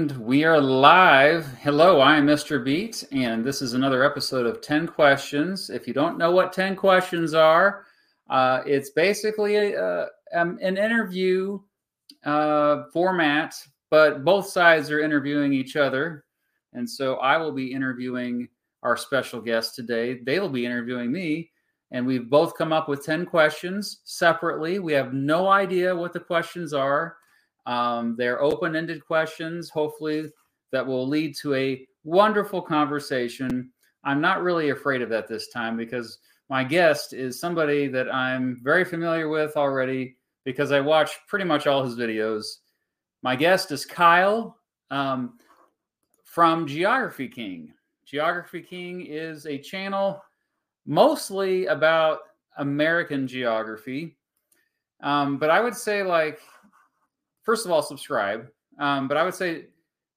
[0.00, 1.46] And we are live.
[1.60, 2.64] Hello, I am Mr.
[2.64, 5.68] Beat, and this is another episode of 10 Questions.
[5.68, 7.84] If you don't know what 10 questions are,
[8.30, 11.60] uh, it's basically a, um, an interview
[12.24, 13.54] uh, format,
[13.90, 16.24] but both sides are interviewing each other.
[16.72, 18.48] And so I will be interviewing
[18.82, 20.20] our special guest today.
[20.24, 21.50] They will be interviewing me.
[21.90, 24.78] And we've both come up with 10 questions separately.
[24.78, 27.18] We have no idea what the questions are.
[27.66, 30.30] Um, they're open ended questions, hopefully,
[30.72, 33.70] that will lead to a wonderful conversation.
[34.04, 36.18] I'm not really afraid of that this time because
[36.48, 41.66] my guest is somebody that I'm very familiar with already because I watch pretty much
[41.66, 42.44] all his videos.
[43.22, 44.58] My guest is Kyle
[44.90, 45.38] um,
[46.24, 47.72] from Geography King.
[48.06, 50.22] Geography King is a channel
[50.86, 52.20] mostly about
[52.56, 54.16] American geography.
[55.02, 56.40] Um, but I would say, like,
[57.50, 58.46] first of all, subscribe.
[58.78, 59.64] Um, but I would say,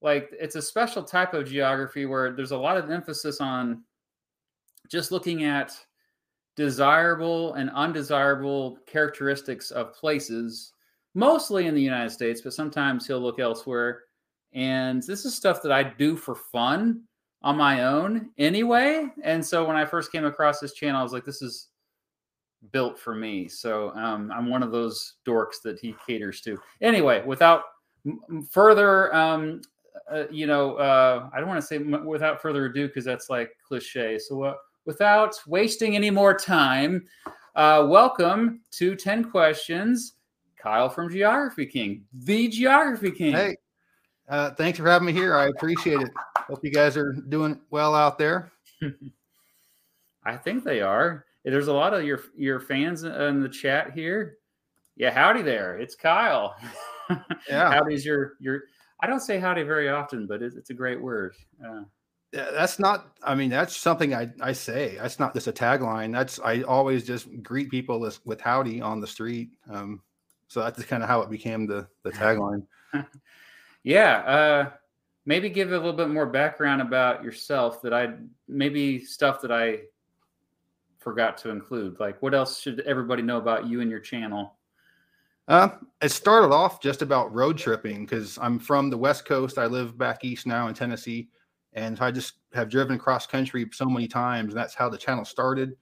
[0.03, 3.81] like, it's a special type of geography where there's a lot of emphasis on
[4.87, 5.75] just looking at
[6.55, 10.73] desirable and undesirable characteristics of places,
[11.15, 14.03] mostly in the United States, but sometimes he'll look elsewhere.
[14.53, 17.01] And this is stuff that I do for fun
[17.41, 19.07] on my own anyway.
[19.23, 21.69] And so when I first came across this channel, I was like, this is
[22.71, 23.47] built for me.
[23.47, 26.57] So um, I'm one of those dorks that he caters to.
[26.81, 27.63] Anyway, without
[28.49, 29.61] further, um,
[30.11, 33.29] uh, you know, uh, I don't want to say m- without further ado because that's
[33.29, 34.19] like cliche.
[34.19, 34.53] So uh,
[34.85, 37.05] without wasting any more time,
[37.55, 40.13] uh, welcome to 10 Questions,
[40.57, 43.33] Kyle from Geography King, the Geography King.
[43.33, 43.57] Hey,
[44.27, 45.35] uh, thanks for having me here.
[45.35, 46.09] I appreciate it.
[46.37, 48.51] Hope you guys are doing well out there.
[50.25, 51.25] I think they are.
[51.45, 54.37] There's a lot of your your fans in the chat here.
[54.95, 55.77] Yeah, howdy there.
[55.77, 56.55] It's Kyle.
[57.49, 57.69] Yeah.
[57.69, 58.61] Howdy's your your.
[59.01, 61.35] I don't say howdy very often, but it's, it's a great word.
[61.63, 61.81] Uh,
[62.31, 64.97] Yeah, That's not, I mean, that's something I, I say.
[64.99, 66.13] That's not just a tagline.
[66.13, 69.49] That's, I always just greet people with, with howdy on the street.
[69.69, 70.01] Um,
[70.47, 72.65] so that's kind of how it became the, the tagline.
[73.83, 74.69] yeah, uh,
[75.25, 78.13] maybe give a little bit more background about yourself that I
[78.47, 79.79] maybe stuff that I
[81.03, 81.99] forgot to include.
[81.99, 84.55] Like, what else should everybody know about you and your channel?
[85.47, 85.69] Uh,
[86.01, 89.57] it started off just about road tripping because I'm from the West Coast.
[89.57, 91.27] I live back east now in Tennessee,
[91.73, 95.25] and I just have driven cross country so many times, and that's how the channel
[95.25, 95.75] started.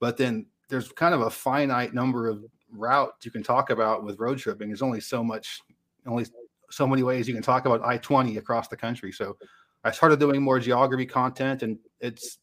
[0.00, 4.18] But then there's kind of a finite number of routes you can talk about with
[4.18, 4.68] road tripping.
[4.68, 5.60] There's only so much,
[6.06, 6.24] only
[6.70, 9.12] so many ways you can talk about I-20 across the country.
[9.12, 9.36] So
[9.84, 12.38] I started doing more geography content, and it's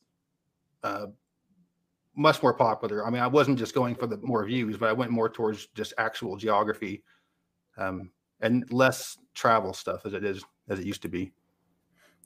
[0.83, 1.07] uh,
[2.19, 3.05] much more popular.
[3.05, 5.67] I mean, I wasn't just going for the more views, but I went more towards
[5.67, 7.03] just actual geography
[7.77, 11.31] um, and less travel stuff as it is as it used to be.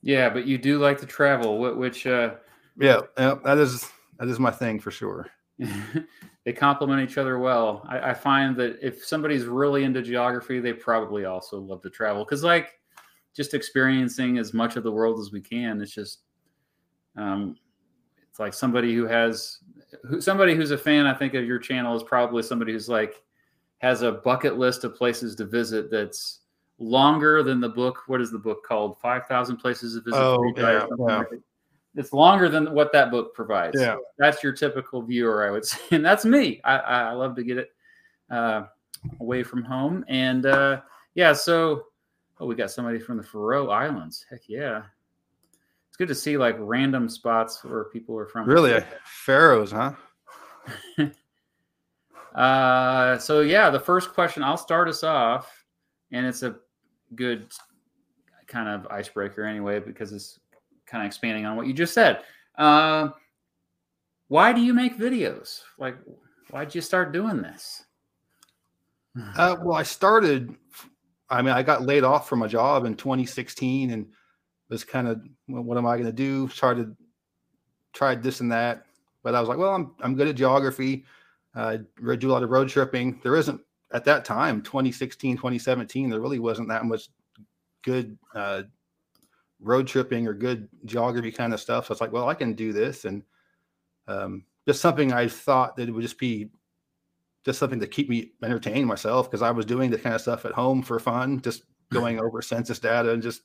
[0.02, 2.36] Yeah, but you do like to travel, which uh,
[2.78, 3.90] Yeah, yeah, that is
[4.20, 5.30] that is my thing for sure.
[6.46, 7.86] they complement each other well.
[7.88, 12.26] I, I find that if somebody's really into geography, they probably also love to travel
[12.26, 12.80] because, like,
[13.36, 15.82] just experiencing as much of the world as we can.
[15.82, 16.22] It's just,
[17.16, 17.56] um,
[18.30, 19.60] it's like somebody who has,
[20.08, 21.06] who, somebody who's a fan.
[21.06, 23.22] I think of your channel is probably somebody who's like
[23.80, 26.42] has a bucket list of places to visit that's
[26.80, 28.04] longer than the book.
[28.08, 29.00] What is the book called?
[29.00, 30.18] Five thousand places to visit.
[30.18, 31.06] Oh, yeah, yeah.
[31.06, 31.28] like.
[31.96, 33.80] It's longer than what that book provides.
[33.80, 33.98] Yeah.
[34.18, 36.60] that's your typical viewer, I would say, and that's me.
[36.64, 37.70] I, I I love to get it
[38.32, 38.64] uh,
[39.20, 40.82] away from home, and uh,
[41.14, 41.34] yeah.
[41.34, 41.86] So,
[42.40, 44.26] oh, we got somebody from the Faroe Islands.
[44.30, 44.84] Heck yeah!
[46.04, 48.46] Good to see like random spots where people are from.
[48.46, 49.94] Really, Faroes, huh?
[52.36, 55.66] Uh, so yeah, the first question I'll start us off,
[56.12, 56.56] and it's a
[57.16, 57.46] good
[58.48, 60.40] kind of icebreaker anyway because it's
[60.86, 62.24] kind of expanding on what you just said.
[62.58, 63.10] Uh,
[64.28, 65.62] why do you make videos?
[65.78, 65.96] Like,
[66.50, 67.84] why'd you start doing this?
[69.38, 70.54] Uh, well, I started.
[71.30, 74.08] I mean, I got laid off from a job in 2016, and
[74.74, 76.50] was kind of, well, what am I going to do?
[76.50, 76.96] Started,
[77.94, 78.86] tried this and that,
[79.24, 81.06] but I was like, well, I'm I'm good at geography.
[81.56, 81.78] Uh,
[82.10, 83.20] I do a lot of road tripping.
[83.24, 83.62] There isn't
[83.94, 86.10] at that time, 2016, 2017.
[86.10, 87.10] There really wasn't that much
[87.84, 88.64] good uh,
[89.62, 91.88] road tripping or good geography kind of stuff.
[91.88, 93.24] So it's like, well, I can do this, and
[94.08, 96.50] um, just something I thought that it would just be
[97.46, 100.46] just something to keep me entertaining myself because I was doing the kind of stuff
[100.46, 103.44] at home for fun, just going over census data and just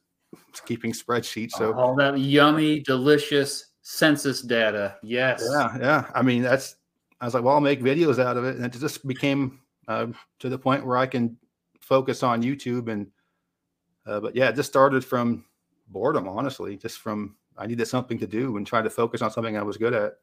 [0.67, 1.53] keeping spreadsheets.
[1.53, 4.97] So all that yummy, delicious census data.
[5.03, 5.47] Yes.
[5.51, 6.11] yeah, yeah.
[6.15, 6.77] I mean, that's
[7.21, 10.09] I was like, well, I'll make videos out of it, and it just became uh,
[10.39, 11.37] to the point where I can
[11.81, 13.11] focus on YouTube and
[14.07, 15.45] Uh, but yeah, it just started from
[15.89, 19.57] boredom, honestly, just from I needed something to do and trying to focus on something
[19.57, 20.15] I was good at.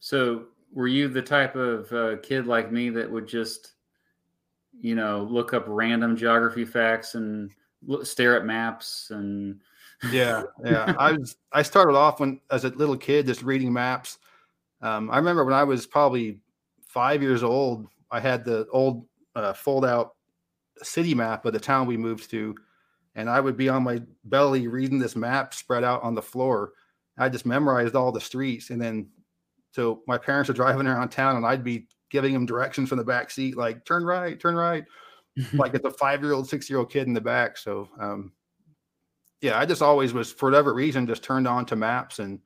[0.00, 3.74] So, were you the type of uh, kid like me that would just,
[4.78, 7.50] you know, look up random geography facts and
[8.02, 9.60] stare at maps and?
[10.10, 10.94] yeah, yeah.
[10.98, 11.36] I was.
[11.52, 14.18] I started off when as a little kid just reading maps.
[14.82, 16.40] Um, I remember when I was probably
[16.86, 17.86] five years old.
[18.10, 20.14] I had the old uh, fold out
[20.82, 22.54] city map of the town we moved to,
[23.14, 26.72] and I would be on my belly reading this map spread out on the floor.
[27.16, 29.08] I just memorized all the streets, and then
[29.70, 33.04] so my parents are driving around town, and I'd be giving them directions from the
[33.04, 34.84] back seat, like turn right, turn right,
[35.52, 37.56] like it's a five year old, six year old kid in the back.
[37.56, 38.32] So, um,
[39.40, 42.40] yeah, I just always was for whatever reason just turned on to maps and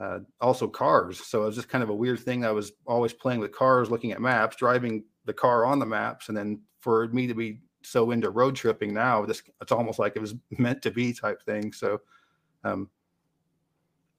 [0.00, 1.24] uh, also cars.
[1.24, 2.44] So it was just kind of a weird thing.
[2.44, 6.28] I was always playing with cars, looking at maps, driving the car on the maps,
[6.28, 10.14] and then for me to be so into road tripping now, this it's almost like
[10.16, 11.72] it was meant to be type thing.
[11.72, 12.00] So,
[12.64, 12.88] um,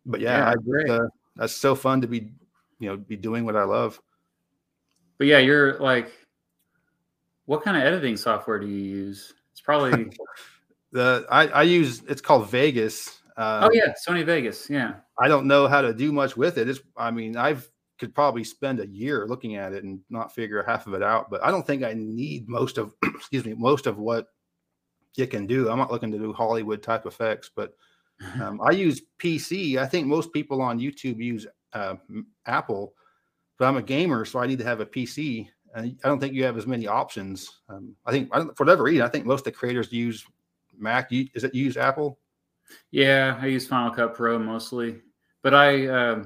[0.05, 0.91] but yeah, yeah I.
[0.91, 2.31] Uh, that's so fun to be,
[2.79, 4.01] you know, be doing what I love.
[5.19, 6.11] But yeah, you're like,
[7.47, 9.33] what kind of editing software do you use?
[9.51, 10.11] It's probably
[10.91, 13.21] the I, I use it's called Vegas.
[13.37, 14.69] Um, oh yeah, Sony Vegas.
[14.69, 14.95] Yeah.
[15.17, 16.69] I don't know how to do much with it.
[16.69, 17.67] It's I mean I've
[17.97, 21.31] could probably spend a year looking at it and not figure half of it out.
[21.31, 24.27] But I don't think I need most of excuse me most of what
[25.17, 25.69] it can do.
[25.69, 27.75] I'm not looking to do Hollywood type effects, but
[28.41, 29.77] um, I use PC.
[29.77, 31.95] I think most people on YouTube use uh,
[32.45, 32.93] Apple,
[33.57, 35.47] but I'm a gamer, so I need to have a PC.
[35.77, 37.59] I don't think you have as many options.
[37.69, 40.25] Um, I think I for whatever reason, I think most of the creators use
[40.77, 41.11] Mac.
[41.11, 42.19] You, is it use Apple?
[42.91, 45.01] Yeah, I use Final Cut Pro mostly,
[45.41, 46.23] but I uh,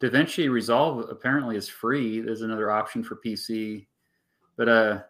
[0.00, 2.20] DaVinci Resolve apparently is free.
[2.20, 3.86] There's another option for PC,
[4.56, 5.00] but uh,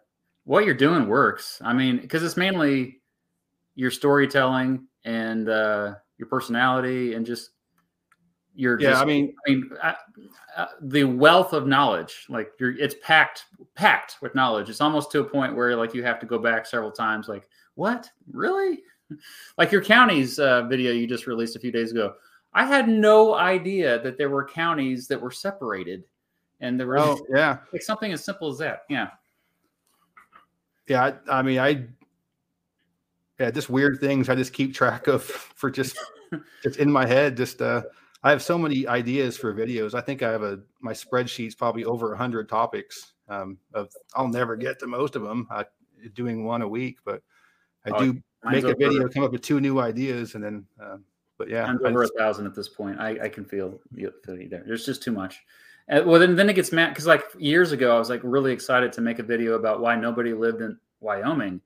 [0.43, 1.61] what you're doing works.
[1.63, 3.01] I mean, because it's mainly
[3.75, 7.51] your storytelling and uh, your personality and just
[8.55, 8.91] your yeah.
[8.91, 9.93] Just, I mean, I mean, uh,
[10.57, 12.25] uh, the wealth of knowledge.
[12.29, 13.45] Like you're, it's packed,
[13.75, 14.69] packed with knowledge.
[14.69, 17.27] It's almost to a point where like you have to go back several times.
[17.27, 18.79] Like, what really?
[19.57, 22.13] like your counties uh, video you just released a few days ago.
[22.53, 26.03] I had no idea that there were counties that were separated,
[26.59, 28.83] and there were oh, yeah, like something as simple as that.
[28.89, 29.09] Yeah,
[30.87, 31.13] yeah.
[31.29, 31.87] I, I mean, I
[33.39, 35.23] yeah, just weird things I just keep track of
[35.55, 35.97] for just
[36.61, 37.37] just in my head.
[37.37, 37.83] Just uh,
[38.23, 39.93] I have so many ideas for videos.
[39.93, 43.13] I think I have a my spreadsheet's probably over a hundred topics.
[43.27, 45.47] Um, of I'll never get to most of them.
[45.49, 45.65] I
[46.13, 47.21] doing one a week, but
[47.85, 50.65] I oh, do make a video, come up with two new ideas, and then.
[50.81, 50.97] Uh,
[51.37, 52.99] but yeah, I'm over just, a thousand at this point.
[52.99, 54.61] I, I can feel, feel you there.
[54.63, 55.41] There's just too much.
[55.87, 58.51] And, well, then then it gets mad because like years ago, I was like really
[58.51, 61.59] excited to make a video about why nobody lived in Wyoming,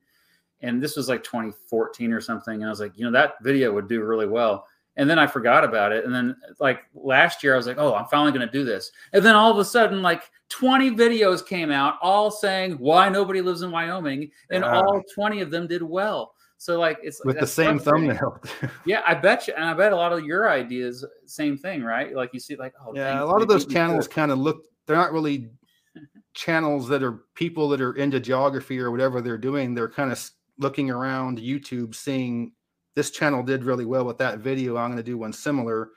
[0.62, 2.54] and this was like 2014 or something.
[2.54, 4.66] And I was like, you know, that video would do really well.
[4.96, 6.04] And then I forgot about it.
[6.04, 8.90] And then like last year, I was like, oh, I'm finally going to do this.
[9.12, 13.40] And then all of a sudden, like 20 videos came out, all saying why nobody
[13.40, 16.32] lives in Wyoming, and uh, all 20 of them did well.
[16.58, 18.42] So like it's with the same thumbnail.
[18.86, 22.14] yeah, I bet you, and I bet a lot of your ideas, same thing, right?
[22.14, 24.64] Like you see, like oh yeah, a lot of those channels kind of look.
[24.86, 25.50] They're not really
[26.34, 29.74] channels that are people that are into geography or whatever they're doing.
[29.74, 32.52] They're kind of looking around YouTube, seeing
[32.96, 34.76] this channel did really well with that video.
[34.76, 35.90] I'm going to do one similar,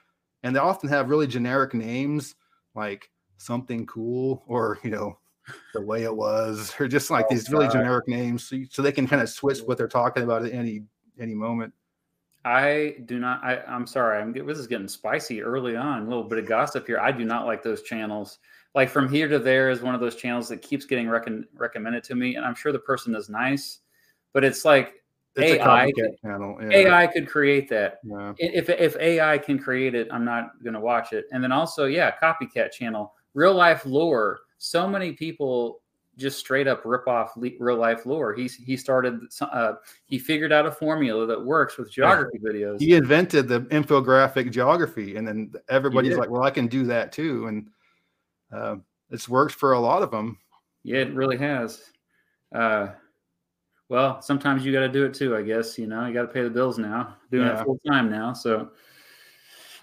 [0.43, 2.35] and they often have really generic names
[2.75, 5.17] like something cool or you know
[5.74, 7.74] the way it was, or just like oh, these really God.
[7.74, 10.53] generic names, so, you, so they can kind of switch what they're talking about at
[10.53, 10.83] any
[11.19, 11.74] any moment.
[12.45, 13.43] I do not.
[13.43, 14.21] I, I'm sorry.
[14.21, 14.33] I'm.
[14.33, 16.03] This is getting spicy early on.
[16.03, 17.00] A little bit of gossip here.
[17.00, 18.39] I do not like those channels.
[18.75, 22.03] Like from here to there is one of those channels that keeps getting rec- recommended
[22.05, 23.79] to me, and I'm sure the person is nice,
[24.33, 24.99] but it's like
[25.39, 25.91] it's AI.
[26.22, 26.58] channel.
[26.62, 26.77] Yeah.
[26.77, 28.00] AI could create that.
[28.03, 28.34] Yeah.
[28.38, 31.25] If if AI can create it, I'm not going to watch it.
[31.31, 35.81] And then also, yeah, copycat channel, RealLifeLore so many people
[36.17, 38.38] just straight up rip off RealLifeLore.
[38.38, 39.74] He's he started uh,
[40.05, 42.51] he figured out a formula that works with geography yeah.
[42.51, 42.79] videos.
[42.79, 47.48] He invented the infographic geography, and then everybody's like, "Well, I can do that too,"
[47.48, 47.69] and
[48.51, 48.75] uh,
[49.10, 50.38] it's worked for a lot of them.
[50.84, 51.81] Yeah, it really has.
[52.53, 52.89] Uh,
[53.89, 55.36] well, sometimes you got to do it too.
[55.36, 57.17] I guess you know you got to pay the bills now.
[57.31, 57.60] Doing yeah.
[57.60, 58.69] it full time now, so.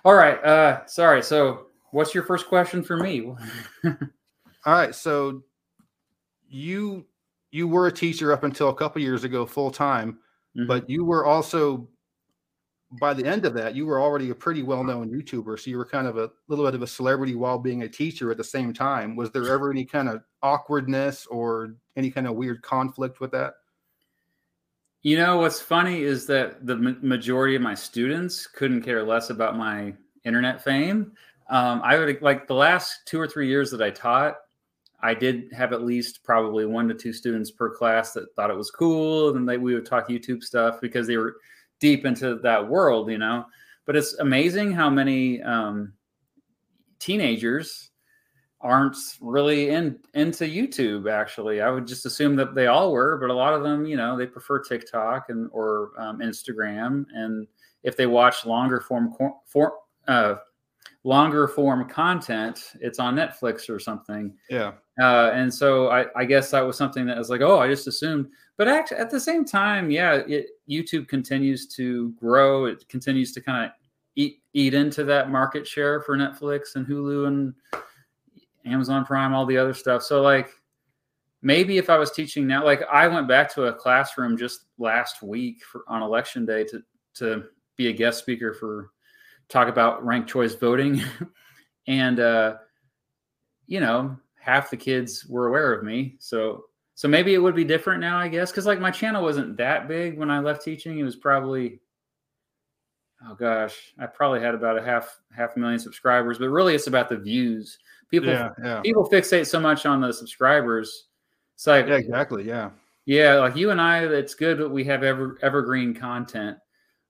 [0.04, 0.42] All right.
[0.44, 1.22] Uh, sorry.
[1.22, 3.34] So, what's your first question for me?
[4.66, 5.42] All right, so
[6.48, 7.06] you
[7.52, 10.18] you were a teacher up until a couple years ago, full time,
[10.56, 10.66] mm-hmm.
[10.66, 11.88] but you were also
[13.00, 15.58] by the end of that, you were already a pretty well known YouTuber.
[15.58, 18.30] So you were kind of a little bit of a celebrity while being a teacher
[18.30, 19.16] at the same time.
[19.16, 23.54] Was there ever any kind of awkwardness or any kind of weird conflict with that?
[25.06, 29.56] You know what's funny is that the majority of my students couldn't care less about
[29.56, 29.94] my
[30.24, 31.12] internet fame.
[31.48, 34.34] Um, I would like the last two or three years that I taught,
[35.00, 38.56] I did have at least probably one to two students per class that thought it
[38.56, 41.36] was cool, and they we would talk YouTube stuff because they were
[41.78, 43.44] deep into that world, you know.
[43.84, 45.92] But it's amazing how many um,
[46.98, 47.92] teenagers
[48.66, 51.10] aren't really in into YouTube.
[51.10, 53.96] Actually, I would just assume that they all were, but a lot of them, you
[53.96, 57.46] know, they prefer TikTok and or um, Instagram, and
[57.84, 59.14] if they watch longer form
[59.46, 59.74] for,
[60.08, 60.34] uh,
[61.04, 64.34] longer form content, it's on Netflix or something.
[64.50, 64.72] Yeah.
[65.00, 67.86] Uh, and so I, I, guess that was something that was like, oh, I just
[67.86, 68.26] assumed.
[68.56, 72.64] But actually, at the same time, yeah, it, YouTube continues to grow.
[72.64, 73.70] It continues to kind of
[74.16, 77.54] eat eat into that market share for Netflix and Hulu and
[78.66, 80.02] Amazon Prime, all the other stuff.
[80.02, 80.50] So like
[81.42, 85.22] maybe if I was teaching now, like I went back to a classroom just last
[85.22, 86.82] week for, on election day to
[87.14, 87.44] to
[87.76, 88.90] be a guest speaker for
[89.48, 91.02] talk about ranked choice voting,
[91.86, 92.56] and uh,
[93.66, 96.16] you know half the kids were aware of me.
[96.18, 99.56] So so maybe it would be different now, I guess, because like my channel wasn't
[99.58, 100.98] that big when I left teaching.
[100.98, 101.80] It was probably
[103.28, 107.08] oh gosh, I probably had about a half half million subscribers, but really it's about
[107.08, 107.78] the views.
[108.10, 108.80] People yeah, yeah.
[108.80, 111.08] people fixate so much on the subscribers.
[111.54, 112.70] It's like yeah, exactly, yeah.
[113.04, 116.58] Yeah, like you and I, it's good that we have ever evergreen content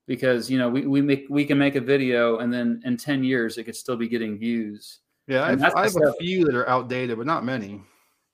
[0.06, 3.24] because you know we, we make we can make a video and then in 10
[3.24, 5.00] years it could still be getting views.
[5.26, 7.82] Yeah, I have, I have a few that are outdated, but not many.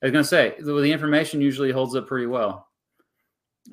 [0.01, 2.67] I was gonna say the, the information usually holds up pretty well.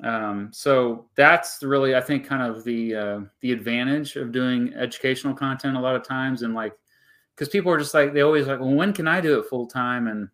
[0.03, 5.33] Um, so that's really, I think, kind of the uh, the advantage of doing educational
[5.33, 6.73] content a lot of times, and like,
[7.41, 9.65] because people are just like they always like, well, when can I do it full
[9.65, 10.05] time?
[10.05, 10.29] And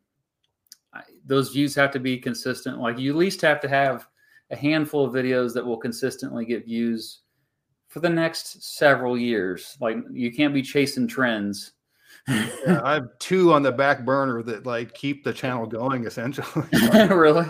[0.93, 2.79] I, those views have to be consistent.
[2.79, 4.09] Like, you at least have to have
[4.51, 7.21] a handful of videos that will consistently get views
[7.87, 9.77] for the next several years.
[9.79, 11.71] Like, you can't be chasing trends.
[12.27, 16.65] yeah, I have two on the back burner that like keep the channel going essentially.
[17.07, 17.45] really?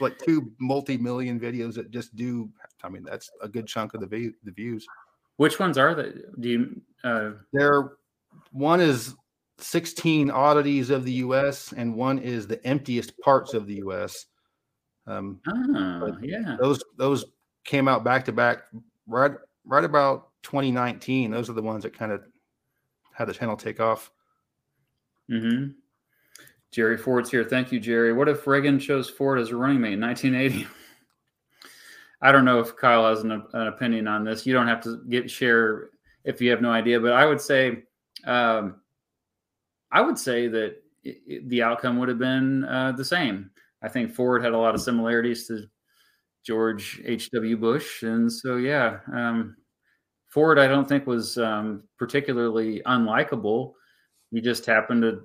[0.00, 2.48] like two multi-million videos that just do.
[2.82, 4.86] I mean, that's a good chunk of the view, the views.
[5.36, 6.12] Which ones are they?
[6.40, 6.80] Do you?
[7.04, 7.32] Uh...
[7.52, 7.98] There,
[8.52, 9.14] one is
[9.58, 11.72] 16 oddities of the U.S.
[11.76, 14.26] and one is the emptiest parts of the U.S.
[15.06, 16.56] Um, oh, yeah.
[16.60, 17.24] Those those
[17.64, 18.64] came out back to back
[19.06, 19.32] right
[19.64, 21.30] right about 2019.
[21.30, 22.22] Those are the ones that kind of
[23.12, 24.10] had the channel take off.
[25.28, 25.68] Hmm.
[26.70, 27.44] Jerry Ford's here.
[27.44, 28.12] Thank you, Jerry.
[28.12, 30.66] What if Reagan chose Ford as a running mate in 1980?
[32.22, 34.46] I don't know if Kyle has an, an, opinion on this.
[34.46, 35.90] You don't have to get share
[36.24, 37.82] if you have no idea, but I would say,
[38.26, 38.80] um,
[39.90, 43.50] I would say that it, it, the outcome would have been uh, the same.
[43.82, 45.64] I think Ford had a lot of similarities to
[46.44, 47.56] George H.W.
[47.56, 49.56] Bush, and so yeah, um,
[50.28, 53.72] Ford I don't think was um, particularly unlikable.
[54.30, 55.22] He just happened to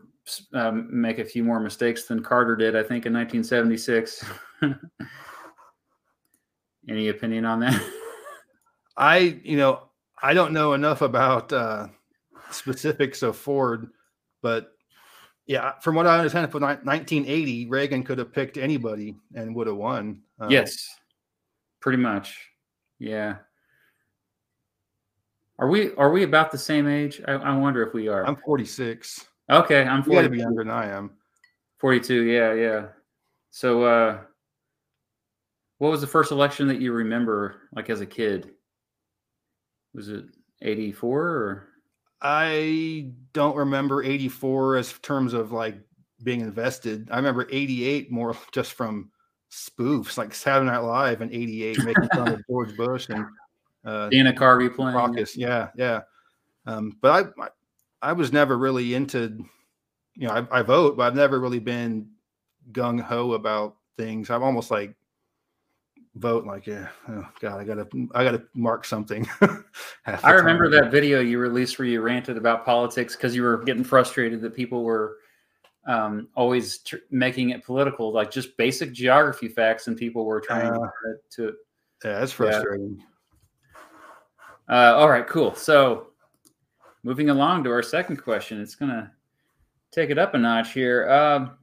[0.53, 4.25] um, make a few more mistakes than Carter did, I think, in 1976.
[6.89, 7.81] Any opinion on that?
[8.97, 9.83] I, you know,
[10.21, 11.87] I don't know enough about uh,
[12.51, 13.89] specifics of Ford,
[14.41, 14.73] but
[15.47, 19.77] yeah, from what I understand, for 1980, Reagan could have picked anybody and would have
[19.77, 20.21] won.
[20.39, 20.89] Um, yes,
[21.79, 22.49] pretty much.
[22.99, 23.37] Yeah.
[25.59, 27.21] Are we are we about the same age?
[27.27, 28.25] I, I wonder if we are.
[28.25, 29.25] I'm 46.
[29.49, 30.23] Okay, I'm 40.
[30.23, 31.11] to be younger than I am.
[31.79, 32.87] 42, yeah, yeah.
[33.49, 34.19] So uh
[35.79, 38.51] what was the first election that you remember like as a kid?
[39.93, 40.25] Was it
[40.61, 41.66] 84 or
[42.21, 45.75] I don't remember 84 as terms of like
[46.23, 47.09] being invested.
[47.11, 49.11] I remember 88 more just from
[49.51, 53.25] spoofs like Saturday Night Live in 88 making fun of George Bush and
[53.85, 54.95] uh Dana Carvey playing.
[54.95, 55.37] Raucous.
[55.37, 56.01] Yeah, yeah.
[56.65, 57.47] Um, but I,
[58.09, 59.37] I was never really into,
[60.15, 62.09] you know, I, I vote, but I've never really been
[62.73, 64.29] gung ho about things.
[64.29, 64.93] I'm almost like
[66.17, 69.27] vote like, yeah, oh God, I gotta, I gotta mark something.
[70.05, 73.83] I remember that video you released where you ranted about politics because you were getting
[73.83, 75.17] frustrated that people were
[75.87, 80.71] um, always tr- making it political, like just basic geography facts, and people were trying
[80.71, 80.87] uh,
[81.31, 81.53] to.
[82.03, 82.97] Yeah, that's frustrating.
[82.99, 83.05] Yeah.
[84.69, 85.55] Uh, all right, cool.
[85.55, 86.07] So
[87.03, 89.09] moving along to our second question, it's going to
[89.91, 91.09] take it up a notch here.
[91.09, 91.57] Um,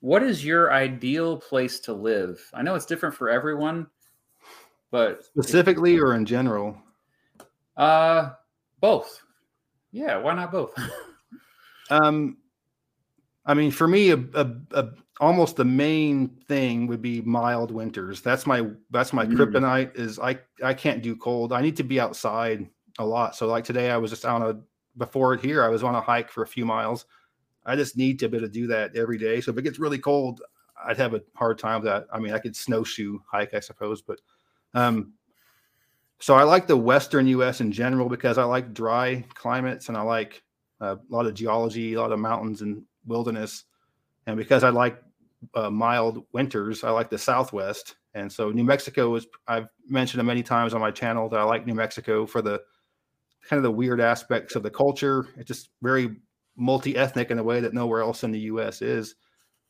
[0.00, 2.40] what is your ideal place to live?
[2.54, 3.86] I know it's different for everyone,
[4.90, 6.76] but specifically or in general?
[7.76, 8.30] Uh,
[8.80, 9.22] both.
[9.92, 10.72] Yeah, why not both?
[11.90, 12.36] um,
[13.46, 14.88] I mean, for me, a, a, a,
[15.20, 18.20] almost the main thing would be mild winters.
[18.20, 19.34] That's my that's my mm.
[19.34, 19.96] kryptonite.
[19.96, 21.52] Is I I can't do cold.
[21.52, 23.34] I need to be outside a lot.
[23.34, 24.60] So like today, I was just on a
[24.96, 25.64] before it here.
[25.64, 27.06] I was on a hike for a few miles.
[27.68, 29.40] I just need to be able to do that every day.
[29.40, 30.40] So if it gets really cold,
[30.86, 32.06] I'd have a hard time with that.
[32.12, 34.20] I mean, I could snowshoe hike, I suppose, but
[34.74, 35.12] um,
[36.18, 37.60] so I like the Western U.S.
[37.60, 40.42] in general because I like dry climates and I like
[40.80, 43.64] uh, a lot of geology, a lot of mountains and wilderness,
[44.26, 45.00] and because I like
[45.54, 47.96] uh, mild winters, I like the Southwest.
[48.14, 51.44] And so New Mexico is I've mentioned it many times on my channel that I
[51.44, 52.60] like New Mexico for the
[53.48, 55.26] kind of the weird aspects of the culture.
[55.36, 56.16] It's just very
[56.58, 58.82] multi-ethnic in a way that nowhere else in the U.S.
[58.82, 59.14] is.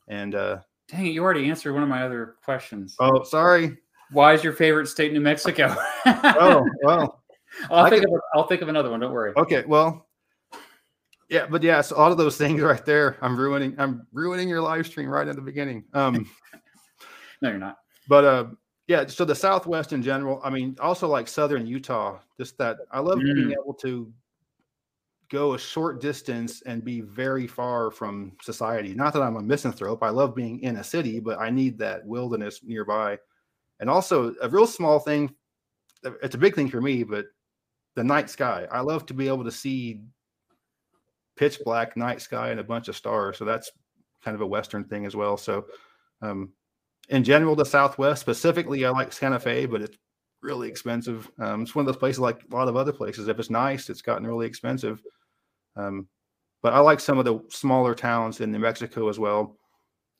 [0.09, 2.97] And uh, dang it, you already answered one of my other questions.
[2.99, 3.76] Oh, sorry.
[4.11, 5.76] Why is your favorite state New Mexico?
[6.07, 7.23] oh well,
[7.71, 9.00] I'll I think of I'll think of another one.
[9.00, 9.33] Don't worry.
[9.37, 10.09] Okay, well,
[11.28, 13.75] yeah, but yeah, so all of those things right there, I'm ruining.
[13.78, 15.85] I'm ruining your live stream right at the beginning.
[15.92, 16.28] Um,
[17.42, 17.76] no, you're not.
[18.09, 18.45] But uh,
[18.87, 20.40] yeah, so the Southwest in general.
[20.42, 22.18] I mean, also like Southern Utah.
[22.38, 23.35] Just that I love mm.
[23.35, 24.11] being able to
[25.31, 28.95] go a short distance and be very far from society.
[28.95, 30.03] Not that I'm a misanthrope.
[30.03, 33.19] I love being in a city, but I need that wilderness nearby.
[33.81, 35.35] And also a real small thing.
[36.23, 37.27] It's a big thing for me, but
[37.95, 38.67] the night sky.
[38.71, 40.03] I love to be able to see
[41.37, 43.37] pitch black night sky and a bunch of stars.
[43.39, 43.71] So that's
[44.25, 45.37] kind of a Western thing as well.
[45.37, 45.67] So,
[46.23, 46.53] um,
[47.09, 49.97] in general, the Southwest specifically, I like Santa Fe, but it's
[50.43, 51.31] really expensive.
[51.39, 53.29] Um, it's one of those places like a lot of other places.
[53.29, 55.03] If it's nice, it's gotten really expensive.
[55.79, 56.09] Um,
[56.63, 59.57] but I like some of the smaller towns in New Mexico as well.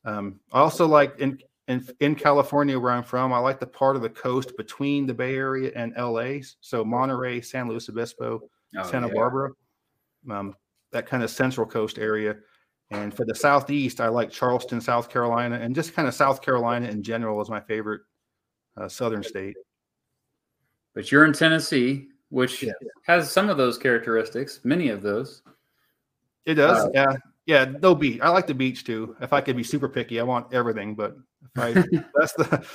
[0.05, 3.33] Um, I also like in, in in California where I'm from.
[3.33, 6.39] I like the part of the coast between the Bay Area and LA.
[6.61, 8.41] So Monterey, San Luis Obispo,
[8.79, 9.15] oh, Santa yeah.
[9.15, 9.51] Barbara,
[10.31, 10.55] um,
[10.93, 12.37] that kind of Central Coast area.
[12.91, 16.89] And for the Southeast, I like Charleston, South Carolina, and just kind of South Carolina
[16.89, 18.01] in general is my favorite
[18.79, 19.57] uh, Southern state.
[20.95, 22.73] But you're in Tennessee, which yeah.
[23.07, 25.43] has some of those characteristics, many of those.
[26.45, 27.65] It does, uh, yeah, yeah.
[27.83, 28.21] No beach.
[28.21, 29.17] I like the beach too.
[29.21, 30.95] If I could be super picky, I want everything.
[30.95, 31.17] But
[31.57, 31.73] I,
[32.15, 32.67] that's the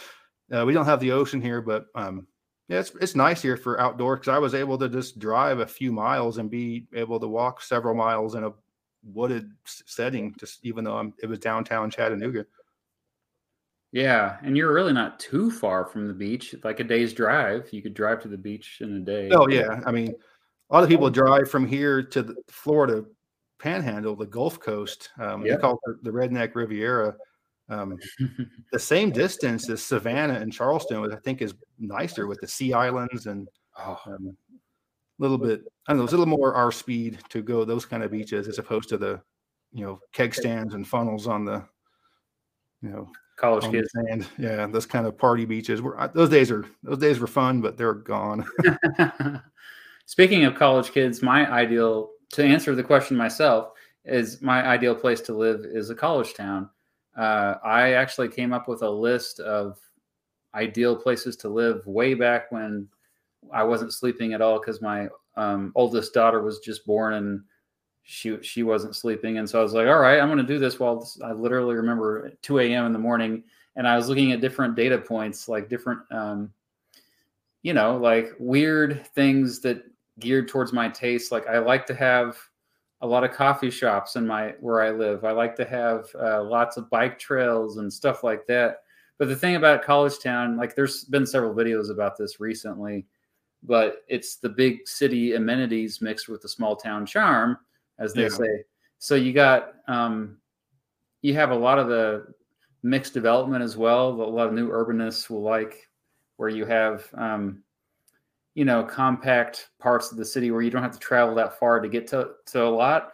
[0.52, 2.28] uh, we don't have the ocean here, but um,
[2.68, 5.68] yeah, it's it's nice here for outdoor because I was able to just drive a
[5.68, 8.54] few miles and be able to walk several miles in a
[9.04, 12.46] wooded setting, just even though I'm, it was downtown Chattanooga.
[13.94, 16.56] Yeah, and you're really not too far from the beach.
[16.64, 19.30] Like a day's drive, you could drive to the beach in a day.
[19.32, 20.16] Oh yeah, I mean,
[20.70, 23.06] a lot of people drive from here to the Florida
[23.60, 25.10] Panhandle, the Gulf Coast.
[25.20, 25.58] Um, yep.
[25.58, 27.16] They call it the Redneck Riviera.
[27.70, 28.00] Um,
[28.72, 32.74] the same distance as Savannah and Charleston, which I think is nicer with the Sea
[32.74, 34.00] Islands and oh.
[34.08, 34.36] um,
[35.20, 35.62] a little bit.
[35.88, 38.48] I don't know, it's a little more our speed to go those kind of beaches
[38.48, 39.22] as opposed to the,
[39.72, 41.64] you know, keg stands and funnels on the,
[42.82, 43.90] you know, college kids.
[43.92, 44.28] Sand.
[44.38, 45.82] Yeah, those kind of party beaches.
[45.82, 48.46] Were those days are those days were fun, but they're gone.
[50.06, 53.72] Speaking of college kids, my ideal to answer the question myself
[54.06, 56.70] is my ideal place to live is a college town.
[57.16, 59.80] Uh, I actually came up with a list of
[60.56, 62.88] ideal places to live way back when
[63.52, 67.44] I wasn't sleeping at all because my um, oldest daughter was just born and
[68.04, 70.60] she she wasn't sleeping, and so I was like, all right, I'm going to do
[70.60, 70.80] this.
[70.80, 72.86] While this, I literally remember 2 a.m.
[72.86, 73.44] in the morning,
[73.76, 76.52] and I was looking at different data points, like different, um,
[77.62, 79.84] you know, like weird things that
[80.20, 81.32] geared towards my taste.
[81.32, 82.38] Like I like to have
[83.02, 85.24] a lot of coffee shops in my where I live.
[85.24, 88.82] I like to have uh, lots of bike trails and stuff like that.
[89.18, 93.06] But the thing about College Town, like there's been several videos about this recently,
[93.62, 97.58] but it's the big city amenities mixed with the small town charm
[98.00, 98.30] as they yeah.
[98.30, 98.64] say.
[99.00, 100.38] So you got um,
[101.22, 102.28] you have a lot of the
[102.84, 104.10] mixed development as well.
[104.10, 105.90] A lot of new urbanists will like
[106.38, 107.64] where you have um,
[108.56, 111.80] you know compact parts of the city where you don't have to travel that far
[111.80, 113.14] to get to, to a lot.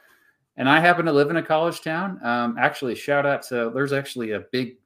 [0.57, 2.19] And I happen to live in a college town.
[2.23, 4.77] Um, actually, shout out to there's actually a big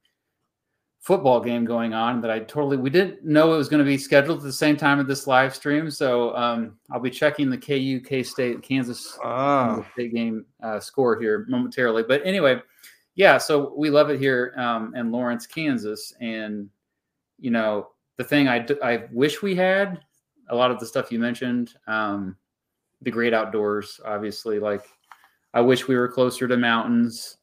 [1.04, 3.98] football game going on that I totally we didn't know it was going to be
[3.98, 5.90] scheduled at the same time of this live stream.
[5.90, 9.84] So um, I'll be checking the KU K State Kansas oh.
[9.92, 12.04] State game uh, score here momentarily.
[12.04, 12.62] But anyway,
[13.16, 13.36] yeah.
[13.36, 16.70] So we love it here um, in Lawrence, Kansas, and
[17.38, 20.00] you know the thing I I wish we had
[20.48, 22.34] a lot of the stuff you mentioned, um,
[23.02, 24.58] the great outdoors, obviously.
[24.58, 24.86] Like
[25.52, 27.36] I wish we were closer to mountains.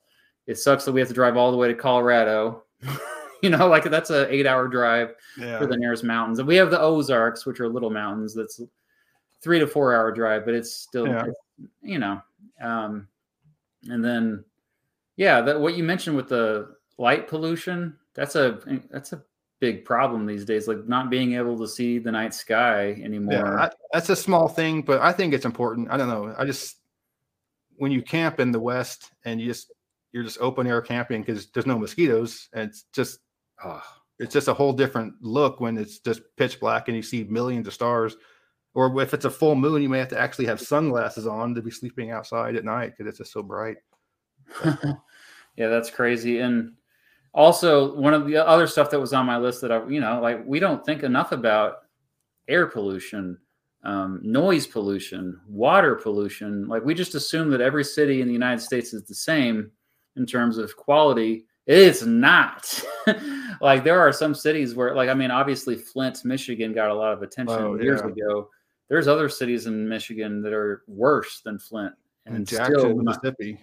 [0.48, 2.64] It sucks that we have to drive all the way to Colorado.
[3.44, 5.58] you know, like that's an eight hour drive yeah.
[5.58, 6.40] for the nearest mountains.
[6.40, 8.34] And we have the Ozarks, which are little mountains.
[8.34, 8.62] That's
[9.42, 11.26] three to four hour drive, but it's still, yeah.
[11.82, 12.22] you know,
[12.62, 13.08] um,
[13.90, 14.44] and then,
[15.18, 18.60] Yeah, that what you mentioned with the light pollution, that's a
[18.92, 19.24] that's a
[19.60, 23.34] big problem these days, like not being able to see the night sky anymore.
[23.34, 25.90] Yeah, I, that's a small thing, but I think it's important.
[25.90, 26.36] I don't know.
[26.38, 26.78] I just
[27.78, 29.72] when you camp in the West and you just
[30.12, 33.20] you're just open air camping because there's no mosquitoes, and it's just
[33.64, 33.84] oh,
[34.20, 37.68] it's just a whole different look when it's just pitch black and you see millions
[37.68, 38.16] of stars.
[38.74, 41.62] Or if it's a full moon, you may have to actually have sunglasses on to
[41.62, 43.78] be sleeping outside at night because it's just so bright.
[44.64, 46.40] yeah, that's crazy.
[46.40, 46.74] And
[47.34, 50.22] also, one of the other stuff that was on my list that I, you know,
[50.22, 51.78] like we don't think enough about
[52.48, 53.38] air pollution,
[53.84, 56.68] um, noise pollution, water pollution.
[56.68, 59.72] Like we just assume that every city in the United States is the same
[60.16, 61.46] in terms of quality.
[61.66, 62.84] It's not.
[63.62, 67.14] like there are some cities where, like, I mean, obviously Flint, Michigan got a lot
[67.14, 68.12] of attention oh, years yeah.
[68.12, 68.50] ago.
[68.90, 71.94] There's other cities in Michigan that are worse than Flint,
[72.26, 73.60] and, and Jackson, still, Mississippi.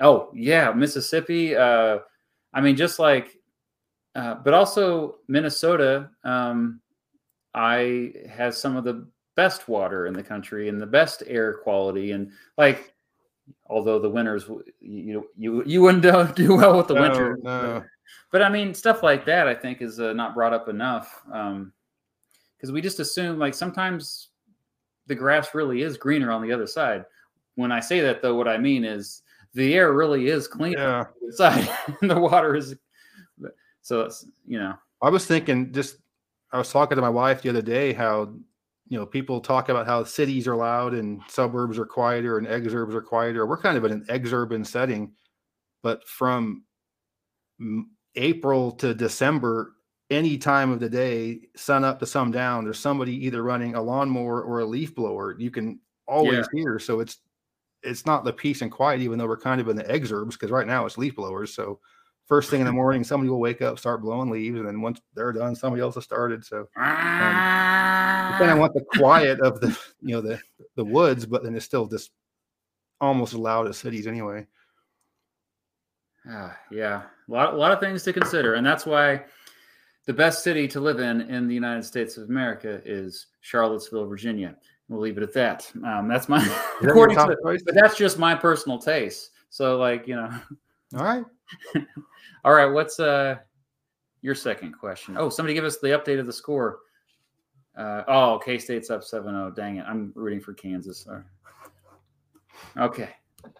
[0.00, 1.54] Oh yeah, Mississippi.
[1.54, 1.98] Uh,
[2.52, 3.36] I mean, just like,
[4.14, 6.10] uh, but also Minnesota.
[6.24, 6.80] Um,
[7.54, 12.10] I has some of the best water in the country and the best air quality,
[12.10, 12.92] and like
[13.66, 16.02] although the winters you you you wouldn't
[16.36, 17.38] do well with the no, winter.
[17.42, 17.84] No.
[18.30, 21.52] But, I mean, stuff like that I think is uh, not brought up enough because
[21.52, 24.28] um, we just assume like sometimes
[25.06, 27.04] the grass really is greener on the other side.
[27.54, 29.22] When I say that, though, what I mean is
[29.54, 31.06] the air really is clean yeah.
[31.30, 31.68] side,
[32.00, 32.76] and the water is.
[33.82, 34.74] So it's you know.
[35.02, 35.96] I was thinking just
[36.52, 38.34] I was talking to my wife the other day how
[38.88, 42.94] you know, people talk about how cities are loud and suburbs are quieter and exurbs
[42.94, 43.46] are quieter.
[43.46, 45.12] We're kind of in an exurban setting,
[45.82, 46.64] but from
[48.16, 49.74] April to December,
[50.10, 53.82] any time of the day, sun up to sun down, there's somebody either running a
[53.82, 55.36] lawnmower or a leaf blower.
[55.38, 56.60] You can always yeah.
[56.60, 56.78] hear.
[56.78, 57.18] So it's
[57.82, 60.50] it's not the peace and quiet, even though we're kind of in the exurbs, because
[60.50, 61.54] right now it's leaf blowers.
[61.54, 61.78] So
[62.26, 65.00] first thing in the morning, somebody will wake up, start blowing leaves, and then once
[65.14, 66.44] they're done, somebody else has started.
[66.44, 70.40] So um, you kind of want the quiet of the you know the
[70.76, 72.10] the woods, but then it's still just
[73.00, 74.46] almost as loud as cities anyway.
[76.28, 79.24] Uh, yeah, a lot, a lot of things to consider, and that's why
[80.06, 84.56] the best city to live in in the United States of America is Charlottesville, Virginia.
[84.88, 85.70] We'll leave it at that.
[85.84, 86.42] Um, that's my
[86.82, 89.30] according to, but that's just my personal taste.
[89.50, 90.30] So, like you know,
[90.96, 91.24] all right.
[92.44, 93.36] All right, what's uh
[94.22, 95.16] your second question?
[95.18, 96.80] Oh, somebody give us the update of the score.
[97.76, 99.52] Uh, oh, K State's up 7 0.
[99.54, 99.84] Dang it.
[99.86, 101.02] I'm rooting for Kansas.
[101.02, 101.22] Sorry.
[102.76, 103.10] Okay.
[103.44, 103.50] All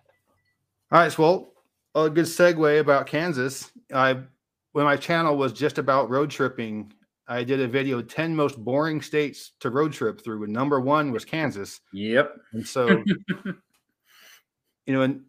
[0.91, 1.13] right.
[1.13, 1.53] So,
[1.99, 3.73] well, a good segue about Kansas.
[3.93, 4.21] I,
[4.71, 6.93] when my channel was just about road tripping,
[7.27, 11.11] I did a video 10 most boring states to road trip through, and number one
[11.11, 11.81] was Kansas.
[11.93, 12.37] Yep.
[12.53, 13.03] And so,
[14.87, 15.23] you know, and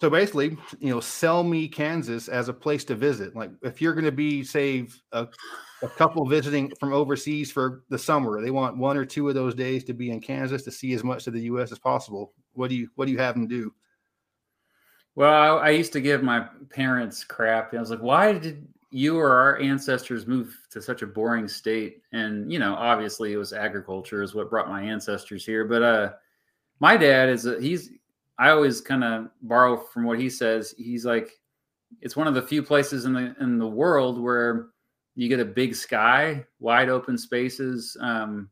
[0.00, 3.36] so basically, you know, sell me Kansas as a place to visit.
[3.36, 5.28] Like if you're going to be, say, a,
[5.82, 9.54] a, couple visiting from overseas for the summer, they want one or two of those
[9.54, 11.70] days to be in Kansas to see as much of the U.S.
[11.70, 12.32] as possible.
[12.54, 13.74] What do you What do you have them do?
[15.14, 17.74] Well, I, I used to give my parents crap.
[17.74, 22.02] I was like, "Why did you or our ancestors move to such a boring state?"
[22.12, 25.64] And you know, obviously, it was agriculture is what brought my ancestors here.
[25.64, 26.12] But uh,
[26.80, 27.90] my dad is a, he's
[28.38, 30.74] I always kind of borrow from what he says.
[30.78, 31.38] He's like,
[32.00, 34.68] it's one of the few places in the in the world where
[35.16, 37.96] you get a big sky, wide open spaces.
[38.00, 38.48] Um,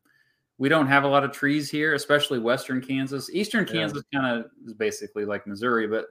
[0.59, 3.31] we don't have a lot of trees here, especially western Kansas.
[3.31, 3.73] Eastern yeah.
[3.73, 6.07] Kansas kind of is basically like Missouri, but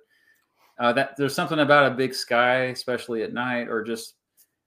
[0.79, 4.15] uh, that there's something about a big sky, especially at night, or just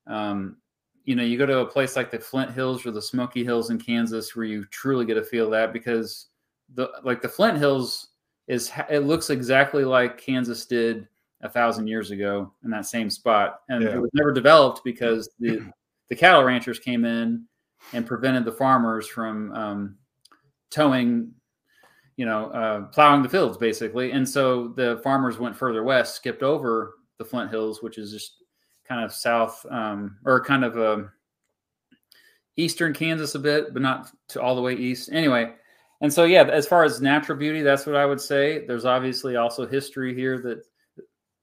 [0.06, 0.56] um,
[1.04, 3.70] you know, you go to a place like the Flint Hills or the Smoky Hills
[3.70, 6.26] in Kansas, where you truly get a feel of that because
[6.74, 8.08] the like the Flint Hills
[8.48, 11.08] is it looks exactly like Kansas did
[11.42, 13.90] a thousand years ago in that same spot, and yeah.
[13.90, 15.72] it was never developed because the
[16.08, 17.44] the cattle ranchers came in
[17.92, 19.96] and prevented the farmers from um,
[20.70, 21.32] towing,
[22.20, 26.42] you know, uh, plowing the fields basically, and so the farmers went further west, skipped
[26.42, 28.34] over the Flint Hills, which is just
[28.86, 31.10] kind of south um, or kind of um,
[32.56, 35.08] eastern Kansas a bit, but not to all the way east.
[35.10, 35.54] Anyway,
[36.02, 38.66] and so yeah as far as natural beauty that's what i would say.
[38.66, 40.62] There's obviously also history here that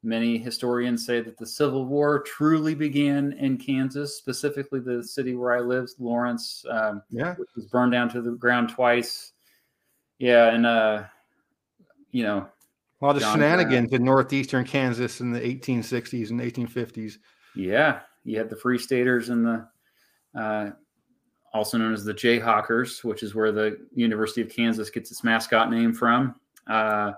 [0.04, 5.58] many historians say that the civil war truly began in kansas specifically the city where
[5.58, 7.36] i live lawrence um, yeah.
[7.56, 9.34] was burned down to the ground twice
[10.20, 11.04] yeah and uh
[12.12, 12.48] you know
[13.02, 14.02] a lot of John shenanigans Brown.
[14.02, 17.18] in northeastern kansas in the 1860s and 1850s
[17.56, 19.68] yeah you had the free staters and the
[20.38, 20.72] uh,
[21.54, 25.72] also known as the Jayhawkers, which is where the University of Kansas gets its mascot
[25.72, 26.36] name from.
[26.68, 27.14] Uh,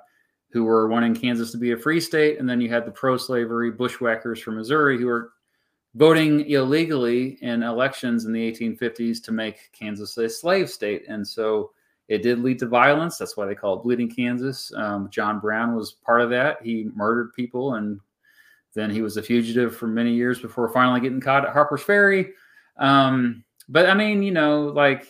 [0.52, 3.70] who were wanting Kansas to be a free state, and then you had the pro-slavery
[3.70, 5.32] bushwhackers from Missouri who were
[5.94, 11.72] voting illegally in elections in the 1850s to make Kansas a slave state, and so
[12.10, 13.18] it did lead to violence.
[13.18, 14.74] That's why they call it Bleeding Kansas.
[14.76, 16.58] Um, John Brown was part of that.
[16.62, 18.00] He murdered people, and
[18.74, 22.34] then he was a fugitive for many years before finally getting caught at Harper's Ferry.
[22.78, 25.08] Um, but I mean, you know, like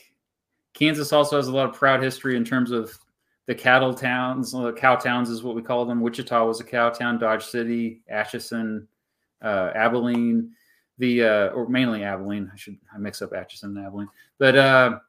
[0.73, 2.97] Kansas also has a lot of proud history in terms of
[3.45, 6.01] the cattle towns, uh, cow towns is what we call them.
[6.01, 8.87] Wichita was a cow town, Dodge City, Atchison,
[9.41, 10.51] uh, Abilene,
[10.99, 12.51] the uh, or mainly Abilene.
[12.53, 14.99] I should I mix up Atchison and Abilene, but uh,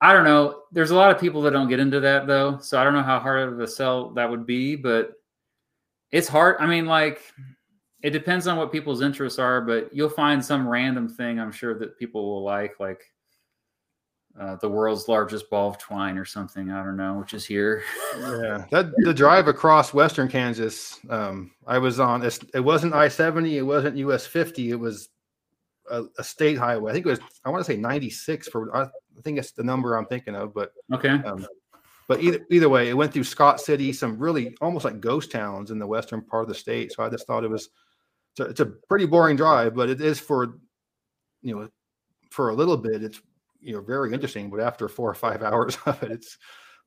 [0.00, 0.62] I don't know.
[0.72, 3.02] There's a lot of people that don't get into that though, so I don't know
[3.02, 5.12] how hard of a sell that would be, but
[6.12, 6.56] it's hard.
[6.60, 7.20] I mean, like
[8.02, 11.78] it depends on what people's interests are, but you'll find some random thing I'm sure
[11.78, 13.02] that people will like, like
[14.38, 16.70] uh, the world's largest ball of twine or something.
[16.70, 17.82] I don't know, which is here.
[18.16, 21.00] yeah, that the drive across western Kansas.
[21.10, 22.24] Um, I was on.
[22.24, 23.58] It wasn't I seventy.
[23.58, 24.70] It wasn't US fifty.
[24.70, 25.08] It was
[25.90, 26.90] a, a, state highway.
[26.90, 27.20] I think it was.
[27.44, 28.74] I want to say ninety six for.
[28.76, 28.88] I
[29.22, 30.54] think it's the number I'm thinking of.
[30.54, 31.10] But okay.
[31.10, 31.46] Um,
[32.08, 35.70] but either either way, it went through Scott City, some really almost like ghost towns
[35.70, 36.92] in the western part of the state.
[36.92, 37.68] So I just thought it was
[38.32, 40.58] it's a, it's a pretty boring drive, but it is for
[41.42, 41.68] you know
[42.30, 43.02] for a little bit.
[43.02, 43.20] It's
[43.60, 46.38] you know very interesting, but after four or five hours of it, it's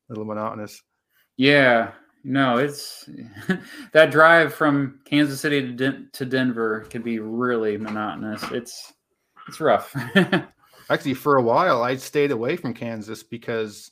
[0.09, 0.81] a little monotonous.
[1.37, 1.91] Yeah,
[2.23, 3.09] no, it's
[3.93, 8.43] that drive from Kansas City to, Den- to Denver can be really monotonous.
[8.51, 8.93] It's
[9.47, 9.95] it's rough.
[10.89, 13.91] Actually, for a while, I stayed away from Kansas because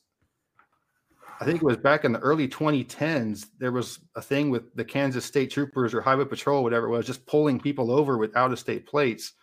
[1.39, 3.45] I think it was back in the early 2010s.
[3.57, 7.05] There was a thing with the Kansas State Troopers or Highway Patrol, whatever it was,
[7.05, 9.33] just pulling people over with out of state plates.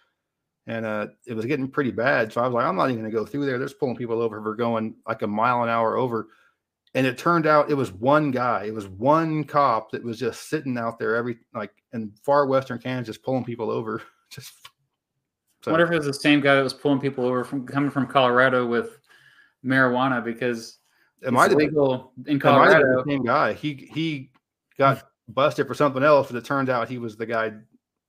[0.66, 2.32] And uh, it was getting pretty bad.
[2.32, 3.56] So I was like, I'm not even going to go through there.
[3.56, 6.28] They're just pulling people over for going like a mile an hour over.
[6.96, 8.64] And it turned out it was one guy.
[8.64, 12.78] It was one cop that was just sitting out there every like in far western
[12.78, 14.02] Kansas pulling people over.
[14.30, 14.52] Just
[15.62, 15.70] so.
[15.70, 17.90] I wonder if it was the same guy that was pulling people over from coming
[17.90, 18.98] from Colorado with
[19.64, 20.78] marijuana because
[21.20, 23.04] it might have legal in Colorado.
[23.04, 23.52] the same guy.
[23.52, 24.30] He he
[24.78, 27.52] got busted for something else, but it turned out he was the guy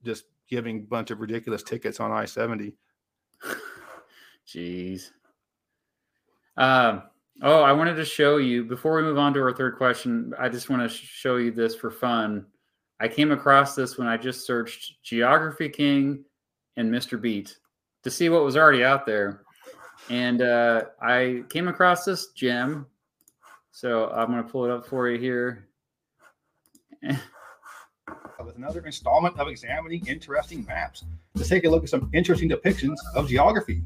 [0.02, 2.74] just giving a bunch of ridiculous tickets on I seventy.
[4.48, 5.10] Jeez.
[6.56, 7.02] Um.
[7.42, 10.34] Oh, I wanted to show you before we move on to our third question.
[10.38, 12.46] I just want to show you this for fun.
[13.00, 16.24] I came across this when I just searched Geography King
[16.76, 17.20] and Mr.
[17.20, 17.56] Beat
[18.02, 19.42] to see what was already out there.
[20.10, 22.86] And uh, I came across this gem
[23.78, 25.68] so I'm going to pull it up for you here.
[28.44, 31.04] With another installment of examining interesting maps.
[31.36, 33.82] Let's take a look at some interesting depictions of geography.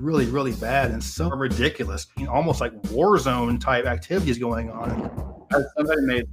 [0.00, 4.70] Really, really bad and so ridiculous, you know, almost like war zone type activities going
[4.70, 5.46] on.
[5.76, 6.26] Somebody made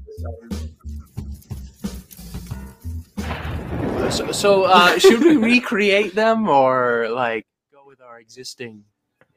[3.17, 4.15] this.
[4.15, 8.85] So, so uh, should we recreate them or like go with our existing,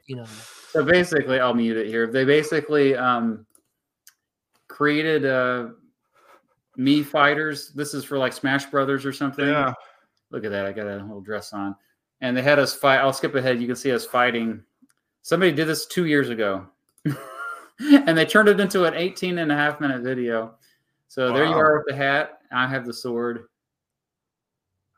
[0.06, 0.26] you know?
[0.70, 2.06] So basically, I'll mute it here.
[2.06, 3.44] They basically um,
[4.68, 5.70] created uh,
[6.78, 7.70] Mii fighters.
[7.70, 9.48] This is for like Smash Brothers or something.
[9.48, 9.72] Yeah.
[10.30, 10.66] Look at that.
[10.66, 11.74] I got a little dress on.
[12.20, 12.98] And they had us fight.
[12.98, 13.60] I'll skip ahead.
[13.60, 14.62] You can see us fighting.
[15.22, 16.66] Somebody did this two years ago.
[17.80, 20.54] and they turned it into an 18 and a half minute video.
[21.08, 21.36] So wow.
[21.36, 22.40] there you are with the hat.
[22.52, 23.44] I have the sword.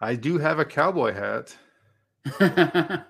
[0.01, 1.57] I do have a cowboy hat.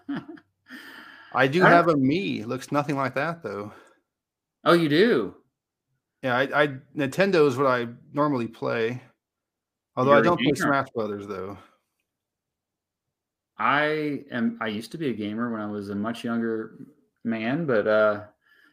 [1.35, 2.41] I do have a Mii.
[2.41, 3.73] It looks nothing like that though.
[4.65, 5.35] Oh, you do?
[6.23, 9.03] Yeah, I, I Nintendo is what I normally play.
[9.97, 11.59] Although You're I don't play Smash Brothers though.
[13.63, 14.59] I am.
[14.61, 16.75] I used to be a gamer when I was a much younger
[17.23, 18.23] man, but uh,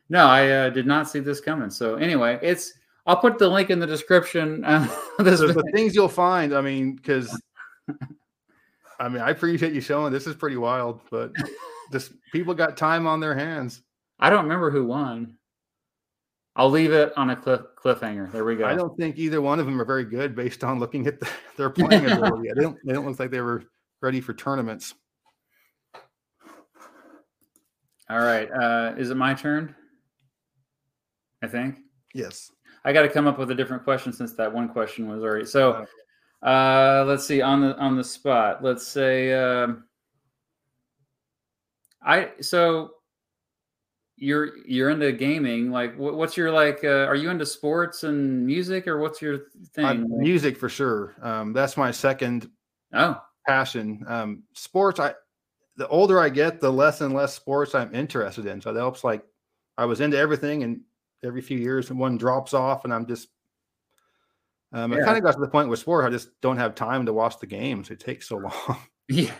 [0.09, 1.69] no, I uh, did not see this coming.
[1.69, 2.73] So anyway, it's.
[3.05, 4.65] I'll put the link in the description.
[4.65, 4.87] Uh,
[5.23, 6.55] this the things you'll find.
[6.55, 7.39] I mean, because
[8.99, 10.11] I mean, I appreciate you showing.
[10.11, 11.33] This is pretty wild, but
[11.91, 13.83] just people got time on their hands.
[14.19, 15.35] I don't remember who won.
[16.55, 18.31] I'll leave it on a cliff, cliffhanger.
[18.31, 18.65] There we go.
[18.65, 21.29] I don't think either one of them are very good based on looking at the,
[21.57, 22.49] their playing ability.
[22.55, 22.77] They don't.
[22.83, 23.63] They don't look like they were
[24.01, 24.93] ready for tournaments.
[28.09, 28.49] All right.
[28.51, 29.75] Uh, is it my turn?
[31.43, 31.77] I think.
[32.13, 32.51] Yes.
[32.83, 35.45] I got to come up with a different question since that one question was already.
[35.45, 35.85] So,
[36.41, 38.63] uh, let's see on the on the spot.
[38.63, 39.33] Let's say.
[39.33, 39.83] Um,
[42.01, 42.91] I so
[44.15, 45.69] you're you're into gaming.
[45.69, 46.83] Like, what's your like?
[46.83, 49.39] Uh, are you into sports and music, or what's your
[49.73, 49.85] thing?
[49.85, 51.15] Uh, music for sure.
[51.21, 52.49] Um, that's my second
[52.93, 54.03] oh passion.
[54.07, 54.99] Um, sports.
[54.99, 55.13] I
[55.77, 58.59] the older I get, the less and less sports I'm interested in.
[58.61, 59.03] So that helps.
[59.03, 59.23] Like,
[59.77, 60.81] I was into everything, and
[61.23, 63.29] every few years, one drops off, and I'm just.
[64.71, 64.99] Um, Yeah.
[65.01, 66.05] I kind of got to the point with sport.
[66.05, 67.89] I just don't have time to watch the games.
[67.89, 68.77] It takes so long.
[69.07, 69.33] Yeah.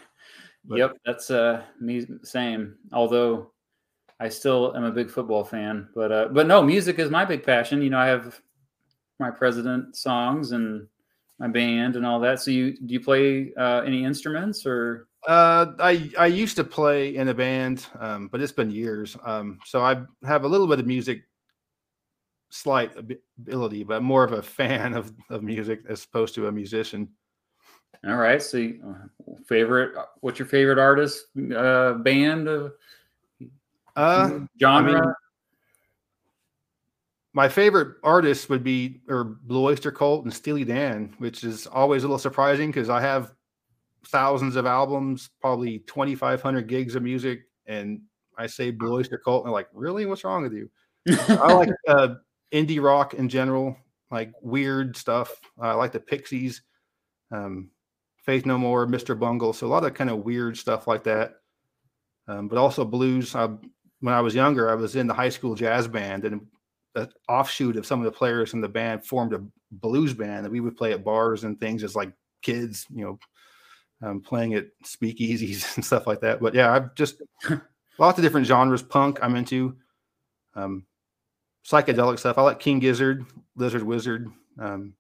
[0.65, 2.75] But- yep, that's uh me same.
[2.91, 3.51] Although
[4.19, 7.43] I still am a big football fan, but uh but no, music is my big
[7.43, 7.81] passion.
[7.81, 8.41] You know, I have
[9.19, 10.87] my president songs and
[11.39, 12.39] my band and all that.
[12.41, 17.15] So you do you play uh any instruments or Uh, I I used to play
[17.15, 19.17] in a band, um, but it's been years.
[19.25, 21.23] Um, so I have a little bit of music,
[22.49, 27.09] slight ability, but more of a fan of of music as opposed to a musician.
[28.07, 31.25] all right, so you, uh, favorite what's your favorite artist
[31.55, 32.69] uh band uh,
[33.95, 34.93] Uh, genre?
[34.93, 35.13] mean,
[37.39, 42.03] my favorite artists would be or Blue Oyster Cult and Steely Dan, which is always
[42.03, 43.31] a little surprising because I have
[44.07, 48.01] thousands of albums, probably 2,500 gigs of music, and
[48.37, 50.05] I say Blue Oyster Cult, and like, really?
[50.05, 50.69] What's wrong with you?
[51.29, 52.15] I like uh,
[52.51, 53.77] indie rock in general,
[54.11, 55.39] like weird stuff.
[55.57, 56.63] I like the Pixies,
[57.31, 57.69] um,
[58.17, 59.17] Faith No More, Mr.
[59.17, 59.53] Bungle.
[59.53, 61.35] So a lot of kind of weird stuff like that.
[62.27, 63.33] Um, but also blues.
[63.33, 63.45] I,
[64.01, 66.45] when I was younger, I was in the high school jazz band, and
[67.01, 70.51] an offshoot of some of the players in the band formed a blues band that
[70.51, 73.19] we would play at bars and things as like kids, you know,
[74.01, 76.39] um, playing at speakeasies and stuff like that.
[76.39, 77.21] But yeah, I've just
[77.99, 78.81] lots of different genres.
[78.81, 79.75] Punk, I'm into.
[80.55, 80.85] Um,
[81.65, 82.37] psychedelic stuff.
[82.37, 84.27] I like King Gizzard, Lizard Wizard,
[84.59, 84.93] um,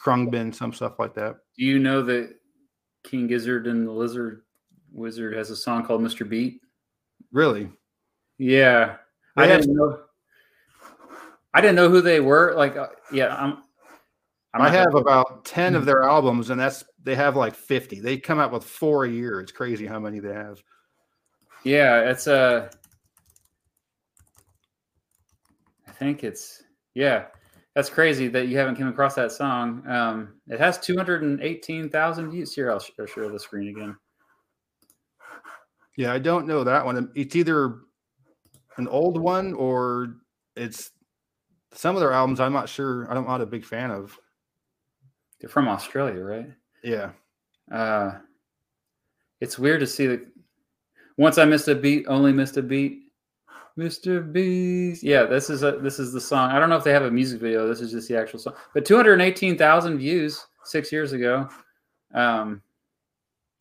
[0.00, 1.36] Khruangbin, some stuff like that.
[1.56, 2.34] Do you know that
[3.04, 4.42] King Gizzard and the Lizard
[4.92, 6.28] Wizard has a song called Mr.
[6.28, 6.60] Beat?
[7.32, 7.70] Really,
[8.38, 8.96] Yeah,
[9.36, 10.00] I have- didn't know.
[11.56, 12.52] I didn't know who they were.
[12.54, 13.62] Like, uh, yeah, I'm.
[14.52, 17.98] I'm I have gonna- about ten of their albums, and that's they have like fifty.
[17.98, 19.40] They come out with four a year.
[19.40, 20.62] It's crazy how many they have.
[21.64, 22.68] Yeah, it's Uh,
[25.88, 26.62] I think it's
[26.94, 27.26] yeah.
[27.74, 29.82] That's crazy that you haven't come across that song.
[29.86, 32.54] Um, it has two hundred and eighteen thousand views.
[32.54, 33.96] Here, I'll, sh- I'll share the screen again.
[35.96, 37.10] Yeah, I don't know that one.
[37.14, 37.80] It's either
[38.76, 40.16] an old one or
[40.54, 40.90] it's
[41.72, 42.40] some of their albums.
[42.40, 43.04] I'm not sure.
[43.10, 44.18] I'm not a big fan of.
[45.40, 46.48] They're from Australia, right?
[46.82, 47.10] Yeah,
[47.70, 48.12] Uh,
[49.40, 50.26] it's weird to see that.
[51.18, 53.02] Once I missed a beat, only missed a beat.
[53.78, 54.32] Mr.
[54.32, 55.02] Beast.
[55.02, 56.50] Yeah, this is a this is the song.
[56.50, 57.68] I don't know if they have a music video.
[57.68, 58.54] This is just the actual song.
[58.72, 61.48] But 218,000 views six years ago.
[62.14, 62.62] Um,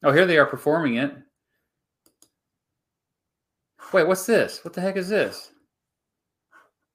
[0.04, 1.14] oh, here they are performing it.
[3.92, 4.64] Wait, what's this?
[4.64, 5.52] What the heck is this?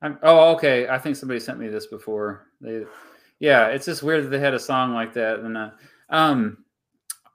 [0.03, 0.89] I'm, oh, okay.
[0.89, 2.47] I think somebody sent me this before.
[2.61, 2.85] They,
[3.39, 5.41] yeah, it's just weird that they had a song like that.
[5.41, 5.71] And uh,
[6.09, 6.65] um,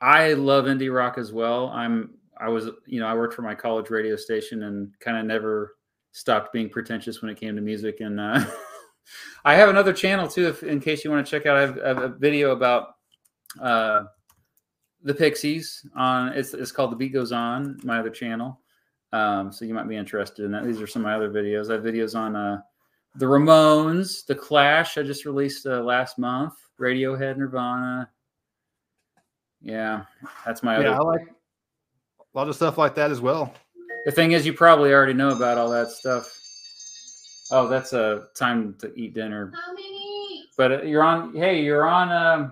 [0.01, 1.69] I love indie rock as well.
[1.69, 5.25] I'm I was you know I worked for my college radio station and kind of
[5.25, 5.75] never
[6.11, 8.01] stopped being pretentious when it came to music.
[8.01, 8.45] And uh,
[9.45, 11.57] I have another channel too, if in case you want to check out.
[11.57, 12.95] I have, I have a video about
[13.59, 14.03] uh,
[15.03, 17.79] the Pixies on it's it's called The Beat Goes On.
[17.83, 18.59] My other channel.
[19.13, 20.65] Um, so you might be interested in that.
[20.65, 21.69] These are some of my other videos.
[21.69, 22.61] I have videos on uh,
[23.15, 24.97] the Ramones, the Clash.
[24.97, 26.53] I just released uh, last month.
[26.79, 28.09] Radiohead, Nirvana.
[29.61, 30.03] Yeah,
[30.45, 33.53] that's my yeah, I like a lot of stuff like that as well.
[34.05, 36.31] The thing is, you probably already know about all that stuff.
[37.51, 39.51] Oh, that's a uh, time to eat dinner.
[39.55, 40.45] How many?
[40.57, 41.33] But uh, you're on.
[41.35, 42.11] Hey, you're on.
[42.11, 42.51] Um,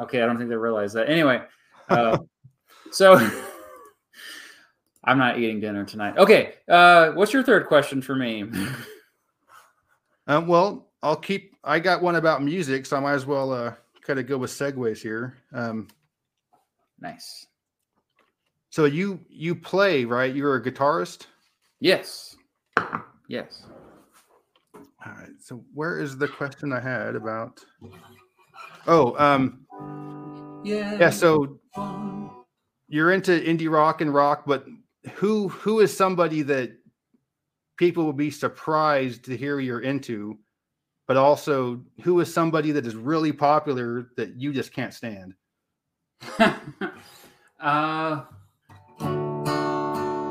[0.00, 1.08] okay, I don't think they realize that.
[1.08, 1.42] Anyway,
[1.88, 2.18] uh,
[2.90, 3.16] so
[5.04, 6.16] I'm not eating dinner tonight.
[6.16, 8.44] Okay, uh, what's your third question for me?
[10.26, 11.56] Um, well, I'll keep.
[11.64, 13.74] I got one about music, so I might as well uh,
[14.06, 15.38] kind of go with segues here.
[15.52, 15.88] Um,
[17.00, 17.46] nice.
[18.70, 20.34] so you you play right?
[20.34, 21.26] You're a guitarist.
[21.80, 22.36] Yes.
[23.28, 23.64] Yes.
[24.74, 25.30] All right.
[25.40, 27.64] So where is the question I had about?
[28.86, 29.66] Oh, um,
[30.64, 30.96] Yeah.
[30.98, 31.10] yeah.
[31.10, 31.58] So
[32.88, 34.64] you're into indie rock and rock, but
[35.14, 36.72] who who is somebody that
[37.76, 40.38] people will be surprised to hear you're into,
[41.06, 45.34] but also who is somebody that is really popular that you just can't stand?
[47.60, 48.24] uh,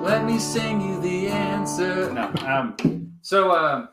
[0.01, 2.11] let me sing you the answer.
[2.13, 2.33] No.
[2.45, 3.87] Um, so uh,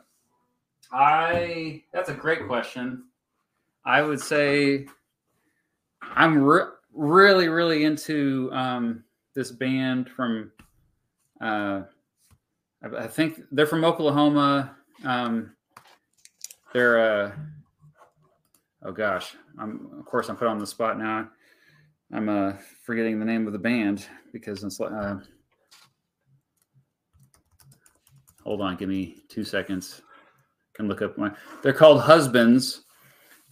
[0.91, 3.03] I that's a great question.
[3.85, 4.85] I would say
[6.01, 9.03] I'm re- really really into um,
[9.35, 10.51] this band from
[11.41, 11.81] uh,
[12.83, 14.75] I, I think they're from Oklahoma.
[15.03, 15.51] Um,
[16.73, 17.31] they're uh,
[18.83, 21.29] oh gosh, I'm of course I'm put on the spot now.
[22.11, 24.79] I'm uh, forgetting the name of the band because it's.
[24.81, 25.19] Uh,
[28.43, 30.01] hold on, give me two seconds.
[30.73, 31.31] can look up my.
[31.61, 32.83] They're called Husbands,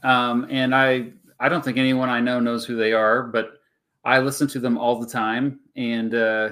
[0.03, 3.53] um, and I I don't think anyone I know knows who they are, but
[4.03, 6.49] I listen to them all the time, and uh,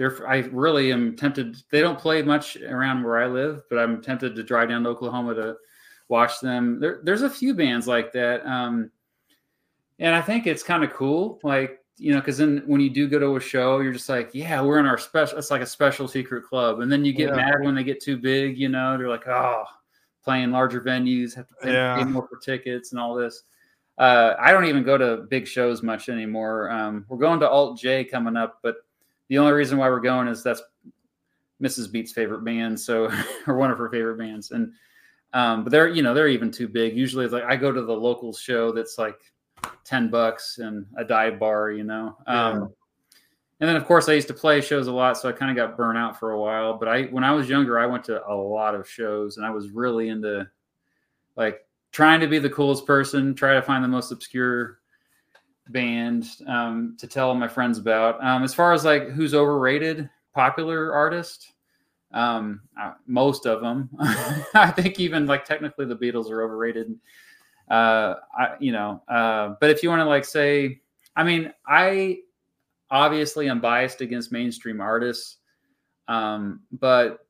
[0.00, 1.58] they're I really am tempted.
[1.70, 4.88] They don't play much around where I live, but I'm tempted to drive down to
[4.88, 5.56] Oklahoma to
[6.08, 6.80] watch them.
[6.80, 8.90] There, there's a few bands like that, um,
[9.98, 11.38] and I think it's kind of cool.
[11.42, 14.30] Like you know, because then when you do go to a show, you're just like,
[14.32, 15.36] yeah, we're in our special.
[15.36, 17.36] It's like a special secret club, and then you get Yeah.
[17.36, 18.56] mad when they get too big.
[18.56, 19.64] You know, they're like, oh,
[20.24, 21.96] playing larger venues, have to pay, Yeah.
[21.96, 23.42] pay more for tickets and all this.
[23.98, 26.70] Uh, I don't even go to big shows much anymore.
[26.70, 28.76] Um, we're going to Alt J coming up, but
[29.30, 30.60] the only reason why we're going is that's
[31.62, 31.90] Mrs.
[31.90, 33.10] Beat's favorite band, so
[33.46, 34.72] or one of her favorite bands, and
[35.32, 36.96] um, but they're you know they're even too big.
[36.96, 39.18] Usually, like I go to the local show that's like
[39.84, 42.18] ten bucks and a dive bar, you know.
[42.26, 42.66] Um, Yeah.
[43.60, 45.56] And then of course I used to play shows a lot, so I kind of
[45.56, 46.78] got burnt out for a while.
[46.78, 49.50] But I when I was younger, I went to a lot of shows, and I
[49.50, 50.48] was really into
[51.36, 51.60] like
[51.92, 54.79] trying to be the coolest person, try to find the most obscure
[55.72, 58.22] band um, to tell my friends about.
[58.24, 61.52] Um, as far as like who's overrated, popular artist,
[62.12, 63.90] um, uh, most of them.
[64.54, 66.94] I think even like technically the Beatles are overrated.
[67.70, 70.80] Uh, I, you know, uh, but if you want to like say,
[71.14, 72.18] I mean, I
[72.90, 75.36] obviously am biased against mainstream artists,
[76.08, 77.26] um, but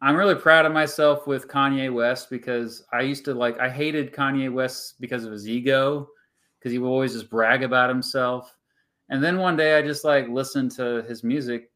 [0.00, 4.12] I'm really proud of myself with Kanye West because I used to like I hated
[4.12, 6.08] Kanye West because of his ego
[6.58, 8.56] because he would always just brag about himself.
[9.10, 11.70] And then one day I just like listened to his music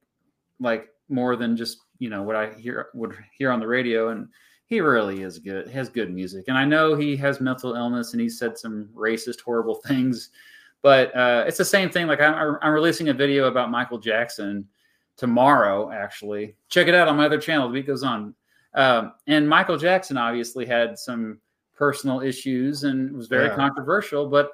[0.61, 4.29] like more than just, you know, what I hear would hear on the radio and
[4.67, 5.69] he really is good.
[5.69, 6.45] Has good music.
[6.49, 10.31] And I know he has mental illness and he said some racist horrible things,
[10.83, 14.67] but uh, it's the same thing like I'm I'm releasing a video about Michael Jackson
[15.17, 16.57] tomorrow actually.
[16.69, 17.69] Check it out on my other channel.
[17.69, 18.35] The beat goes on.
[18.75, 21.39] Um, and Michael Jackson obviously had some
[21.75, 23.55] personal issues and was very Yeah.
[23.57, 24.53] controversial, but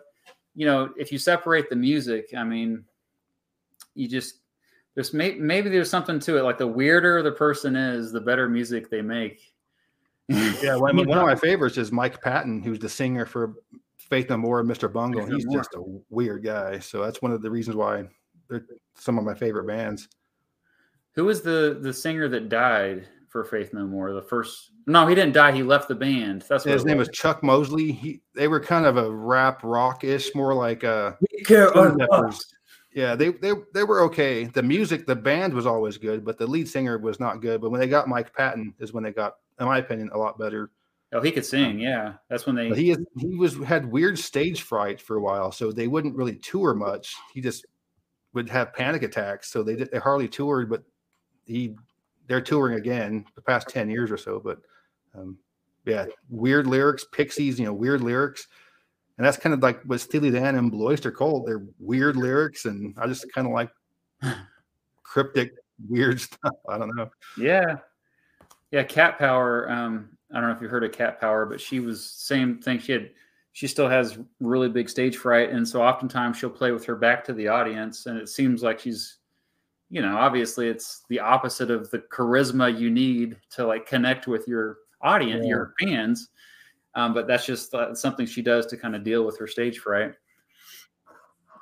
[0.58, 2.84] you know, if you separate the music, I mean,
[3.94, 4.40] you just
[4.96, 6.42] there's may, maybe there's something to it.
[6.42, 9.54] Like the weirder the person is, the better music they make.
[10.26, 13.54] Yeah, one, You one of my favorites is Mike Patton, who's the singer for
[13.98, 14.92] Faith No More and Mr.
[14.92, 15.26] Bungle.
[15.26, 16.80] He's just a weird guy.
[16.80, 18.08] So that's one of the reasons why
[18.50, 20.08] they're some of my favorite bands.
[21.12, 23.06] Who was the the singer that died
[23.44, 24.12] for Faith No More?
[24.12, 25.52] The first no, he didn't die.
[25.52, 26.44] He left the band.
[26.48, 27.92] That's what His name was Chuck Mosley.
[27.92, 31.12] He they were kind of a rap rock ish, more like uh
[31.44, 31.98] Stone
[32.92, 34.44] Yeah, they they they were okay.
[34.44, 37.60] The music, the band was always good, but the lead singer was not good.
[37.60, 40.38] But when they got Mike Patton, is when they got, in my opinion, a lot
[40.38, 40.70] better.
[41.12, 41.78] Oh, he could sing.
[41.78, 42.70] Yeah, that's when they.
[42.70, 46.16] But he is, he was had weird stage fright for a while, so they wouldn't
[46.16, 47.14] really tour much.
[47.32, 47.66] He just
[48.32, 50.68] would have panic attacks, so they did, they hardly toured.
[50.68, 50.82] But
[51.44, 51.76] he
[52.28, 54.40] they're touring again the past ten years or so.
[54.42, 54.58] But
[55.14, 55.38] um,
[55.84, 58.46] yeah, weird lyrics, Pixies, you know, weird lyrics,
[59.16, 61.46] and that's kind of like what Steely Dan and Blue Oyster Cult.
[61.46, 63.70] They're weird lyrics, and I just kind of like
[65.02, 65.54] cryptic,
[65.88, 66.54] weird stuff.
[66.68, 67.10] I don't know.
[67.36, 67.78] Yeah,
[68.70, 68.84] yeah.
[68.84, 69.70] Cat Power.
[69.70, 72.78] Um, I don't know if you heard of Cat Power, but she was same thing.
[72.78, 73.10] She had,
[73.52, 77.24] she still has really big stage fright, and so oftentimes she'll play with her back
[77.24, 79.16] to the audience, and it seems like she's,
[79.90, 84.46] you know, obviously it's the opposite of the charisma you need to like connect with
[84.46, 85.48] your audience, Yeah.
[85.48, 86.30] your fans.
[86.94, 89.78] Um, but that's just uh, something she does to kind of deal with her stage
[89.78, 90.14] fright.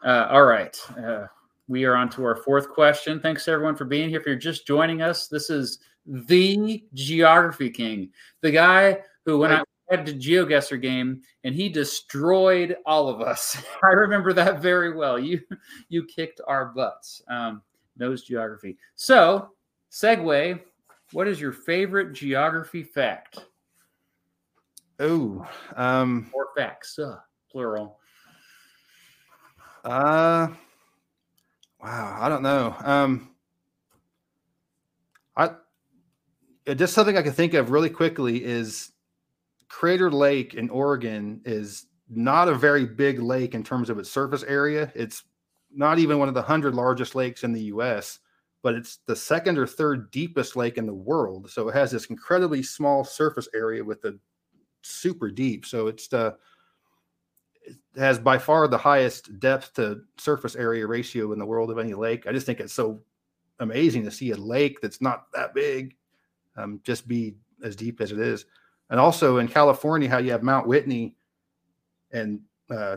[0.04, 0.76] Uh, all right.
[0.98, 1.26] Uh,
[1.68, 3.20] we are on to our fourth question.
[3.20, 4.20] Thanks everyone for being here.
[4.20, 8.10] If you're just joining us, this is the Geography King,
[8.40, 13.56] the guy who when I had the GeoGuessr game and he destroyed all of us.
[13.82, 15.18] I remember that very well.
[15.18, 15.40] You
[15.88, 17.22] you kicked our butts.
[17.28, 17.62] Um,
[17.98, 18.76] knows geography.
[18.94, 19.50] So,
[19.90, 20.60] segue.
[21.12, 23.38] What is your favorite geography fact
[24.98, 27.18] Oh, um, or facts, uh,
[27.50, 27.98] plural?
[29.84, 30.48] Uh,
[31.80, 32.74] wow, I don't know.
[32.82, 33.30] Um,
[35.36, 35.50] I
[36.66, 38.92] uh, just something I can think of really quickly is
[39.68, 44.44] Crater Lake in Oregon is not a very big lake in terms of its surface
[44.44, 44.90] area.
[44.94, 45.24] It's
[45.76, 48.18] not even one of the hundred largest lakes in the U.S.,
[48.62, 51.50] but it's the second or third deepest lake in the world.
[51.50, 54.18] So it has this incredibly small surface area with a
[54.82, 55.66] super deep.
[55.66, 56.36] So it's the
[57.64, 61.78] it has by far the highest depth to surface area ratio in the world of
[61.78, 62.26] any lake.
[62.26, 63.00] I just think it's so
[63.60, 65.96] amazing to see a lake that's not that big
[66.56, 68.46] um, just be as deep as it is.
[68.90, 71.16] And also in California, how you have Mount Whitney
[72.12, 72.96] and uh,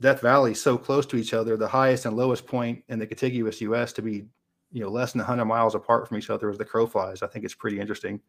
[0.00, 3.60] Death Valley so close to each other, the highest and lowest point in the contiguous
[3.60, 3.92] U.S.
[3.92, 4.24] to be,
[4.72, 7.22] you know, less than 100 miles apart from each other as the crow flies.
[7.22, 8.20] I think it's pretty interesting.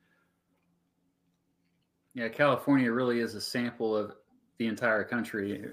[2.14, 4.14] Yeah, California really is a sample of
[4.58, 5.64] the entire country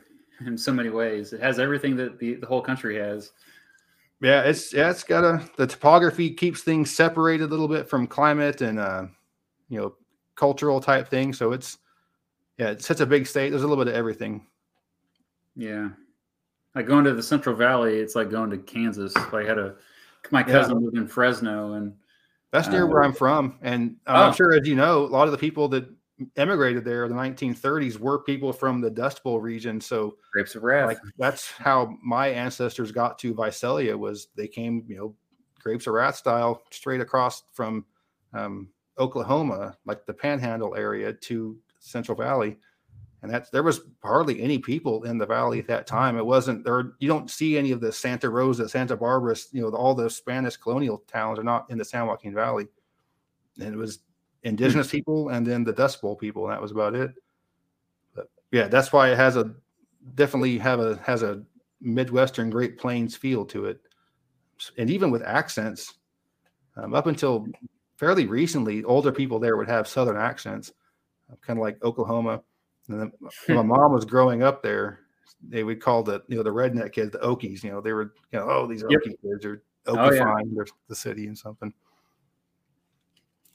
[0.47, 1.33] in so many ways.
[1.33, 3.33] It has everything that the, the whole country has.
[4.21, 8.07] Yeah, it's yeah, it's got a the topography keeps things separated a little bit from
[8.07, 9.07] climate and uh,
[9.69, 9.95] you know,
[10.35, 11.33] cultural type thing.
[11.33, 11.79] So it's
[12.57, 13.51] yeah, it's such a big state.
[13.51, 14.47] There's a little bit of everything.
[15.59, 15.91] Yeah,
[16.75, 19.15] like going to the Central Valley, it's like going to Kansas.
[19.17, 19.75] I had a
[20.31, 20.85] my cousin yeah.
[20.85, 21.93] lived in Fresno, and
[22.53, 23.59] that's near uh, where I'm from.
[23.61, 24.23] And uh, oh.
[24.29, 25.89] I'm sure, as you know, a lot of the people that
[26.37, 29.81] emigrated there in the 1930s were people from the Dust Bowl region.
[29.81, 30.87] So grapes of wrath.
[30.87, 35.15] Like that's how my ancestors got to Visalia was they came, you know,
[35.61, 37.85] grapes of wrath style straight across from
[38.33, 42.59] um, Oklahoma, like the Panhandle area, to Central Valley,
[43.23, 46.17] and that's there was hardly any people in the valley at that time.
[46.17, 46.93] It wasn't there.
[47.01, 50.57] You don't see any of the Santa Rosa, Santa Barbara, you know, all the Spanish
[50.57, 52.69] colonial towns are not in the San Joaquin Valley,
[53.61, 54.01] and it was
[54.45, 57.13] indigenous people and then the Dust Bowl people, and that was about it.
[58.15, 59.53] But yeah, that's why it has a
[60.15, 61.43] definitely have a has a
[61.81, 63.81] Midwestern Great Plains feel to it,
[64.77, 65.95] and even with accents.
[66.77, 67.49] Um, up until
[67.97, 70.73] fairly recently, older people there would have Southern accents,
[71.41, 72.43] kind of like Oklahoma.
[72.89, 73.13] And then
[73.57, 75.01] my mom was growing up there,
[75.47, 77.63] they would call the you know the redneck kids the Okies.
[77.63, 79.01] You know they were you know oh these yep.
[79.01, 80.73] Okie kids are Okiefying oh, yeah.
[80.89, 81.73] the city and something.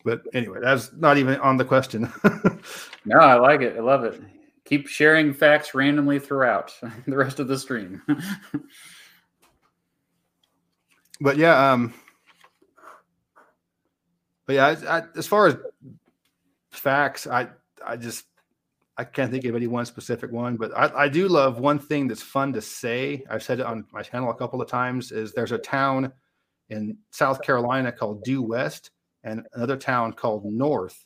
[0.04, 2.12] But anyway, that's not even on the question.
[3.06, 3.78] no, I like it.
[3.78, 4.22] I love it.
[4.66, 6.74] Keep sharing facts randomly throughout
[7.08, 8.02] the rest of the stream.
[11.22, 11.94] but yeah, um,
[14.46, 15.56] but yeah, I, I, as far as
[16.72, 17.48] facts, I
[17.86, 18.26] I just
[18.98, 22.08] I can't think of any one specific one, but I, I do love one thing
[22.08, 23.24] that's fun to say.
[23.30, 25.12] I've said it on my channel a couple of times.
[25.12, 26.12] Is there's a town
[26.70, 28.91] in South Carolina called Due West,
[29.24, 31.06] and another town called North.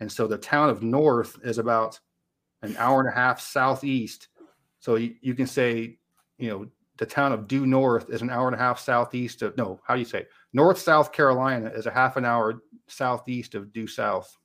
[0.00, 1.98] And so the town of North is about
[2.62, 4.28] an hour and a half southeast.
[4.80, 5.98] So you, you can say,
[6.38, 6.66] you know,
[6.98, 9.94] the town of Due North is an hour and a half southeast of no, how
[9.94, 10.26] do you say?
[10.52, 14.36] North South Carolina is a half an hour southeast of Due South.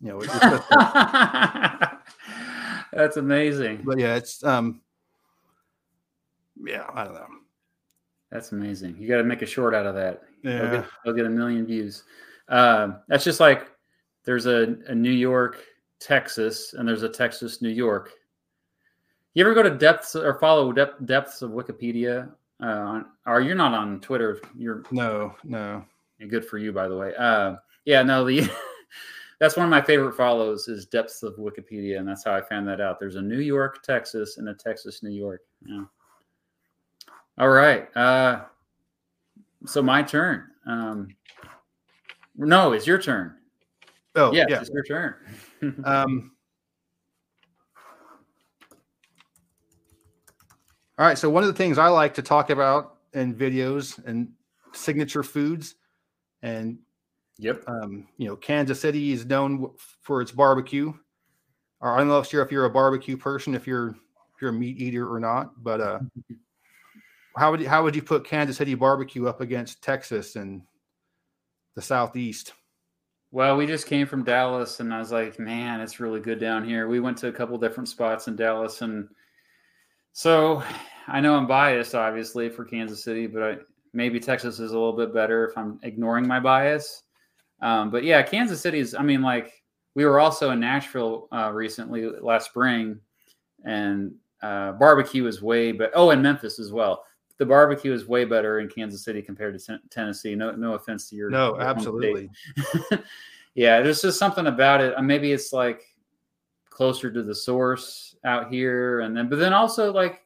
[0.00, 0.20] You know,
[2.96, 3.82] that's amazing.
[3.84, 4.80] But yeah, it's um,
[6.64, 7.26] yeah, I don't know.
[8.30, 8.96] That's amazing.
[8.98, 10.22] You got to make a short out of that.
[10.42, 12.04] Yeah, they'll get, they'll get a million views.
[12.48, 13.68] Um, that's just like
[14.24, 15.62] there's a, a New York,
[16.00, 18.12] Texas, and there's a Texas, New York.
[19.34, 22.30] You ever go to depths or follow depth, depths of Wikipedia?
[22.60, 24.40] Uh, or you're not on Twitter.
[24.56, 25.84] You're no, no.
[26.28, 27.14] Good for you, by the way.
[27.16, 28.24] Uh, yeah, no.
[28.24, 28.48] The
[29.38, 32.66] that's one of my favorite follows is depths of Wikipedia, and that's how I found
[32.68, 32.98] that out.
[32.98, 35.42] There's a New York, Texas, and a Texas, New York.
[35.66, 35.84] Yeah.
[37.38, 37.94] All right.
[37.94, 38.44] Uh,
[39.66, 40.44] so my turn.
[40.66, 41.08] Um,
[42.36, 43.34] no, it's your turn.
[44.14, 45.14] Oh, yes, yeah, it's your turn.
[45.84, 46.32] um,
[50.98, 51.18] all right.
[51.18, 54.32] So one of the things I like to talk about in videos and
[54.72, 55.74] signature foods,
[56.42, 56.78] and
[57.38, 59.70] yep, um, you know, Kansas City is known
[60.02, 60.92] for its barbecue.
[61.80, 64.78] Or I'm not sure if you're a barbecue person, if you're if you're a meat
[64.78, 65.98] eater or not, but uh,
[67.36, 70.62] how would you, how would you put Kansas City barbecue up against Texas and
[71.74, 72.52] the southeast?
[73.30, 76.66] Well, we just came from Dallas, and I was like, man, it's really good down
[76.66, 76.88] here.
[76.88, 79.08] We went to a couple different spots in Dallas, and
[80.12, 80.62] so
[81.08, 83.56] I know I'm biased, obviously, for Kansas City, but I,
[83.92, 87.02] maybe Texas is a little bit better if I'm ignoring my bias.
[87.60, 88.94] Um, but yeah, Kansas City is.
[88.94, 89.62] I mean, like
[89.94, 93.00] we were also in Nashville uh, recently last spring,
[93.64, 97.04] and uh, barbecue is way, but oh, and Memphis as well
[97.38, 100.34] the barbecue is way better in Kansas City compared to Tennessee.
[100.34, 102.30] No, no offense to your no, your absolutely.
[103.54, 104.96] yeah, there's just something about it.
[104.96, 105.82] Uh, maybe it's like
[106.70, 110.24] closer to the source out here, and then but then also like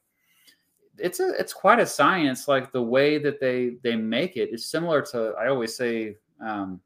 [0.98, 2.46] it's a it's quite a science.
[2.46, 6.80] Like the way that they they make it is similar to I always say um,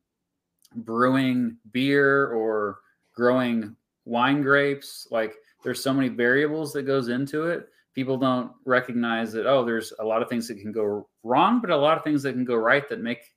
[0.75, 2.79] brewing beer or
[3.14, 5.09] growing wine grapes.
[5.11, 9.93] Like there's so many variables that goes into it people don't recognize that oh there's
[10.01, 12.45] a lot of things that can go wrong but a lot of things that can
[12.45, 13.33] go right that make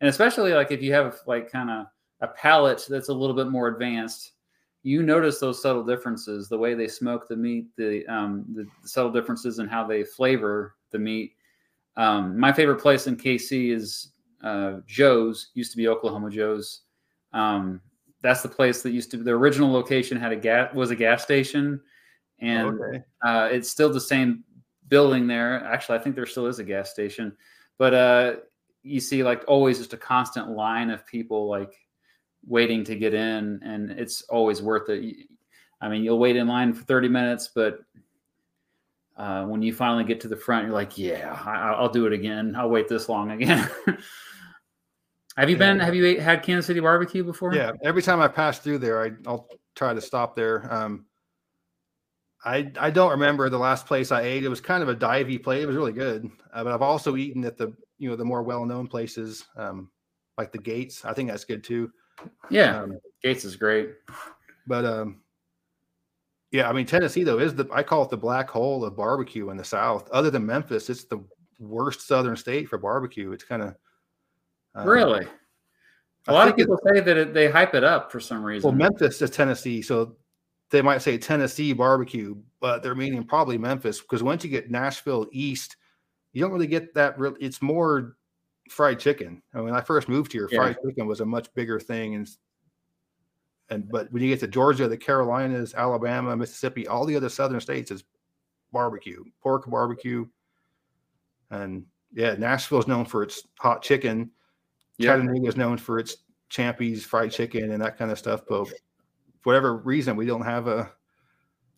[0.00, 1.86] and especially like if you have like kind of
[2.20, 4.32] a palate that's a little bit more advanced
[4.82, 9.12] you notice those subtle differences the way they smoke the meat the um the, subtle
[9.12, 11.34] differences in how they flavor the meat
[11.96, 14.10] um my favorite place in kc is
[14.44, 16.82] uh joe's used to be oklahoma joe's
[17.32, 17.80] um
[18.22, 20.96] that's the place that used to be the original location had a gas was a
[20.96, 21.80] gas station
[22.40, 23.02] and okay.
[23.24, 24.44] uh, it's still the same
[24.88, 25.64] building there.
[25.64, 27.36] Actually, I think there still is a gas station,
[27.78, 28.34] but uh,
[28.82, 31.72] you see like always just a constant line of people like
[32.46, 35.26] waiting to get in, and it's always worth it.
[35.80, 37.80] I mean, you'll wait in line for 30 minutes, but
[39.16, 42.12] uh, when you finally get to the front, you're like, yeah, I, will do it
[42.12, 42.54] again.
[42.56, 43.68] I'll wait this long again.
[45.36, 45.80] have you been?
[45.80, 47.54] Have you had Kansas City barbecue before?
[47.54, 50.72] Yeah, every time I pass through there, I, will try to stop there.
[50.72, 51.06] Um,
[52.44, 54.44] I I don't remember the last place I ate.
[54.44, 55.62] It was kind of a divey place.
[55.62, 58.42] It was really good, uh, but I've also eaten at the you know the more
[58.42, 59.90] well known places um,
[60.38, 61.04] like the Gates.
[61.04, 61.90] I think that's good too.
[62.50, 63.94] Yeah, um, Gates is great.
[64.66, 65.20] But um,
[66.52, 69.50] yeah, I mean Tennessee though is the I call it the black hole of barbecue
[69.50, 70.08] in the South.
[70.10, 71.24] Other than Memphis, it's the
[71.58, 73.32] worst Southern state for barbecue.
[73.32, 73.74] It's kind of
[74.74, 75.26] really.
[75.26, 75.30] Uh,
[76.28, 78.68] a lot of people say that it, they hype it up for some reason.
[78.68, 80.16] Well, Memphis is Tennessee, so
[80.70, 85.26] they might say Tennessee barbecue, but they're meaning probably Memphis because once you get Nashville
[85.32, 85.76] east,
[86.32, 87.18] you don't really get that.
[87.18, 88.16] Real, it's more
[88.70, 89.42] fried chicken.
[89.52, 90.58] I mean, when I first moved here, yeah.
[90.58, 92.28] fried chicken was a much bigger thing, and
[93.70, 97.60] and but when you get to Georgia, the Carolinas, Alabama, Mississippi, all the other southern
[97.60, 98.04] states is
[98.72, 100.26] barbecue, pork barbecue,
[101.50, 104.30] and yeah, Nashville is known for its hot chicken.
[104.98, 105.12] Yeah.
[105.12, 106.18] Chattanooga is known for its
[106.50, 108.42] Champy's fried chicken and that kind of stuff.
[108.48, 108.74] But for
[109.42, 110.90] whatever reason, we don't have a.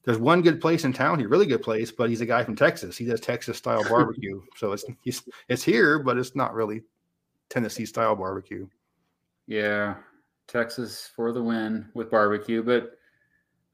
[0.04, 2.54] There's one good place in town here, really good place, but he's a guy from
[2.54, 2.96] Texas.
[2.96, 6.82] He does Texas style barbecue, so it's he's, it's here, but it's not really
[7.48, 8.68] Tennessee style barbecue.
[9.48, 9.96] Yeah,
[10.46, 12.62] Texas for the win with barbecue.
[12.62, 12.98] But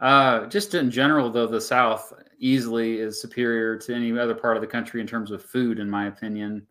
[0.01, 4.61] uh, just in general, though, the South easily is superior to any other part of
[4.62, 6.66] the country in terms of food, in my opinion.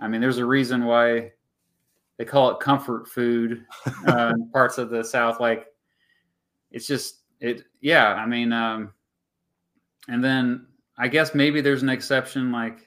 [0.00, 1.32] I mean, there's a reason why
[2.18, 3.64] they call it comfort food.
[4.06, 5.66] Uh, parts of the South, like
[6.70, 7.64] it's just it.
[7.80, 8.92] Yeah, I mean, um,
[10.08, 10.66] and then
[10.98, 12.80] I guess maybe there's an exception, like.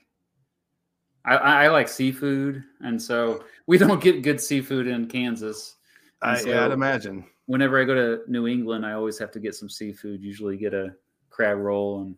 [1.26, 5.76] I, I like seafood, and so we don't get good seafood in Kansas.
[6.22, 7.26] I, so I'd imagine.
[7.48, 10.22] Whenever I go to New England, I always have to get some seafood.
[10.24, 10.96] Usually, get a
[11.30, 12.16] crab roll and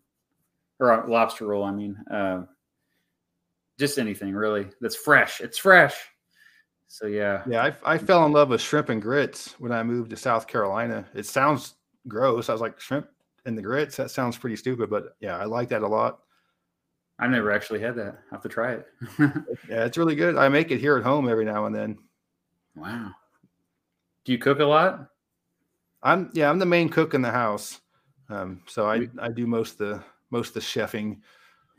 [0.80, 1.64] or a lobster roll.
[1.64, 2.44] I mean, uh,
[3.80, 5.42] just anything really that's fresh.
[5.42, 5.96] It's fresh.
[6.92, 7.72] So yeah, yeah.
[7.86, 11.06] I, I fell in love with shrimp and grits when I moved to South Carolina.
[11.14, 11.76] It sounds
[12.08, 12.50] gross.
[12.50, 13.08] I was like shrimp
[13.46, 13.96] and the grits.
[13.98, 16.22] That sounds pretty stupid, but yeah, I like that a lot.
[17.20, 18.20] I've never actually had that.
[18.32, 18.88] I have to try it.
[19.70, 20.36] yeah, it's really good.
[20.36, 22.00] I make it here at home every now and then.
[22.76, 23.12] Wow.
[24.26, 25.10] Do you cook a lot?
[26.02, 27.82] I'm yeah, I'm the main cook in the house.
[28.30, 31.20] Um, so I, I do most the most the chefing.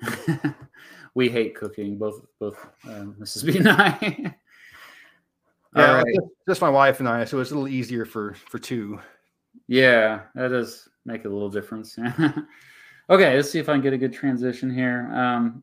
[1.15, 3.45] we hate cooking, both both um, Mrs.
[3.45, 4.35] B and I.
[5.77, 6.15] yeah, right.
[6.15, 8.99] just, just, my wife and I, so it's a little easier for for two.
[9.69, 11.97] Yeah, that does make a little difference.
[13.11, 15.11] okay, let's see if I can get a good transition here.
[15.13, 15.63] Um,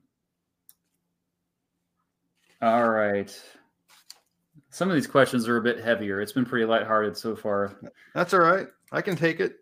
[2.62, 3.38] all right.
[4.70, 6.22] Some of these questions are a bit heavier.
[6.22, 7.78] It's been pretty lighthearted so far.
[8.14, 8.68] That's all right.
[8.92, 9.58] I can take it.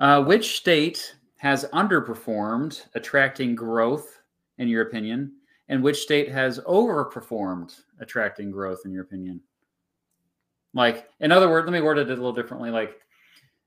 [0.00, 4.20] Uh, which state has underperformed, attracting growth,
[4.58, 5.32] in your opinion?
[5.68, 9.40] And which state has overperformed, attracting growth, in your opinion?
[10.74, 12.70] Like, in other words, let me word it a little differently.
[12.70, 12.96] Like,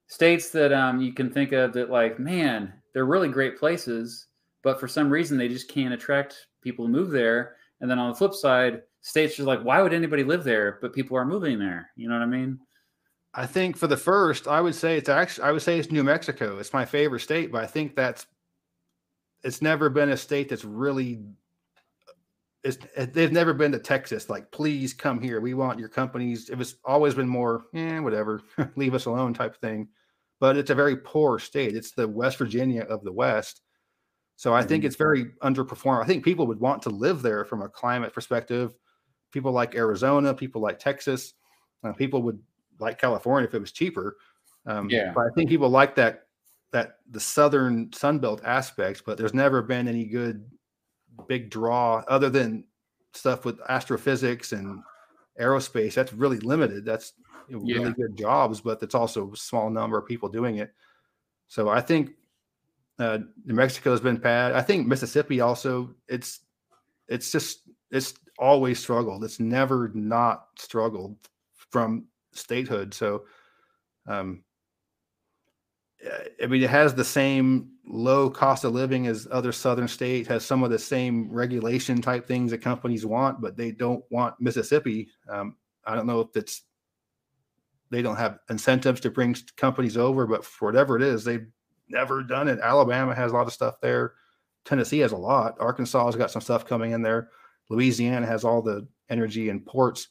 [0.08, 4.28] states that um, you can think of that, like, man, they're really great places,
[4.64, 7.56] but for some reason they just can't attract people to move there.
[7.80, 10.80] And then on the flip side, states are like, why would anybody live there?
[10.82, 11.91] But people are moving there.
[11.95, 12.60] You know what I mean?
[13.34, 16.04] I think for the first, I would say it's actually I would say it's New
[16.04, 16.58] Mexico.
[16.60, 18.26] It's my favorite state, but I think that's
[19.43, 21.22] it's never been a state that's really
[22.64, 22.78] it's
[23.14, 24.30] they've never been to Texas.
[24.30, 25.41] Like, please come here.
[25.41, 26.49] We want your companies.
[26.49, 28.41] It was always been more, yeah, whatever,
[28.76, 29.88] leave us alone type thing.
[30.39, 31.76] But it's a very poor state.
[31.76, 33.62] It's the West Virginia of the West.
[34.36, 34.88] So I think mm-hmm.
[34.88, 36.03] it's very underperformed.
[36.03, 38.74] I think people would want to live there from a climate perspective
[39.32, 41.34] people like Arizona, people like Texas,
[41.84, 42.39] uh, people would
[42.80, 44.18] like California if it was cheaper.
[44.66, 46.28] Um, yeah, but I think people like that
[46.72, 49.01] that the southern Sunbelt aspects.
[49.03, 50.45] But there's never been any good
[51.28, 52.66] big draw other than
[53.14, 54.82] stuff with astrophysics and
[55.39, 55.93] aerospace.
[55.93, 56.86] That's really limited.
[56.86, 57.14] That's
[57.49, 60.74] really good jobs, but it's also a small number of people doing it.
[61.47, 62.12] So I think
[62.99, 64.53] uh, New Mexico has been bad.
[64.53, 65.93] I think Mississippi also.
[66.07, 66.41] It's
[67.07, 69.24] it's just it's always struggled.
[69.24, 71.18] It's never not struggled
[71.72, 72.93] from statehood.
[72.93, 73.26] So,
[74.07, 74.43] um,
[76.41, 80.28] I mean, it has the same low cost of living as other southern states.
[80.28, 84.39] Has some of the same regulation type things that companies want, but they don't want
[84.39, 85.10] Mississippi.
[85.30, 86.64] Um, I don't know if it's
[87.91, 91.47] they don't have incentives to bring companies over, but for whatever it is, they've
[91.89, 92.60] never done it.
[92.60, 94.14] Alabama has a lot of stuff there.
[94.64, 95.56] Tennessee has a lot.
[95.60, 97.30] Arkansas has got some stuff coming in there.
[97.70, 100.08] Louisiana has all the energy and ports.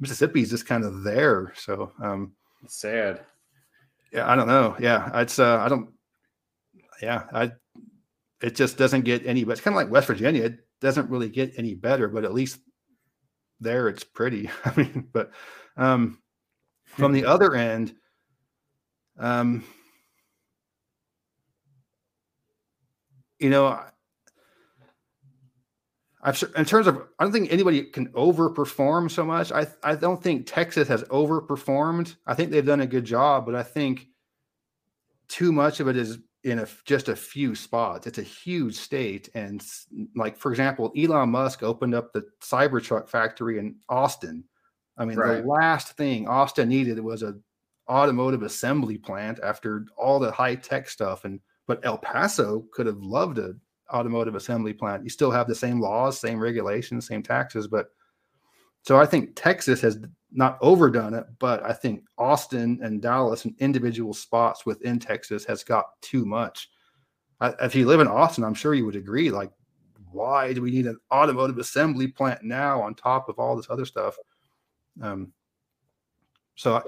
[0.00, 1.52] Mississippi is just kind of there.
[1.56, 2.32] So um,
[2.66, 3.20] sad.
[4.16, 4.74] Yeah, I don't know.
[4.80, 5.90] Yeah, it's uh, I don't.
[7.02, 7.52] Yeah, I.
[8.42, 9.44] It just doesn't get any.
[9.44, 10.44] But it's kind of like West Virginia.
[10.44, 12.08] It doesn't really get any better.
[12.08, 12.58] But at least
[13.60, 14.50] there, it's pretty.
[14.64, 15.32] I mean, but
[15.76, 16.18] um,
[16.84, 17.94] from the other end,
[19.18, 19.62] um,
[23.38, 23.78] you know,
[26.26, 29.52] I've in terms of I don't think anybody can overperform so much.
[29.52, 32.16] I I don't think Texas has overperformed.
[32.26, 34.08] I think they've done a good job, but I think
[35.28, 38.06] too much of it is in a, just a few spots.
[38.08, 39.64] It's a huge state, and
[40.16, 44.42] like for example, Elon Musk opened up the Cybertruck factory in Austin.
[44.98, 45.42] I mean, Right.
[45.42, 47.36] the last thing Austin needed was a
[47.88, 51.24] automotive assembly plant after all the high tech stuff.
[51.24, 53.54] And but El Paso could have loved a
[53.92, 55.04] automotive assembly plant.
[55.04, 57.88] You still have the same laws, same regulations, same taxes, but
[58.82, 59.98] so I think Texas has
[60.30, 65.64] not overdone it, but I think Austin and Dallas and individual spots within Texas has
[65.64, 66.70] got too much.
[67.40, 69.30] I, if you live in Austin, I'm sure you would agree.
[69.30, 69.50] Like,
[70.12, 73.84] why do we need an automotive assembly plant now on top of all this other
[73.84, 74.16] stuff?
[75.02, 75.32] Um,
[76.54, 76.82] so,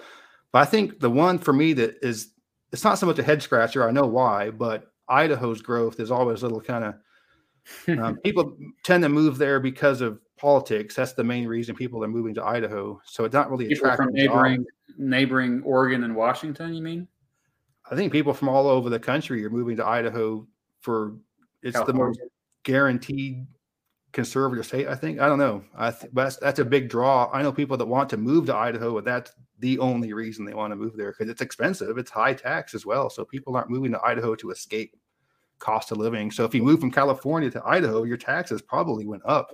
[0.53, 2.33] but I think the one for me that is
[2.73, 3.87] it's not so much a head scratcher.
[3.87, 9.03] I know why, but Idaho's growth is always a little kind of um, people tend
[9.03, 10.95] to move there because of politics.
[10.95, 13.01] That's the main reason people are moving to Idaho.
[13.05, 14.65] So it's not really People from neighboring
[14.97, 17.09] neighboring Oregon and Washington, you mean?
[17.91, 20.47] I think people from all over the country are moving to Idaho
[20.81, 21.17] for
[21.63, 22.21] it's the most
[22.63, 23.47] guaranteed
[24.19, 24.89] conservative state.
[24.89, 25.63] I think I don't know.
[25.77, 27.31] I th- that's, that's a big draw.
[27.33, 30.55] I know people that want to move to Idaho, but that's the only reason they
[30.55, 31.99] want to move there because it's expensive.
[31.99, 33.11] It's high tax as well.
[33.11, 34.97] So people aren't moving to Idaho to escape
[35.61, 36.33] cost of living.
[36.33, 39.53] So if you move from California to Idaho, your taxes probably went up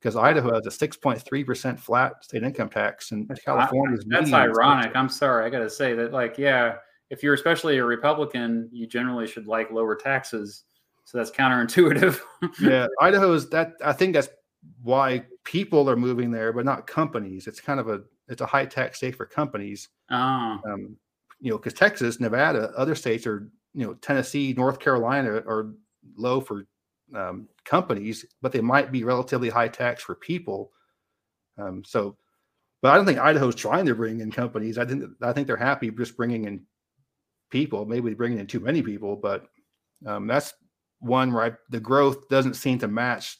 [0.00, 4.32] because Idaho has a six point three percent flat state income tax, and California's That's
[4.32, 4.92] ironic.
[4.94, 5.44] I'm sorry.
[5.44, 6.76] I got to say that, like, yeah,
[7.10, 10.64] if you're especially a Republican, you generally should like lower taxes.
[11.04, 12.20] So that's counterintuitive.
[12.60, 13.74] yeah, Idaho is that.
[13.84, 14.28] I think that's
[14.82, 17.46] why people are moving there, but not companies.
[17.46, 19.88] It's kind of a it's a high tax state for companies.
[20.10, 20.96] oh, Um,
[21.40, 25.74] you know, because Texas, Nevada, other states are you know Tennessee, North Carolina are
[26.16, 26.66] low for
[27.14, 30.72] um, companies, but they might be relatively high tax for people.
[31.58, 32.16] Um, so,
[32.80, 34.78] but I don't think Idaho's trying to bring in companies.
[34.78, 36.62] I think I think they're happy just bringing in
[37.50, 37.84] people.
[37.84, 39.46] Maybe bringing in too many people, but
[40.06, 40.54] um, that's
[41.02, 43.38] one I, the growth doesn't seem to match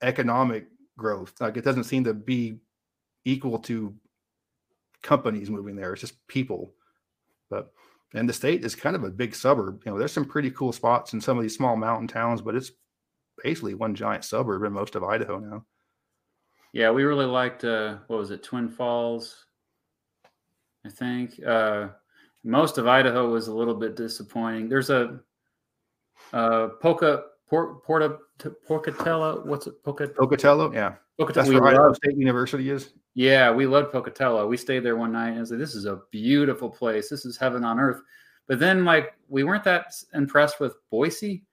[0.00, 1.34] economic growth.
[1.40, 2.58] Like it doesn't seem to be
[3.24, 3.94] equal to
[5.02, 5.92] companies moving there.
[5.92, 6.72] It's just people.
[7.50, 7.72] But
[8.14, 9.82] and the state is kind of a big suburb.
[9.84, 12.54] You know, there's some pretty cool spots in some of these small mountain towns, but
[12.54, 12.70] it's
[13.42, 15.64] basically one giant suburb in most of Idaho now.
[16.72, 19.46] yeah, we really liked, uh, what was it, Twin Falls,
[20.86, 21.42] I think.
[21.44, 21.88] Uh,
[22.44, 24.68] most of Idaho was a little bit disappointing.
[24.68, 25.20] There's a
[26.32, 28.18] uh, Poca, Port, Porta,
[28.66, 31.32] Pocatello, what's it, Poca, Pocatello, yeah, Pocatello.
[31.44, 32.90] that's we where Idaho State University is.
[33.14, 34.46] Yeah, we loved Pocatello.
[34.46, 37.08] We stayed there one night and I was like, this is a beautiful place.
[37.08, 38.00] This is heaven on earth.
[38.46, 41.44] But then like we weren't that impressed with Boise.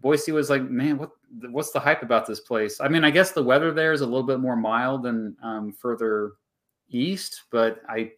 [0.00, 1.10] Boise was like, man, what
[1.50, 2.80] what's the hype about this place?
[2.80, 5.72] I mean, I guess the weather there is a little bit more mild than um,
[5.72, 6.32] further
[6.88, 8.12] east, but I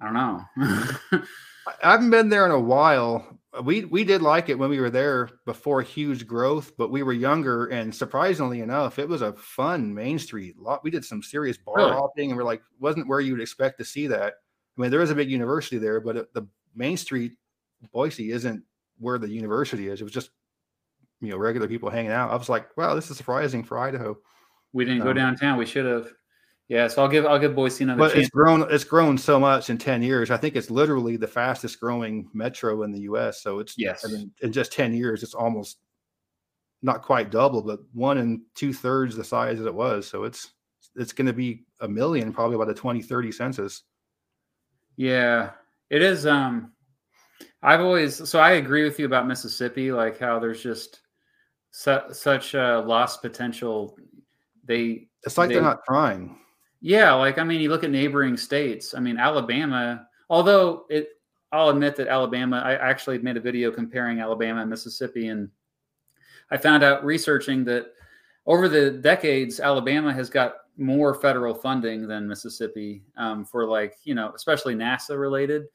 [0.00, 0.42] I don't know.
[1.82, 3.38] I haven't been there in a while.
[3.62, 7.12] We we did like it when we were there before huge growth, but we were
[7.12, 10.58] younger, and surprisingly enough, it was a fun main street.
[10.58, 11.92] Lot we did some serious bar Really?
[11.92, 14.34] hopping, and we're like, wasn't where you would expect to see that.
[14.78, 17.32] I mean, there is a big university there, but it, the main street,
[17.92, 18.64] Boise, isn't
[18.98, 20.00] where the university is.
[20.00, 20.30] It was just
[21.20, 22.30] you know regular people hanging out.
[22.30, 24.16] I was like, wow, this is surprising for Idaho.
[24.72, 25.58] we didn't go Um, downtown.
[25.58, 26.10] We should have.
[26.72, 28.20] Yeah, so I'll give I'll give Boise another But chance.
[28.22, 28.66] it's grown.
[28.70, 30.30] It's grown so much in ten years.
[30.30, 33.42] I think it's literally the fastest growing metro in the U.S.
[33.42, 34.06] So it's Yes.
[34.06, 35.80] I mean, in just ten years, it's almost
[36.80, 40.06] not quite double, but one and two thirds the size as it was.
[40.06, 40.52] So it's
[40.96, 43.82] it's going to be a million probably by the 2030 census.
[44.96, 45.50] Yeah,
[45.90, 46.24] it is.
[46.24, 46.72] Um,
[47.62, 51.00] I've always so I agree with you about Mississippi, like how there's just
[51.70, 53.94] su- such uh, lost potential.
[54.64, 56.38] They, It's like They- they're not trying.
[56.82, 58.92] Yeah, like I mean, you look at neighboring states.
[58.92, 60.08] I mean, Alabama.
[60.28, 61.10] Although it,
[61.52, 62.60] I'll admit that Alabama.
[62.64, 65.48] I actually made a video comparing Alabama and Mississippi, and
[66.50, 67.92] I found out researching that
[68.46, 74.16] over the decades, Alabama has got more federal funding than Mississippi um, for like you
[74.16, 75.66] know, especially NASA related.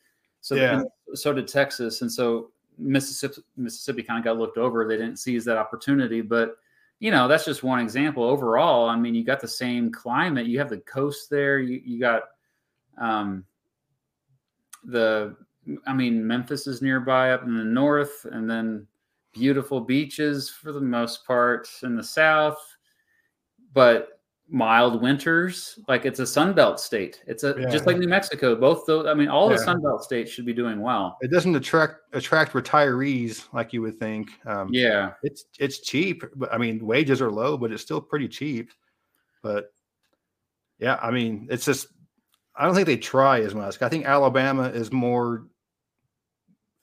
[0.42, 0.84] So Yeah.
[1.14, 4.86] so did Texas, and so Mississippi Mississippi kind of got looked over.
[4.86, 6.58] They didn't seize that opportunity, but
[7.00, 8.24] you know, that's just one example.
[8.24, 10.48] Overall, I mean, you got the same climate.
[10.48, 11.60] You have the coast there.
[11.60, 12.24] You you got
[12.98, 13.46] um,
[14.84, 15.36] the,
[15.86, 18.88] I mean, Memphis is nearby up in the north, and then
[19.34, 22.58] beautiful beaches for the most part in the south,
[23.74, 24.17] but
[24.50, 25.78] mild winters.
[25.88, 27.22] Like it's a sunbelt state.
[27.28, 27.68] It's a Yeah.
[27.70, 28.56] just like New Mexico.
[28.56, 29.66] Both those, I mean, all the Yeah.
[29.66, 31.18] sunbelt states should be doing well.
[31.22, 34.30] It doesn't attract attract retirees like you would think.
[34.46, 35.14] Um, Yeah.
[35.24, 38.72] it's it's cheap, but I mean wages are low, but it's still pretty cheap.
[39.44, 39.74] But
[40.80, 41.88] yeah, I mean it's just
[42.56, 43.82] I don't think they try as much.
[43.82, 45.46] I think Alabama is more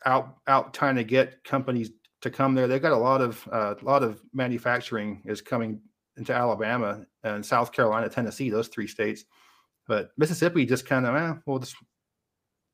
[0.05, 1.91] out out trying to get companies
[2.21, 2.67] to come there.
[2.67, 5.81] They've got a lot of uh, a lot of manufacturing is coming
[6.17, 9.25] into Alabama and South Carolina, Tennessee, those three states.
[9.87, 11.77] But Mississippi just kind of, eh, we'll just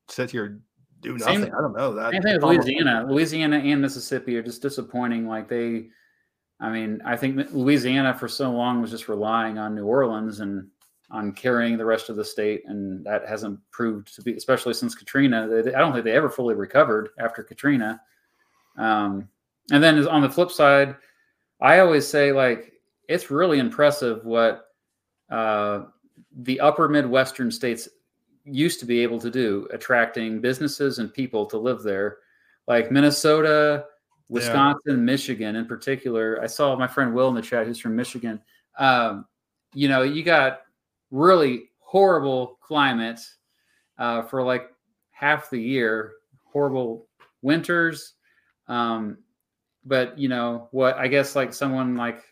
[0.07, 0.59] sit here
[1.01, 1.53] do Same- nothing.
[1.55, 2.11] I don't know that.
[2.11, 3.05] Same thing with Louisiana.
[3.09, 5.27] Louisiana and Mississippi are just disappointing.
[5.27, 5.89] Like they,
[6.59, 10.67] I mean, I think Louisiana for so long was just relying on New Orleans and
[11.09, 14.93] on carrying the rest of the state, and that hasn't proved to be, especially since
[14.95, 15.47] Katrina.
[15.47, 17.99] They- I don't think they ever fully recovered after Katrina.
[18.77, 19.27] Um,
[19.71, 20.95] and then on the flip side,
[21.59, 22.70] I always say like
[23.11, 24.67] it's really impressive what
[25.29, 25.83] uh,
[26.43, 27.89] the upper Midwestern states
[28.45, 32.19] used to be able to do, attracting businesses and people to live there,
[32.67, 33.85] like Minnesota,
[34.29, 36.41] Wisconsin, Michigan in particular.
[36.41, 38.41] I saw my friend Will in the chat, who's from Michigan.
[38.79, 39.25] Um,
[39.73, 40.61] you know, you got
[41.11, 43.19] really horrible climate
[43.97, 44.69] uh, for like
[45.11, 46.13] half the year,
[46.45, 47.07] horrible
[47.41, 48.13] winters.
[48.69, 49.17] Um,
[49.83, 50.97] but you know what?
[50.97, 52.23] I guess like someone like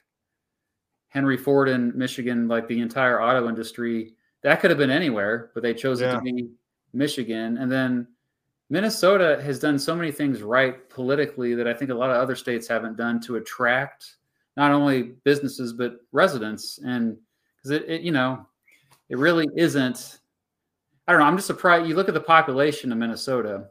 [1.10, 5.64] Henry Ford in Michigan, like the entire auto industry, that could have been anywhere, but
[5.64, 6.50] they chose it to be
[6.94, 7.58] Michigan.
[7.58, 8.08] And then
[8.70, 12.36] Minnesota has done so many things right politically that I think a lot of other
[12.36, 14.18] states haven't done to attract
[14.56, 16.80] not only businesses but residents.
[16.86, 17.18] And
[17.58, 18.46] because it, it, you know,
[19.10, 20.20] it really isn't.
[21.08, 21.28] I don't know.
[21.28, 21.88] I'm just surprised.
[21.88, 23.66] You look at the population of Minnesota,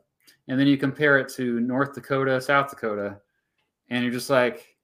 [0.49, 3.21] and then you compare it to North Dakota, South Dakota,
[3.91, 4.77] and you're just like,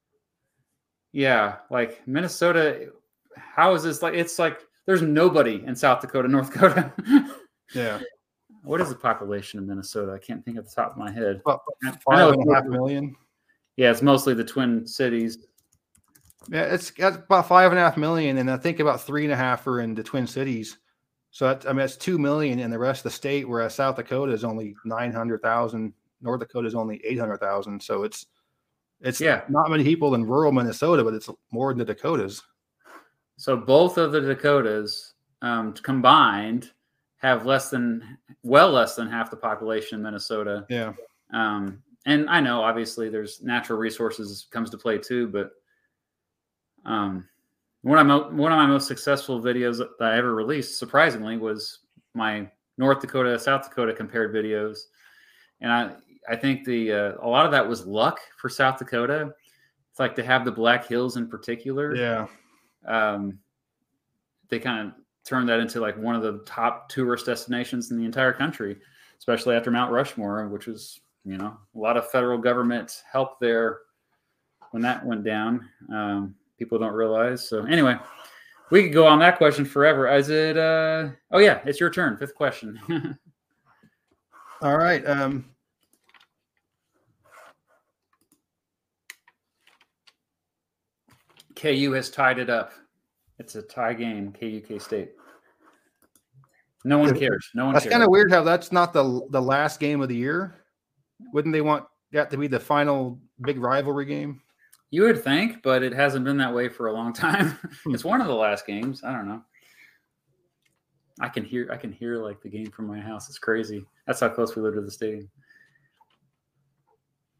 [1.14, 2.88] yeah, like Minnesota.
[3.36, 4.14] How is this like?
[4.14, 6.92] It's like there's nobody in South Dakota, North Dakota.
[7.74, 7.98] Yeah.
[8.62, 10.12] what is the population of Minnesota?
[10.12, 11.40] I can't think at the top of my head.
[11.44, 13.16] About I five and a half million.
[13.76, 15.38] Yeah, it's mostly the Twin Cities.
[16.50, 19.36] Yeah, it's about five and a half million, and I think about three and a
[19.36, 20.76] half are in the Twin Cities.
[21.30, 23.96] So that, I mean, it's two million in the rest of the state, whereas South
[23.96, 25.94] Dakota is only nine hundred thousand.
[26.20, 27.82] North Dakota is only eight hundred thousand.
[27.82, 28.26] So it's
[29.00, 29.44] it's Yeah.
[29.48, 32.42] not many people in rural Minnesota, but it's more than the Dakotas.
[33.36, 36.72] So both of the Dakotas um, combined
[37.18, 40.66] have less than, well, less than half the population in Minnesota.
[40.68, 40.92] Yeah,
[41.32, 45.52] Um, and I know obviously there's natural resources comes to play too, but
[46.84, 47.26] um,
[47.82, 51.80] one of my one of my most successful videos that I ever released, surprisingly, was
[52.14, 54.80] my North Dakota South Dakota compared videos,
[55.60, 55.92] and I
[56.28, 59.34] I think the uh, a lot of that was luck for South Dakota.
[59.90, 62.26] It's like to have the Black Hills in particular yeah,
[62.86, 63.38] um,
[64.48, 64.94] they kind of
[65.24, 68.76] turned that into like one of the top tourist destinations in the entire country,
[69.18, 73.80] especially after Mount Rushmore, which was you know a lot of federal government help there
[74.70, 75.68] when that went down.
[75.92, 77.48] Um, people don't realize.
[77.48, 77.96] So anyway,
[78.70, 80.08] we could go on that question forever.
[80.08, 80.56] Is it?
[80.56, 82.16] Uh, oh yeah, it's your turn.
[82.16, 82.78] Fifth question.
[84.62, 85.06] All right.
[85.06, 85.44] Um,
[91.56, 92.72] KU has tied it up.
[93.38, 94.32] It's a tie game.
[94.32, 95.12] KU K State.
[96.84, 97.50] No one cares.
[97.54, 97.84] No one cares.
[97.84, 100.54] that's kind of weird how that's not the the last game of the year.
[101.32, 104.40] Wouldn't they want that to be the final big rivalry game?
[104.90, 107.58] You would think, but it hasn't been that way for a long time.
[107.84, 107.94] Hmm.
[107.94, 109.02] it's one of the last games.
[109.02, 109.42] I don't know.
[111.20, 113.28] I can hear I can hear like the game from my house.
[113.28, 113.84] It's crazy.
[114.06, 115.30] That's how close we live to the stadium.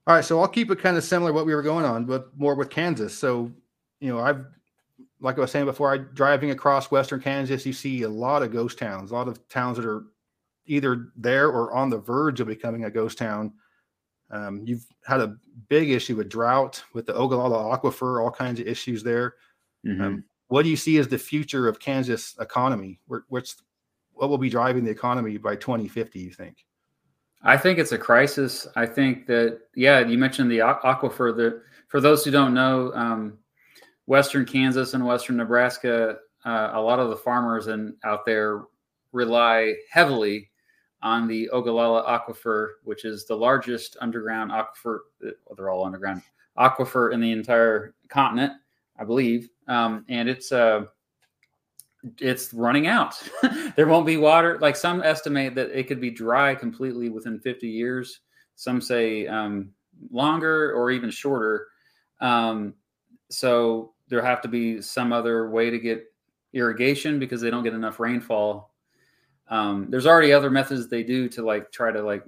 [0.06, 2.04] All right, so I'll keep it kind of similar to what we were going on,
[2.04, 3.16] but more with Kansas.
[3.16, 3.50] So,
[4.04, 4.44] you know, I've
[5.20, 8.52] like I was saying before, I driving across western Kansas, you see a lot of
[8.52, 10.04] ghost towns, a lot of towns that are
[10.66, 13.54] either there or on the verge of becoming a ghost town.
[14.30, 15.36] Um, you've had a
[15.68, 19.34] big issue with drought, with the Ogallala Aquifer, all kinds of issues there.
[19.86, 23.00] Um, what do you see as the future of Kansas economy?
[23.28, 23.56] What's
[24.12, 26.18] what will be driving the economy by 2050?
[26.18, 26.66] You think?
[27.42, 28.66] I think it's a crisis.
[28.76, 31.34] I think that yeah, you mentioned the aquifer.
[31.34, 33.38] The for those who don't know, um,
[34.06, 38.62] Western Kansas and Western Nebraska, uh, a lot of the farmers and out there
[39.12, 40.50] rely heavily
[41.02, 45.00] on the Ogallala Aquifer, which is the largest underground aquifer.
[45.20, 46.22] Well, they're all underground
[46.58, 48.52] aquifer in the entire continent.
[48.96, 50.84] I believe, um, and it's uh,
[52.20, 53.20] it's running out.
[53.76, 54.58] there won't be water.
[54.60, 58.20] Like some estimate that it could be dry completely within 50 years.
[58.54, 59.70] Some say um,
[60.10, 61.66] longer or even shorter.
[62.20, 62.74] Um,
[63.30, 66.04] so there have to be some other way to get
[66.52, 68.72] irrigation because they don't get enough rainfall.
[69.48, 72.24] Um, there's already other methods they do to like try to like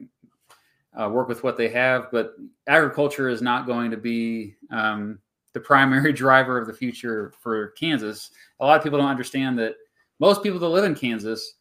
[1.01, 2.35] uh, work with what they have, but
[2.67, 5.19] agriculture is not going to be um,
[5.53, 8.31] the primary driver of the future for Kansas.
[8.61, 9.77] A lot of people don't understand that
[10.19, 11.55] most people that live in Kansas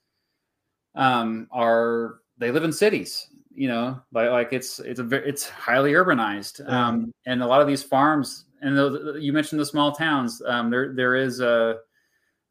[0.95, 3.27] um, are they live in cities.
[3.53, 7.67] You know, like like it's it's a it's highly urbanized, um, and a lot of
[7.67, 8.44] these farms.
[8.61, 10.41] And you mentioned the small towns.
[10.45, 11.79] Um, there there is a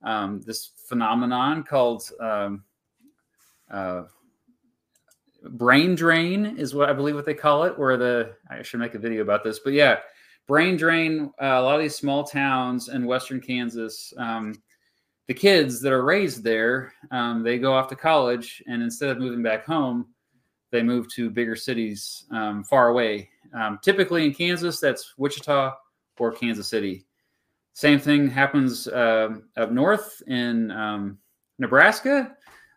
[0.02, 2.64] um, this phenomenon called um,
[3.70, 4.02] uh,
[5.42, 7.78] brain drain is what I believe what they call it.
[7.78, 9.98] Where the I should make a video about this, but yeah,
[10.46, 11.32] brain drain.
[11.40, 14.54] Uh, a lot of these small towns in western Kansas, um,
[15.26, 19.18] the kids that are raised there, um, they go off to college, and instead of
[19.18, 20.06] moving back home,
[20.70, 23.30] they move to bigger cities um, far away.
[23.54, 25.74] Um, typically in Kansas, that's Wichita
[26.18, 27.06] or Kansas City.
[27.72, 31.18] Same thing happens uh, up north in um,
[31.58, 32.36] Nebraska.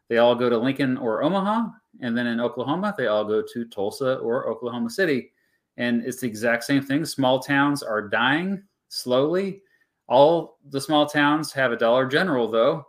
[0.09, 1.67] They all go to Lincoln or Omaha.
[2.01, 5.31] And then in Oklahoma, they all go to Tulsa or Oklahoma City.
[5.77, 7.05] And it's the exact same thing.
[7.05, 9.61] Small towns are dying slowly.
[10.07, 12.85] All the small towns have a Dollar General, though.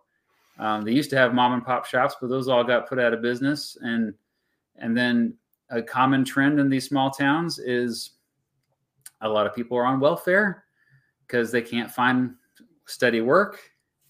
[0.59, 3.12] Um, they used to have mom and pop shops, but those all got put out
[3.12, 3.76] of business.
[3.80, 4.14] And
[4.76, 5.34] and then
[5.70, 8.12] a common trend in these small towns is
[9.21, 10.64] a lot of people are on welfare
[11.27, 12.35] because they can't find
[12.87, 13.61] steady work.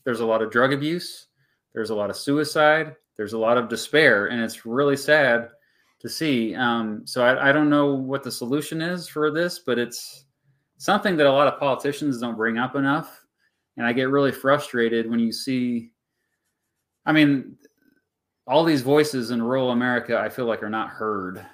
[0.04, 1.26] There's a lot of drug abuse.
[1.74, 2.94] There's a lot of suicide.
[3.16, 5.48] There's a lot of despair, and it's really sad
[6.00, 6.54] to see.
[6.54, 10.26] Um, so I, I don't know what the solution is for this, but it's
[10.78, 13.20] something that a lot of politicians don't bring up enough.
[13.76, 15.90] And I get really frustrated when you see,
[17.06, 17.56] I mean,
[18.46, 21.44] all these voices in rural America, I feel like are not heard.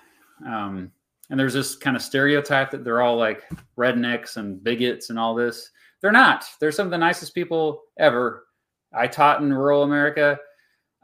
[0.46, 0.92] Um,
[1.30, 3.42] and there's this kind of stereotype that they're all like
[3.78, 5.70] rednecks and bigots and all this.
[6.00, 6.44] They're not.
[6.60, 8.46] They're some of the nicest people ever.
[8.92, 10.38] I taught in rural America,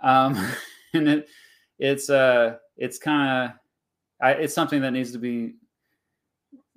[0.03, 0.37] um,
[0.95, 1.29] and it,
[1.79, 3.55] it's uh, it's kind
[4.23, 5.55] of it's something that needs to be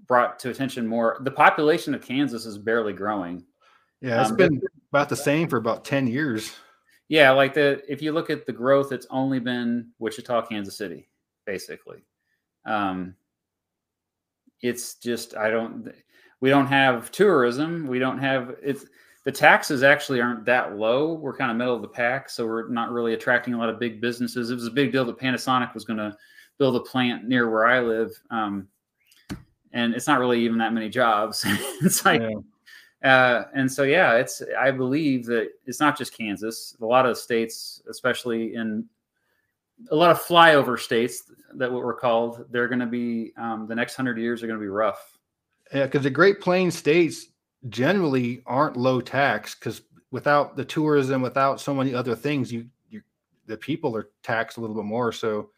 [0.08, 1.18] brought to attention more.
[1.22, 3.44] The population of Kansas is barely growing.
[4.02, 6.54] Yeah, it's um, been about the same for about ten years.
[7.10, 11.10] Yeah, like the if you look at the growth, it's only been Wichita, Kansas City,
[11.46, 12.06] basically.
[12.66, 13.16] Um,
[14.64, 15.94] it's just I don't.
[16.40, 17.88] We don't have tourism.
[17.88, 18.86] We don't have it's
[19.26, 21.14] the taxes actually aren't that low.
[21.14, 23.80] We're kind of middle of the pack, so we're not really attracting a lot of
[23.80, 24.50] big businesses.
[24.50, 26.16] It was a big deal that Panasonic was going to
[26.58, 28.68] build a plant near where I live, um,
[29.72, 31.44] and it's not really even that many jobs.
[31.82, 33.10] it's like, yeah.
[33.10, 34.42] uh, and so yeah, it's.
[34.60, 36.76] I believe that it's not just Kansas.
[36.82, 38.86] A lot of states, especially in
[39.92, 43.76] a lot of flyover states, that what we're called, they're going to be um, the
[43.76, 45.18] next hundred years are going to be rough.
[45.74, 47.28] Yeah, because the Great Plains states
[47.70, 49.82] generally aren't low tax because
[50.12, 53.02] without the tourism, without so many other things, you you
[53.48, 55.12] the people are taxed a little bit more.
[55.12, 55.50] So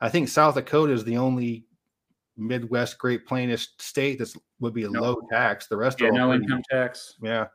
[0.00, 1.66] I think South Dakota is the only
[2.36, 5.00] Midwest Great Plains state that would be a no.
[5.00, 5.66] low tax.
[5.66, 7.14] The rest yeah, are no income tax.
[7.22, 7.46] Yeah.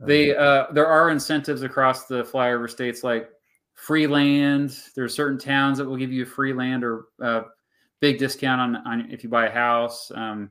[0.00, 3.30] They uh, there are incentives across the flyover states like
[3.80, 4.78] free land.
[4.94, 7.42] There are certain towns that will give you a free land or uh,
[8.00, 10.12] big discount on, on if you buy a house.
[10.14, 10.50] Um,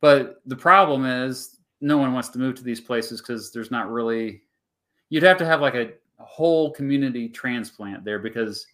[0.00, 3.90] but the problem is no one wants to move to these places because there's not
[3.90, 4.42] really
[5.08, 8.66] you'd have to have like a, a whole community transplant there because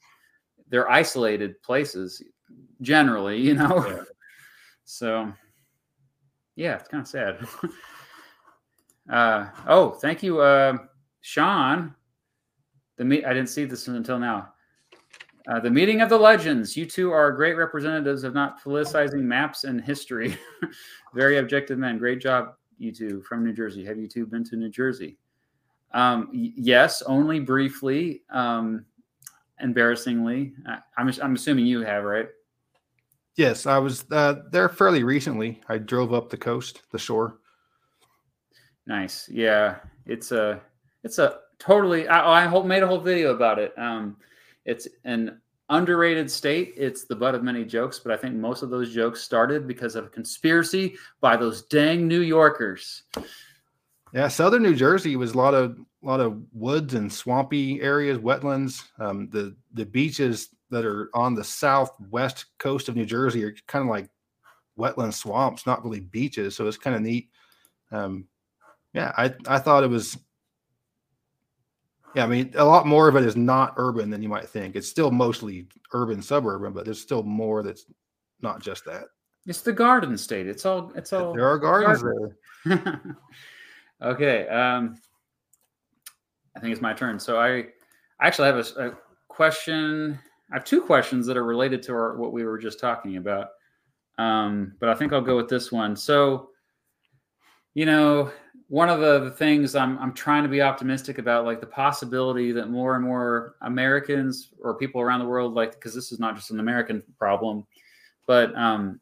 [0.68, 2.22] they're isolated places
[2.80, 4.02] generally you know yeah.
[4.84, 5.32] so
[6.56, 7.38] yeah it's kind of sad
[9.10, 10.76] uh oh thank you uh
[11.20, 11.94] sean
[12.96, 14.52] the meet i didn't see this until now
[15.48, 16.76] uh, the meeting of the legends.
[16.76, 20.36] You two are great representatives of not politicizing maps and history.
[21.14, 21.98] Very objective men.
[21.98, 23.84] Great job, you two from New Jersey.
[23.84, 25.18] Have you two been to New Jersey?
[25.92, 28.22] Um, yes, only briefly.
[28.30, 28.84] Um,
[29.60, 32.28] embarrassingly, I, I'm I'm assuming you have, right?
[33.36, 35.60] Yes, I was uh, there fairly recently.
[35.68, 37.38] I drove up the coast, the shore.
[38.86, 39.28] Nice.
[39.28, 40.60] Yeah, it's a
[41.02, 42.08] it's a totally.
[42.08, 43.72] I, I made a whole video about it.
[43.78, 44.16] Um,
[44.64, 46.74] it's an underrated state.
[46.76, 49.94] It's the butt of many jokes, but I think most of those jokes started because
[49.94, 53.04] of a conspiracy by those dang New Yorkers.
[54.12, 58.82] Yeah, southern New Jersey was a lot of lot of woods and swampy areas, wetlands.
[58.98, 63.82] Um, the the beaches that are on the southwest coast of New Jersey are kind
[63.84, 64.10] of like
[64.78, 66.56] wetland swamps, not really beaches.
[66.56, 67.28] So it's kind of neat.
[67.90, 68.26] Um,
[68.94, 70.18] Yeah, I I thought it was.
[72.14, 74.76] Yeah, I mean, a lot more of it is not urban than you might think.
[74.76, 77.86] It's still mostly urban, suburban, but there's still more that's
[78.40, 79.04] not just that.
[79.46, 80.46] It's the Garden State.
[80.46, 80.92] It's all.
[80.94, 81.34] It's all.
[81.34, 83.16] There are gardens there.
[84.02, 84.46] okay.
[84.48, 84.96] Um,
[86.56, 87.18] I think it's my turn.
[87.18, 87.48] So I,
[88.20, 88.92] I actually have a, a
[89.28, 90.18] question.
[90.50, 93.48] I have two questions that are related to our, what we were just talking about.
[94.18, 95.96] Um, but I think I'll go with this one.
[95.96, 96.50] So,
[97.74, 98.30] you know,
[98.68, 102.52] one of the, the things I'm, I'm trying to be optimistic about, like the possibility
[102.52, 106.36] that more and more Americans or people around the world, like, because this is not
[106.36, 107.66] just an American problem,
[108.26, 109.00] but um,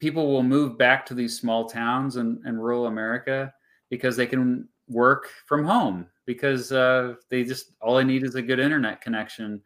[0.00, 3.52] people will move back to these small towns in, in rural America
[3.90, 8.42] because they can work from home because uh, they just all they need is a
[8.42, 9.60] good internet connection.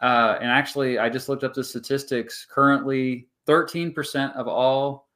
[0.00, 2.46] Uh, and actually, I just looked up the statistics.
[2.48, 5.07] Currently, 13% of all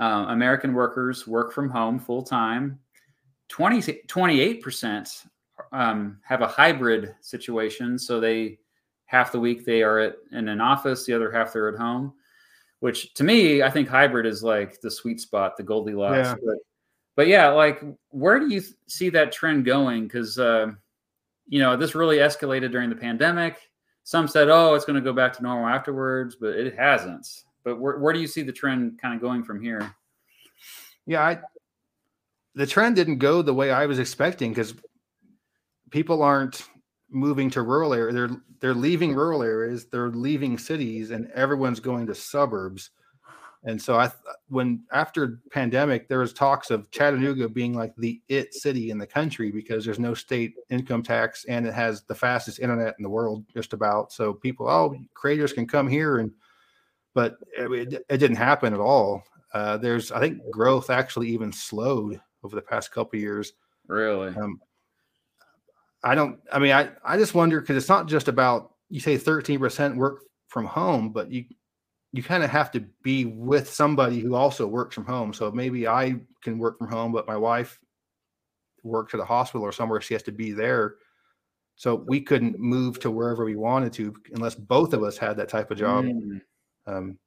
[0.00, 2.78] uh, American workers work from home full time.
[3.48, 5.26] 20, 28%
[5.72, 7.98] um, have a hybrid situation.
[7.98, 8.58] So they
[9.06, 12.14] half the week they are at, in an office, the other half they're at home.
[12.78, 16.28] Which to me, I think hybrid is like the sweet spot, the Goldilocks.
[16.28, 16.34] Yeah.
[16.42, 16.56] But,
[17.14, 20.04] but yeah, like where do you th- see that trend going?
[20.04, 20.68] Because uh,
[21.46, 23.58] you know this really escalated during the pandemic.
[24.04, 27.26] Some said, "Oh, it's going to go back to normal afterwards," but it hasn't.
[27.64, 29.94] But where, where do you see the trend kind of going from here?
[31.06, 31.40] Yeah, I
[32.54, 34.74] the trend didn't go the way I was expecting because
[35.90, 36.64] people aren't
[37.10, 38.14] moving to rural areas.
[38.14, 38.30] They're
[38.60, 39.86] they're leaving rural areas.
[39.86, 42.90] They're leaving cities, and everyone's going to suburbs.
[43.62, 44.10] And so I,
[44.48, 49.06] when after pandemic, there was talks of Chattanooga being like the it city in the
[49.06, 53.10] country because there's no state income tax and it has the fastest internet in the
[53.10, 54.12] world, just about.
[54.12, 56.32] So people, oh, creators can come here, and
[57.14, 59.24] but it, it didn't happen at all.
[59.52, 63.52] Uh, there's, I think, growth actually even slowed over the past couple of years.
[63.88, 64.28] Really?
[64.36, 64.60] Um,
[66.02, 66.40] I don't.
[66.52, 70.22] I mean, I I just wonder because it's not just about you say 13% work
[70.48, 71.44] from home, but you
[72.12, 75.32] you kind of have to be with somebody who also works from home.
[75.32, 77.78] So maybe I can work from home, but my wife
[78.82, 80.00] works at a hospital or somewhere.
[80.00, 80.96] She has to be there.
[81.76, 85.48] So we couldn't move to wherever we wanted to unless both of us had that
[85.48, 86.04] type of job.
[86.04, 86.40] Mm.
[86.86, 87.18] Um,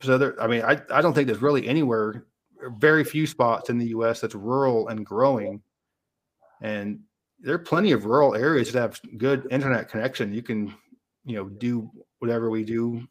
[0.00, 2.26] so there, I mean, I, I don't think there's really anywhere,
[2.78, 4.20] very few spots in the U.S.
[4.20, 5.62] that's rural and growing,
[6.60, 7.00] and
[7.40, 10.32] there are plenty of rural areas that have good internet connection.
[10.32, 10.74] You can,
[11.24, 13.06] you know, do whatever we do,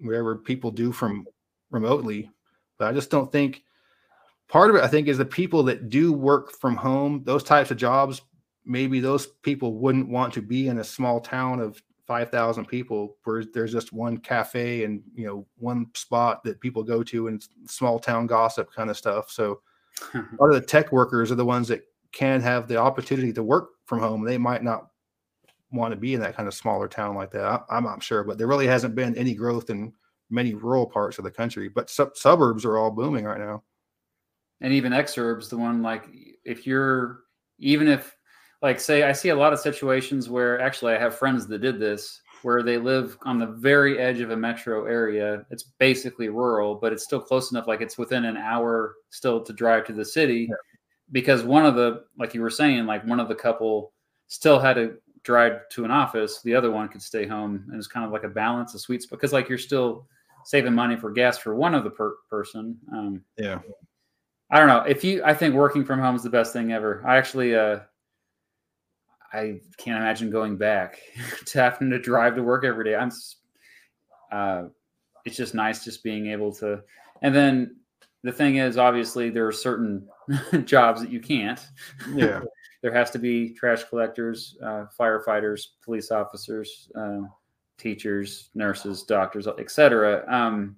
[0.00, 1.26] whatever people do from
[1.70, 2.30] remotely.
[2.78, 3.62] But I just don't think
[4.48, 4.82] part of it.
[4.82, 8.22] I think is the people that do work from home, those types of jobs.
[8.66, 13.44] Maybe those people wouldn't want to be in a small town of 5,000 people where
[13.44, 18.00] there's just one cafe and you know one spot that people go to and small
[18.00, 19.30] town gossip kind of stuff.
[19.30, 19.60] So
[20.14, 23.44] a lot of the tech workers are the ones that can have the opportunity to
[23.44, 24.24] work from home.
[24.24, 24.88] They might not
[25.70, 27.44] want to be in that kind of smaller town like that.
[27.44, 29.92] I, i'm not sure but there really hasn't been any growth in
[30.30, 33.62] many rural parts of the country but sub- suburbs are all booming right now.
[34.60, 36.08] And even exurbs the one like
[36.44, 37.20] if you're
[37.60, 38.16] even if
[38.62, 41.78] like say i see a lot of situations where actually i have friends that did
[41.78, 46.74] this where they live on the very edge of a metro area it's basically rural
[46.74, 50.04] but it's still close enough like it's within an hour still to drive to the
[50.04, 50.56] city Yeah.
[51.12, 53.92] because one of the like you were saying like one of the couple
[54.28, 57.86] still had to drive to an office the other one could stay home and it's
[57.86, 60.06] kind of like a balance a sweet spot because like you're still
[60.44, 63.58] saving money for gas for one of the per- person um yeah
[64.52, 64.80] I don't know.
[64.82, 67.04] If you, I think working from home is the best thing ever.
[67.06, 67.78] I actually, uh,
[69.32, 70.98] I can't imagine going back
[71.46, 72.96] to having to drive to work every day.
[72.96, 73.10] I'm,
[74.32, 74.64] uh,
[75.24, 76.82] it's just nice just being able to.
[77.22, 77.76] And then
[78.22, 80.08] the thing is, obviously, there are certain
[80.64, 81.60] jobs that you can't.
[82.14, 82.40] yeah
[82.82, 87.30] There has to be trash collectors, uh, firefighters, police officers, um,
[87.76, 90.24] teachers, nurses, doctors, etc.
[90.26, 90.76] Um,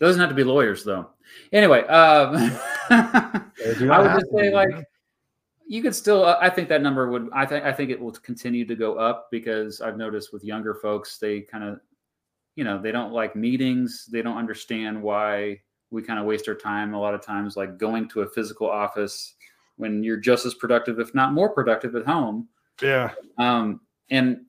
[0.00, 1.10] doesn't have to be lawyers, though.
[1.52, 2.58] Anyway, um,
[2.90, 4.84] I would just say like.
[5.66, 6.24] You could still.
[6.24, 7.28] uh, I think that number would.
[7.32, 10.74] I think I think it will continue to go up because I've noticed with younger
[10.74, 11.80] folks, they kind of,
[12.54, 14.06] you know, they don't like meetings.
[14.10, 15.60] They don't understand why
[15.90, 18.68] we kind of waste our time a lot of times, like going to a physical
[18.68, 19.34] office
[19.76, 22.48] when you're just as productive, if not more productive, at home.
[22.80, 23.80] yeah Um,
[24.10, 24.40] and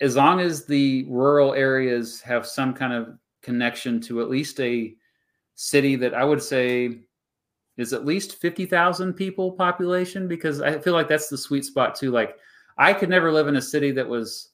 [0.00, 4.94] as long as the rural areas have some kind of connection to at least a
[5.54, 7.00] city that I would say
[7.76, 12.10] is at least 50,000 people population, because I feel like that's the sweet spot too.
[12.10, 12.36] Like
[12.78, 14.50] I could never live in a city that was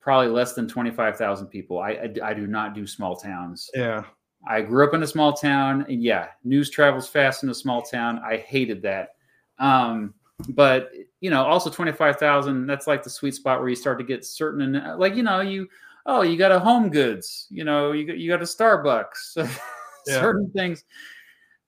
[0.00, 1.80] probably less than 25,000 people.
[1.80, 3.70] I, I, I do not do small towns.
[3.74, 4.04] yeah
[4.46, 5.84] I grew up in a small town.
[5.88, 8.20] And yeah, news travels fast in a small town.
[8.24, 9.16] I hated that.
[9.58, 10.14] Um,
[10.50, 10.90] but
[11.20, 12.66] you know, also twenty five thousand.
[12.66, 15.40] That's like the sweet spot where you start to get certain, and like you know,
[15.40, 15.68] you
[16.04, 17.46] oh, you got a Home Goods.
[17.50, 19.58] You know, you got you got a Starbucks.
[20.08, 20.20] Yeah.
[20.20, 20.84] certain things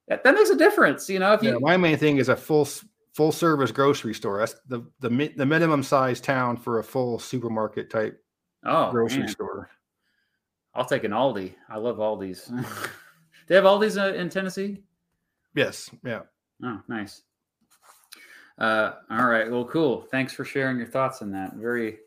[0.08, 1.08] that, that makes a difference.
[1.08, 2.68] You know, if you Yeah, my main thing is a full
[3.14, 4.38] full service grocery store.
[4.38, 8.22] That's the the the minimum size town for a full supermarket type
[8.64, 9.70] oh grocery man, store.
[10.74, 11.54] I'll take an Aldi.
[11.68, 12.46] I love Aldi's.
[13.46, 14.82] they have Aldi's uh, in Tennessee.
[15.54, 16.22] Yes, yeah.
[16.62, 17.22] Oh, nice.
[18.58, 19.50] Uh, all right.
[19.50, 20.02] Well, cool.
[20.10, 21.54] Thanks for sharing your thoughts on that.
[21.54, 21.98] Very.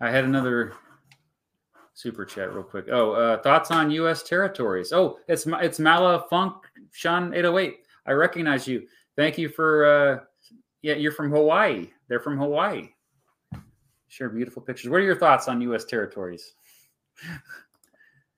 [0.00, 0.74] I had another
[1.96, 2.86] super chat real quick.
[2.92, 4.22] Oh, uh, thoughts on U.S.
[4.22, 4.92] territories.
[4.92, 6.54] Oh, it's it's Mala Funk
[6.92, 7.76] Sean eight hundred eight.
[8.06, 8.86] I recognize you.
[9.16, 9.84] Thank you for.
[9.84, 10.18] Uh,
[10.82, 11.88] yeah, you're from Hawaii.
[12.08, 12.90] They're from Hawaii.
[14.06, 14.90] Share beautiful pictures.
[14.90, 15.84] What are your thoughts on U.S.
[15.84, 16.54] territories?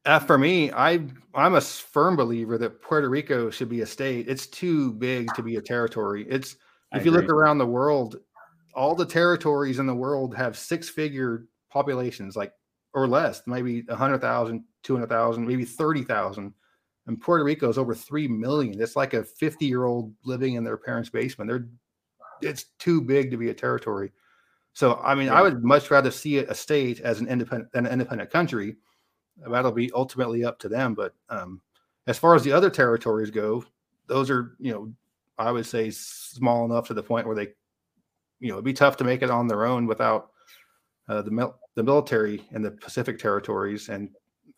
[0.06, 1.00] Uh, for me, I
[1.34, 4.28] I'm a firm believer that Puerto Rico should be a state.
[4.28, 6.24] It's too big to be a territory.
[6.28, 6.56] It's
[6.94, 8.16] if you look around the world,
[8.72, 12.52] all the territories in the world have six figure populations, like
[12.94, 16.52] or less, maybe 100,000, 200,000, maybe 30,000.
[17.06, 18.80] And Puerto Rico is over 3 million.
[18.80, 21.48] It's like a 50 year old living in their parents' basement.
[21.48, 21.68] They're
[22.40, 24.12] it's too big to be a territory.
[24.72, 25.34] So, I mean, Yeah.
[25.34, 28.76] I would much rather see a state as an independent an independent country.
[29.36, 30.94] That'll be ultimately up to them.
[30.94, 31.60] But um,
[32.06, 33.64] as far as the other territories go,
[34.06, 34.92] those are, you know,
[35.38, 37.48] I would say small enough to the point where they,
[38.40, 40.30] you know, it'd be tough to make it on their own without
[41.08, 41.30] uh, the
[41.78, 44.10] the military in the Pacific territories and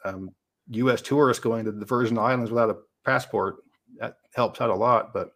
[0.06, 0.30] um,
[0.68, 1.02] U.S.
[1.02, 3.56] tourists going to the Virgin Islands without a passport.
[3.98, 5.12] That helps out a lot.
[5.12, 5.32] But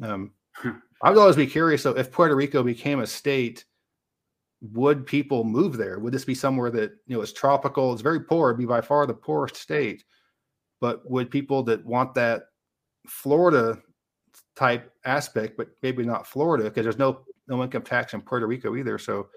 [0.00, 0.32] um,
[1.02, 3.66] I would always be curious So if Puerto Rico became a state,
[4.72, 5.98] would people move there?
[5.98, 7.92] Would this be somewhere that you know is tropical?
[7.92, 8.48] It's very poor.
[8.48, 10.02] It'd be by far the poorest state.
[10.80, 12.44] But would people that want that
[13.06, 13.78] Florida
[14.54, 18.76] type aspect, but maybe not Florida, because there's no no income tax in Puerto Rico
[18.76, 18.96] either.
[18.96, 19.28] So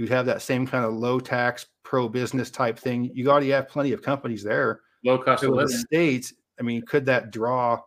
[0.00, 3.10] you'd have that same kind of low tax, pro business type thing.
[3.12, 4.80] You already have plenty of companies there.
[5.04, 5.76] Low cost of So living.
[5.76, 7.80] states, I mean, could that draw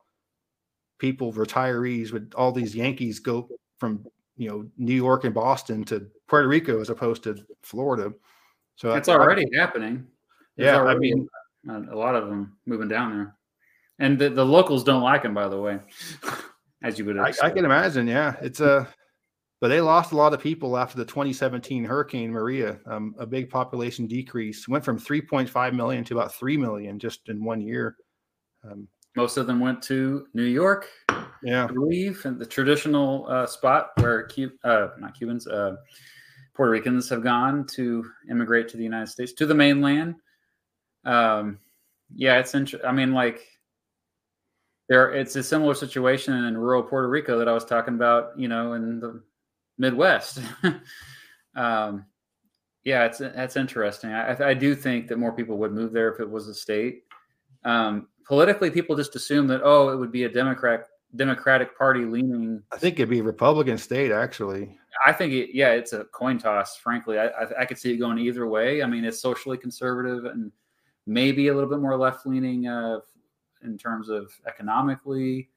[0.99, 3.49] people, retirees, would all these Yankees go
[3.79, 4.05] from
[4.37, 8.13] you know New York and Boston to Puerto Rico as opposed to Florida?
[8.75, 10.05] So I- It's already happening.
[10.55, 10.83] There's yeah.
[10.83, 11.27] I mean,
[11.67, 13.35] a, a lot of them moving down there,
[13.97, 15.79] and the, the locals don't like them, by the way,
[16.83, 18.05] as you would I, I can imagine.
[18.07, 18.87] Yeah, it's a.
[19.63, 22.81] But they lost a lot of people after the 2017 Hurricane Maria.
[22.85, 27.41] Um, a big population decrease went from 3.5 million to about 3 million just in
[27.41, 27.95] one year.
[28.69, 30.89] Um, Most of them went to New York,
[31.43, 35.77] yeah, I believe, and the traditional uh, spot where Cu- uh, not Cubans, uh,
[36.53, 40.15] Puerto Ricans have gone to immigrate to the United States, to the mainland.
[41.05, 41.57] Um,
[42.13, 42.85] yeah, it's interesting.
[42.85, 43.47] I mean, like,
[44.89, 48.49] there, it's a similar situation in rural Puerto Rico that I was talking about, you
[48.49, 49.23] know, in the
[49.83, 50.39] Midwest.
[51.55, 52.05] um,
[52.83, 54.11] yeah, it's that's interesting.
[54.11, 57.03] I, I do think that more people would move there if it was a state.
[57.63, 62.63] Um, politically, people just assume that oh, it would be a Democrat Democratic Party leaning.
[62.71, 64.77] I think it'd be a Republican state actually.
[65.05, 66.77] I think it, yeah, it's a coin toss.
[66.77, 68.81] Frankly, I, I I could see it going either way.
[68.81, 70.51] I mean, it's socially conservative and
[71.05, 72.99] maybe a little bit more left leaning uh,
[73.63, 75.49] in terms of economically.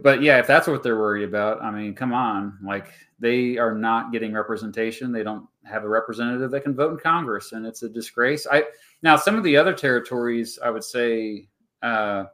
[0.00, 2.58] But yeah, if that's what they're worried about, I mean, come on.
[2.62, 5.12] Like they are not getting representation.
[5.12, 8.46] They don't have a representative that can vote in Congress, and it's a disgrace.
[8.50, 8.64] I
[9.02, 11.48] now some of the other territories, I would say,
[11.82, 12.24] uh,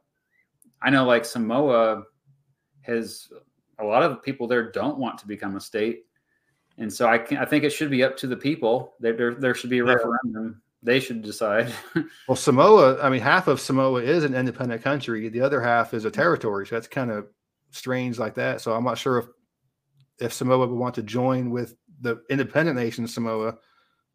[0.81, 2.05] I know like Samoa
[2.83, 3.29] has
[3.81, 6.05] a lot of people there don't want to become a state,
[6.79, 8.95] and so I can I think it should be up to the people.
[9.01, 9.95] There there, there should be a Yeah.
[9.95, 10.63] referendum.
[10.83, 11.73] They should decide.
[12.29, 15.29] Well, Samoa, I mean, half of Samoa is an independent country.
[15.29, 16.67] The other half is a territory.
[16.69, 17.27] So that's kind of
[17.79, 18.61] strange like that.
[18.61, 19.27] So I'm not sure if
[20.19, 23.57] if Samoa would want to join with the independent nation Samoa.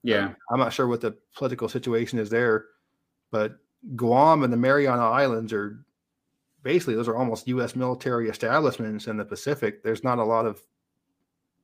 [0.03, 2.65] yeah, I'm not sure what the political situation is there,
[3.31, 3.57] but
[3.95, 5.85] Guam and the Mariana Islands are
[6.61, 7.76] basically those are almost U.S.
[7.76, 9.84] military establishments in the Pacific.
[9.84, 10.61] There's not a lot of,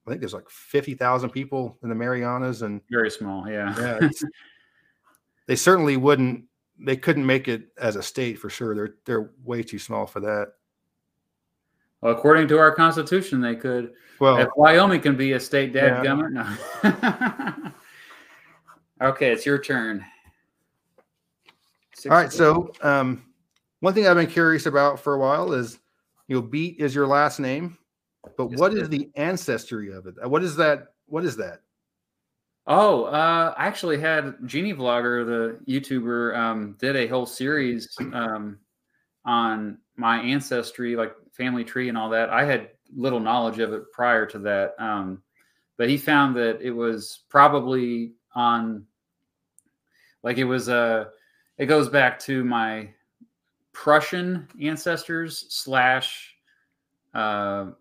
[0.06, 3.48] I think there's like fifty thousand people in the Marianas, and very small.
[3.50, 4.10] Yeah, yeah,
[5.48, 6.46] they certainly wouldn't.
[6.82, 8.74] They couldn't make it as a state for sure.
[8.74, 10.54] They're they're way too small for that.
[12.02, 13.94] Well, according to our constitution, they could.
[14.20, 16.16] Well, if Wyoming can be a state, dad Yeah.
[16.30, 17.72] no.
[19.10, 20.04] okay, it's your turn.
[22.06, 22.32] all right.
[22.32, 23.24] So um,
[23.80, 25.80] one thing I've been curious about for a while is,
[26.28, 27.78] you know, Beat is your last name,
[28.38, 28.90] but Yes, what is.
[28.90, 30.16] the ancestry of it?
[30.30, 30.94] What is that?
[31.08, 31.62] What is that?
[32.68, 38.60] Oh, uh, I actually had Genie Vlogger, the YouTuber, um, did a whole series um,
[39.26, 42.30] on my ancestry, like family tree and all that.
[42.30, 45.24] I had little knowledge of it prior to that, um,
[45.78, 48.86] but he found that it was probably on,
[50.22, 51.06] like it was uh,
[51.58, 52.90] it goes back to my
[53.74, 56.36] Prussian ancestors slash.
[57.14, 57.72] Uh,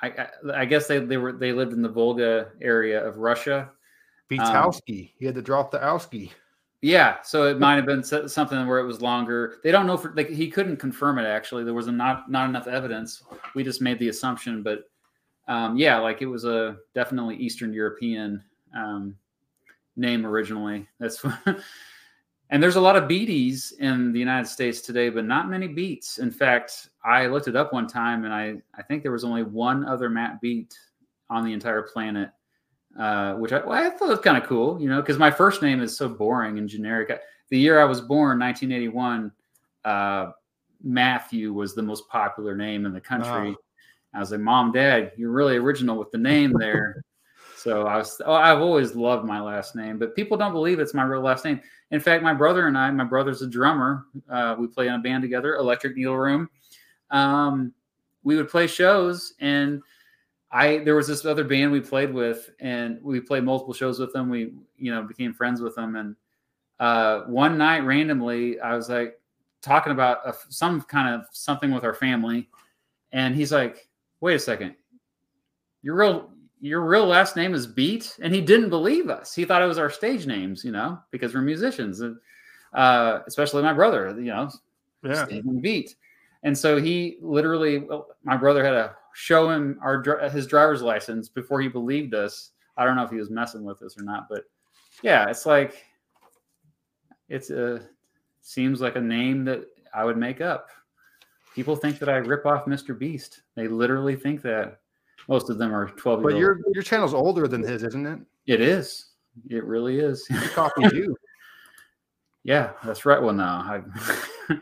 [0.00, 3.70] I, I guess they, they were they lived in the Volga area of Russia,
[4.32, 6.30] Beats um, He had to drop the Owski.
[6.84, 9.58] Yeah, so it might have been something where it was longer.
[9.62, 11.24] They don't know for like he couldn't confirm it.
[11.24, 13.22] Actually, there was not not enough evidence.
[13.54, 14.90] We just made the assumption, but
[15.46, 18.42] um, yeah, like it was a definitely Eastern European
[18.76, 19.16] um,
[19.94, 20.88] name originally.
[20.98, 21.24] That's
[22.50, 26.18] and there's a lot of beaties in the United States today, but not many beats.
[26.18, 29.44] In fact, I looked it up one time, and I I think there was only
[29.44, 30.74] one other Matt Beat
[31.30, 32.30] on the entire planet
[32.98, 35.62] uh, which I, well, I thought was kind of cool, you know, because my first
[35.62, 37.10] name is so boring and generic.
[37.10, 39.32] I, the year I was born, 1981,
[39.84, 40.32] uh,
[40.82, 43.50] Matthew was the most popular name in the country.
[43.50, 43.56] Wow.
[44.14, 47.02] I was like, Mom, Dad, you're really original with the name there.
[47.56, 50.94] so I was, oh, I've always loved my last name, but people don't believe it's
[50.94, 51.60] my real last name.
[51.92, 54.06] In fact, my brother and I, my brother's a drummer.
[54.28, 56.48] Uh, we play in a band together, Electric Needle Room.
[57.10, 57.72] Um,
[58.22, 59.82] we would play shows and
[60.52, 64.12] I there was this other band we played with, and we played multiple shows with
[64.12, 64.28] them.
[64.28, 66.14] We you know became friends with them, and
[66.78, 69.18] uh, one night randomly, I was like
[69.62, 72.50] talking about a, some kind of something with our family,
[73.12, 73.88] and he's like,
[74.20, 74.74] "Wait a second,
[75.82, 76.30] your real
[76.60, 79.34] your real last name is Beat," and he didn't believe us.
[79.34, 82.18] He thought it was our stage names, you know, because we're musicians, and
[82.74, 84.50] uh, especially my brother, you know,
[85.02, 85.26] yeah.
[85.60, 85.96] Beat.
[86.44, 87.86] And so he literally,
[88.24, 92.50] my brother had a show him our his driver's license before he believed us.
[92.76, 94.44] I don't know if he was messing with us or not, but
[95.02, 95.84] yeah, it's like
[97.28, 97.82] it's a
[98.40, 99.64] seems like a name that
[99.94, 100.68] I would make up.
[101.54, 102.98] People think that I rip off Mr.
[102.98, 103.42] Beast.
[103.54, 104.78] They literally think that.
[105.28, 108.18] Most of them are 12 But your your channel's older than his, isn't it?
[108.46, 109.10] It is.
[109.48, 110.26] It really is.
[110.26, 111.16] He copied you.
[112.44, 113.22] Yeah, that's right.
[113.22, 113.82] Well, no, I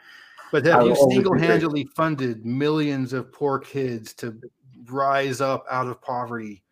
[0.53, 4.39] But have you single-handedly funded millions of poor kids to
[4.87, 6.63] rise up out of poverty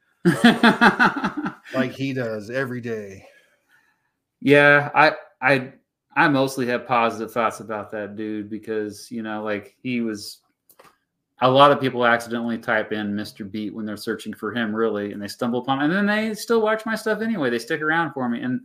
[1.74, 3.24] like he does every day?
[4.40, 5.72] Yeah, I I
[6.16, 10.38] I mostly have positive thoughts about that dude because you know, like he was.
[11.40, 13.48] A lot of people accidentally type in Mr.
[13.48, 16.60] Beat when they're searching for him, really, and they stumble upon, and then they still
[16.60, 17.48] watch my stuff anyway.
[17.48, 18.60] They stick around for me, and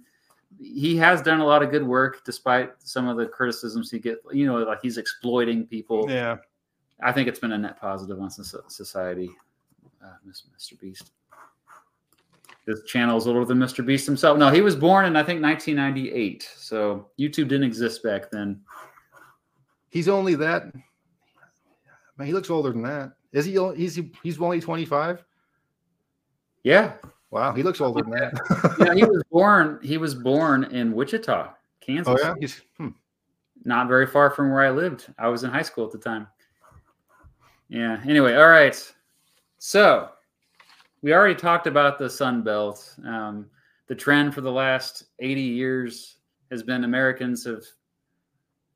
[0.59, 4.17] he has done a lot of good work despite some of the criticisms he get.
[4.31, 6.09] You know, like he's exploiting people.
[6.09, 6.38] Yeah,
[7.01, 9.30] I think it's been a net positive on society.
[10.03, 10.80] Uh, Mr.
[10.80, 11.11] Beast.
[12.65, 13.85] His channel is older than Mr.
[13.85, 14.38] Beast himself.
[14.38, 16.49] No, he was born in I think 1998.
[16.55, 18.61] So YouTube didn't exist back then.
[19.89, 20.73] He's only that.
[22.17, 23.13] Man, he looks older than that.
[23.31, 23.53] Is he?
[23.75, 25.23] He's he's only 25.
[26.63, 26.93] Yeah,
[27.34, 28.76] Wow, he looks older than that.
[28.80, 29.80] yeah, he was born.
[29.81, 31.51] He was born in Wichita,
[31.81, 32.07] Kansas.
[32.07, 32.89] Oh yeah, he's hmm.
[33.65, 35.11] not very far from where I lived.
[35.18, 36.27] I was in high school at the time.
[37.69, 37.99] Yeah.
[38.07, 38.80] Anyway, all right.
[39.57, 40.10] So
[41.01, 42.93] we already talked about the Sun Belt.
[43.03, 43.47] Um,
[43.88, 46.18] the trend for the last 80 years
[46.51, 47.64] has been Americans have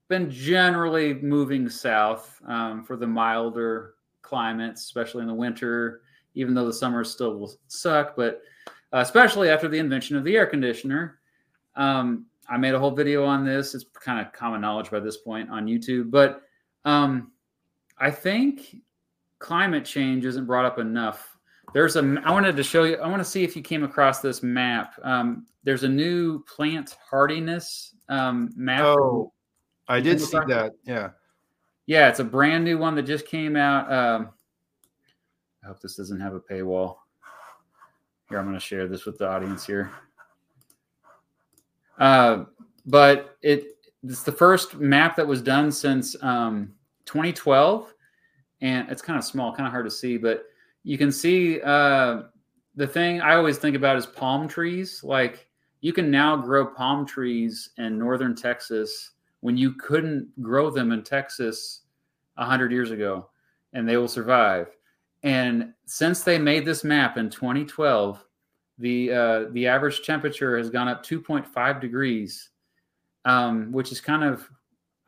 [0.10, 3.94] been generally moving south um, for the milder
[4.24, 6.02] climates, especially in the winter
[6.38, 8.16] even though the summers still will suck.
[8.16, 8.42] But
[8.94, 11.20] uh, especially after the invention of the air conditioner,
[11.76, 13.76] um, I made a whole video on this.
[13.76, 16.44] It's kind of common knowledge by this point on YouTube, but
[16.86, 17.32] um,
[17.98, 18.78] I think
[19.40, 21.38] climate change isn't brought up enough.
[21.74, 22.22] There's a.
[22.24, 22.96] I wanted to show you.
[22.96, 24.94] I want to see if you came across this map.
[25.04, 28.86] Um, there's a new plant hardiness um, map.
[28.86, 29.34] Oh,
[29.90, 30.72] I did see that.
[30.86, 31.10] Yeah.
[31.88, 33.92] Yeah, it's a brand new one that just came out.
[33.92, 34.30] Um,
[35.68, 36.95] I hope this doesn't have a paywall.
[38.30, 39.91] Here, I'm going to share this with the audience here.
[41.99, 42.45] Uh,
[42.85, 46.72] but it it's the first map that was done since um,
[47.03, 47.94] 2012,
[48.61, 50.45] and it's kind of small, kind of hard to see, but
[50.84, 52.22] you can see uh,
[52.77, 55.03] the thing I always think about is palm trees.
[55.03, 55.49] Like
[55.81, 59.11] you can now grow palm trees in northern Texas
[59.41, 61.81] when you couldn't grow them in Texas
[62.35, 63.30] 100 years ago,
[63.73, 64.77] and they will survive.
[65.23, 68.23] And since they made this map in 2012,
[68.77, 72.49] the uh, the average temperature has gone up 2.5 degrees,
[73.26, 74.48] um, which is kind of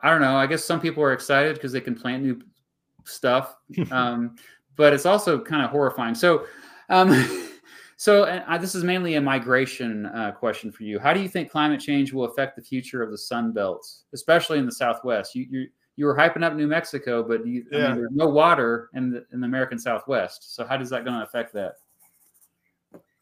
[0.00, 0.36] I don't know.
[0.36, 2.40] I guess some people are excited because they can plant new
[3.04, 3.56] stuff,
[3.90, 4.36] um,
[4.76, 6.14] but it's also kind of horrifying.
[6.14, 6.46] So,
[6.88, 7.46] um,
[8.00, 10.98] So uh, this is mainly a migration uh, question for you.
[10.98, 14.58] How do you think climate change will affect the future of the Sun Belt, especially
[14.58, 15.34] in the Southwest?
[15.34, 15.66] You you,
[15.96, 17.86] you were hyping up New Mexico, but you, yeah.
[17.86, 20.54] I mean, there's no water in the in the American Southwest.
[20.54, 21.74] So how does that going to affect that?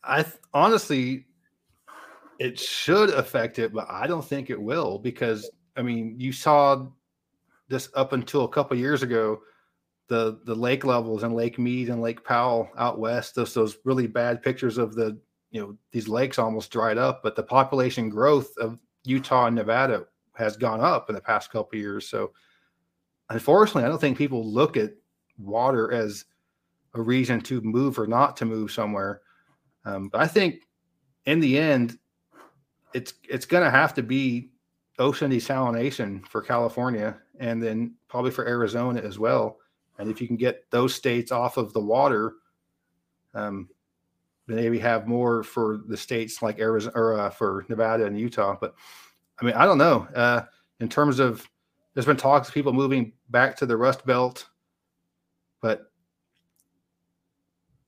[0.05, 1.27] I th- honestly,
[2.39, 6.87] it should affect it, but I don't think it will because I mean, you saw
[7.69, 9.41] this up until a couple years ago
[10.09, 13.35] the the lake levels in Lake Mead and Lake Powell out west.
[13.35, 15.19] Those those really bad pictures of the
[15.51, 20.07] you know these lakes almost dried up, but the population growth of Utah and Nevada
[20.35, 22.09] has gone up in the past couple years.
[22.09, 22.33] So
[23.31, 24.93] unfortunately, I don't think people look at
[25.39, 26.25] water as
[26.95, 29.21] a reason to move or not to move somewhere.
[29.85, 30.67] Um, but I think
[31.27, 31.99] in the end,
[32.95, 34.51] it's it's going to have to be
[34.99, 39.59] ocean desalination for California, and then probably for Arizona as well
[39.99, 42.35] and if you can get those states off of the water,
[43.35, 43.69] um,
[44.47, 48.57] maybe have more for the states like Arizona or uh, for Nevada and Utah.
[48.59, 48.75] But
[49.41, 50.07] I mean, I don't know.
[50.15, 50.43] Uh,
[50.81, 51.47] in terms of,
[51.99, 54.47] there's been talks of people moving back to the Rust Belt,
[55.61, 55.91] but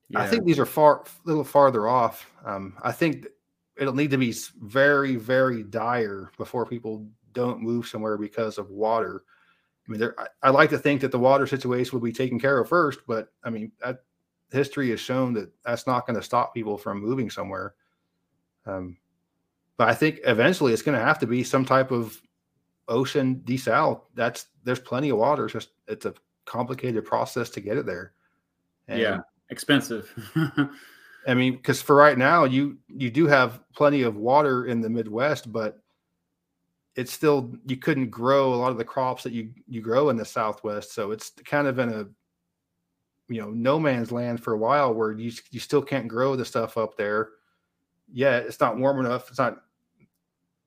[0.08, 0.20] yeah.
[0.20, 2.28] I think these are far, a little farther off.
[2.44, 3.28] Um, I think
[3.76, 9.22] it'll need to be very, very dire before people don't move somewhere because of water.
[9.86, 12.40] I mean, there, I, I, like to think that the water situation will be taken
[12.40, 14.00] care of first, but I mean, that,
[14.50, 17.74] history has shown that that's not going to stop people from moving somewhere.
[18.66, 18.96] Um,
[19.76, 22.20] but I think eventually it's going to have to be some type of
[22.90, 24.02] ocean desal.
[24.14, 25.44] That's there's plenty of water.
[25.44, 26.14] It's just it's a
[26.44, 28.12] complicated process to get it there.
[28.88, 29.18] And, yeah,
[29.48, 30.12] expensive.
[31.26, 34.90] I mean, because for right now, you you do have plenty of water in the
[34.90, 35.80] Midwest, but
[36.96, 40.16] it's still you couldn't grow a lot of the crops that you you grow in
[40.16, 42.06] the southwest so it's kind of in a
[43.28, 46.44] you know no man's land for a while where you you still can't grow the
[46.44, 47.30] stuff up there
[48.12, 49.62] yeah it's not warm enough it's not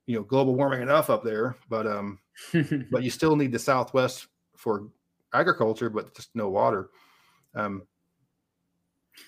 [0.06, 2.18] you know global warming enough up there but um
[2.90, 4.26] but you still need the southwest
[4.56, 4.88] for
[5.32, 6.90] agriculture but just no water
[7.54, 7.82] um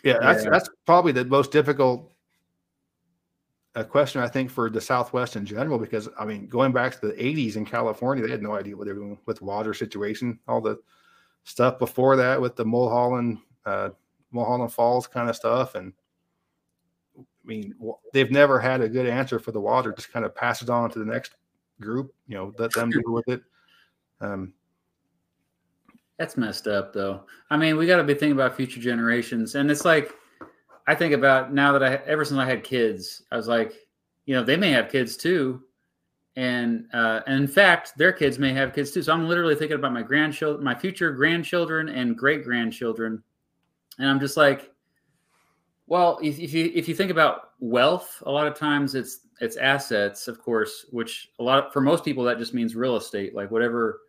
[0.04, 0.50] yeah that's yeah.
[0.50, 2.12] that's probably the most difficult
[3.76, 7.08] a question I think for the Southwest in general, because I mean, going back to
[7.08, 10.38] the 80s in California, they had no idea what they were doing with water situation.
[10.48, 10.78] All the
[11.44, 13.90] stuff before that with the Mulholland, uh,
[14.32, 15.92] Mulholland Falls kind of stuff, and
[17.46, 17.74] mean,
[18.12, 19.92] they've never had a good answer for the water.
[19.92, 21.34] Just kind of pass it on to the next
[21.80, 22.12] group.
[22.26, 23.42] You know, let them deal with it.
[24.20, 24.52] Um,
[26.18, 27.22] That's messed up, though.
[27.50, 30.12] I mean, we got to be thinking about future generations, and it's like
[30.86, 33.74] I think about now that I ever since I had kids, I was like,
[34.24, 35.62] you know, they may have kids too,
[36.36, 39.02] and uh, and in fact, their kids may have kids too.
[39.02, 43.22] So I'm literally thinking about my grandchildren, my future grandchildren and great grandchildren,
[43.98, 44.72] and I'm just like,
[45.86, 49.56] well, if, if you if you think about wealth, a lot of times it's it's
[49.56, 53.34] assets, of course, which a lot of, for most people that just means real estate,
[53.34, 54.00] like whatever.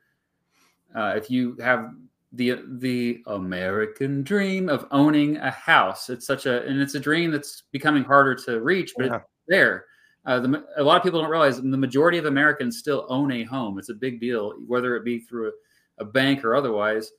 [0.95, 1.91] Uh, if you have
[2.33, 6.09] the the American dream of owning a house.
[6.09, 9.15] It's such a and it's a dream that's becoming harder to reach, but yeah.
[9.15, 9.85] it's there.
[10.25, 13.43] Uh, the, a lot of people don't realize the majority of Americans still own a
[13.43, 13.79] home.
[13.79, 15.49] It's a big deal, whether it be through
[15.99, 17.11] a, a bank or otherwise.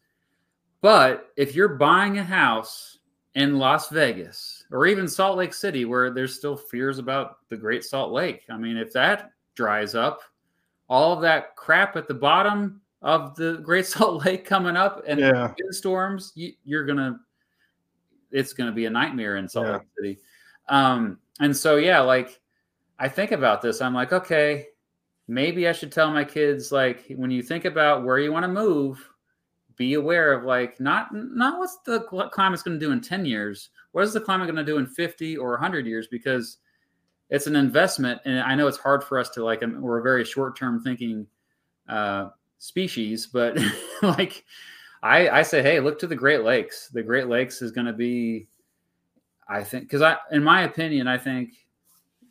[0.82, 2.97] But if you're buying a house
[3.38, 7.84] in Las Vegas or even Salt Lake City, where there's still fears about the Great
[7.84, 10.20] Salt Lake, I mean, if that dries up,
[10.88, 15.20] all of that crap at the bottom of the Great Salt Lake coming up and
[15.20, 15.52] yeah.
[15.70, 17.20] storms, you, are gonna
[18.32, 19.72] it's gonna be a nightmare in Salt yeah.
[19.74, 20.18] Lake City.
[20.68, 22.40] Um, and so yeah, like
[22.98, 24.66] I think about this, I'm like, okay,
[25.28, 28.48] maybe I should tell my kids like when you think about where you want to
[28.48, 29.08] move,
[29.78, 32.00] be aware of like not not what's the
[32.32, 33.70] climate's going to do in 10 years.
[33.92, 36.08] What is the climate going to do in 50 or 100 years?
[36.08, 36.58] Because
[37.30, 39.62] it's an investment, and I know it's hard for us to like.
[39.62, 41.26] We're a very short term thinking
[41.88, 43.58] uh, species, but
[44.02, 44.44] like
[45.02, 46.88] I, I say, hey, look to the Great Lakes.
[46.88, 48.48] The Great Lakes is going to be,
[49.48, 51.54] I think, because I, in my opinion, I think,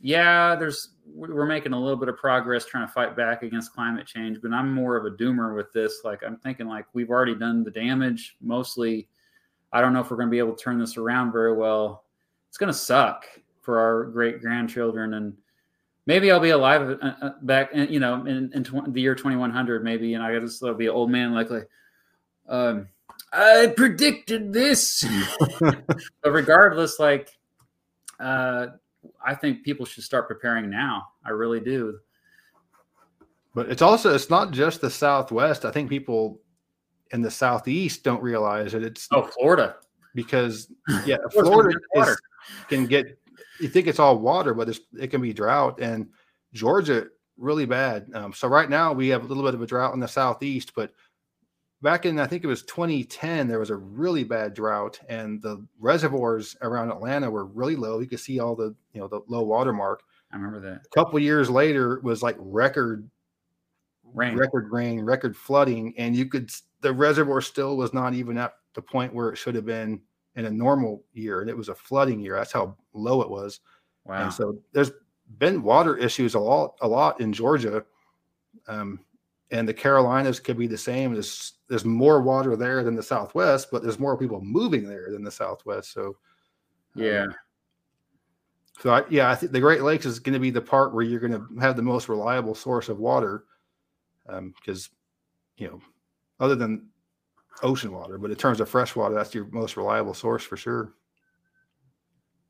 [0.02, 4.06] yeah, there's we're making a little bit of progress trying to fight back against climate
[4.06, 6.02] change, but I'm more of a doomer with this.
[6.04, 8.36] Like I'm thinking, like we've already done the damage.
[8.42, 9.08] Mostly,
[9.72, 12.04] I don't know if we're going to be able to turn this around very well.
[12.50, 13.26] It's going to suck
[13.62, 15.34] for our great grandchildren and
[16.06, 19.14] maybe I'll be alive uh, uh back, in, you know, in, in tw- the year
[19.14, 21.68] 2100, maybe, and I just will be an old man like, like
[22.48, 22.88] um,
[23.32, 25.06] I predicted this.
[25.60, 27.38] but regardless, like,
[28.20, 28.68] uh,
[29.28, 31.04] I think people should start preparing now.
[31.26, 32.00] I really do.
[33.54, 35.66] But it's also it's not just the Southwest.
[35.66, 36.40] I think people
[37.12, 39.76] in the Southeast don't realize that it's oh Florida
[40.16, 40.72] because
[41.06, 42.22] yeah, Florida is,
[42.70, 43.20] can get
[43.60, 45.80] you think it's all water, but it's, it can be drought.
[45.82, 46.08] And
[46.54, 48.10] Georgia really bad.
[48.14, 50.74] Um, so right now we have a little bit of a drought in the southeast,
[50.74, 50.94] but
[51.82, 55.66] back in I think it was 2010, there was a really bad drought, and the
[55.80, 58.00] reservoirs around Atlanta were really low.
[58.00, 60.04] You could see all the you know the low water mark.
[60.32, 60.82] I remember that.
[60.86, 63.10] A couple years later, it was like record
[64.14, 64.38] Rain.
[64.38, 66.52] record rain, record flooding, and you could
[66.82, 70.02] the reservoir still was not even at the point where it should have been
[70.36, 72.36] in a normal year, and it was a flooding year.
[72.36, 73.60] That's how low it was.
[74.06, 74.24] Wow.
[74.24, 74.92] And so there's
[75.40, 77.84] been water issues a lot, a lot in Georgia,
[78.68, 79.00] um,
[79.52, 81.14] and the Carolinas could be the same.
[81.14, 85.24] There's there's more water there than the Southwest, but there's more people moving there than
[85.24, 85.94] the Southwest.
[85.94, 86.18] So
[86.96, 87.26] um, yeah.
[88.80, 91.04] so I, yeah, I think the Great Lakes is going to be the part where
[91.04, 93.46] you're going to have the most reliable source of water,
[94.26, 94.90] because
[95.58, 95.82] you know,
[96.40, 96.88] other than
[97.64, 100.94] ocean water, but in terms of fresh water, that's your most reliable source for sure.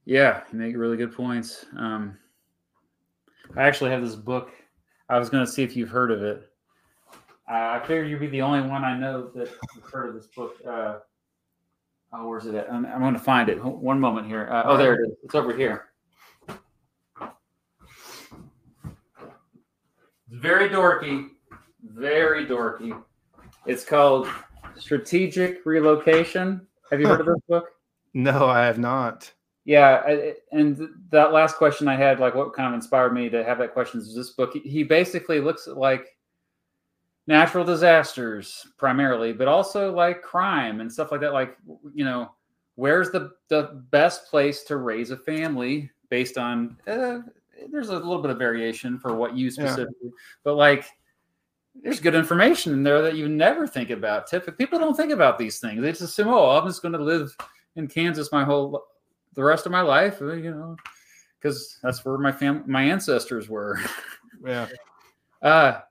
[0.06, 1.66] Yeah, you make really good points.
[1.78, 2.18] Um,
[3.56, 4.52] I actually have this book.
[5.10, 6.50] I was going to see if you've heard of it.
[7.50, 9.50] Uh, I figure you'd be the only one I know that
[9.92, 10.58] heard of this book.
[10.68, 10.98] Uh,
[12.12, 12.72] oh, where's it at?
[12.72, 13.64] I'm, I'm going to find it.
[13.64, 14.50] One moment here.
[14.52, 15.16] Uh, oh, there it is.
[15.24, 15.86] It's over here.
[16.50, 16.60] It's
[20.30, 21.30] very dorky.
[21.84, 23.02] Very dorky.
[23.66, 24.28] It's called
[24.78, 26.68] Strategic Relocation.
[26.92, 27.70] Have you heard of this book?
[28.14, 29.32] No, I have not.
[29.66, 33.44] Yeah, I, and that last question I had, like, what kind of inspired me to
[33.44, 34.54] have that question is this book.
[34.56, 36.17] He basically looks like
[37.28, 41.34] natural disasters primarily, but also like crime and stuff like that.
[41.34, 41.58] Like,
[41.94, 42.32] you know,
[42.76, 46.78] where's the the best place to raise a family based on?
[46.88, 47.20] Uh,
[47.72, 50.10] there's a little bit of variation for what you specifically, yeah.
[50.44, 50.86] but like,
[51.84, 54.28] there's good information in there that you never think about.
[54.28, 55.82] Typically, people don't think about these things.
[55.82, 57.36] They just assume, oh, I'm just going to live
[57.76, 58.86] in Kansas my whole
[59.34, 60.76] the rest of my life, uh, you know,
[61.40, 63.80] because that's where my fam my ancestors were.
[64.46, 64.68] Yeah.
[65.40, 65.82] Uh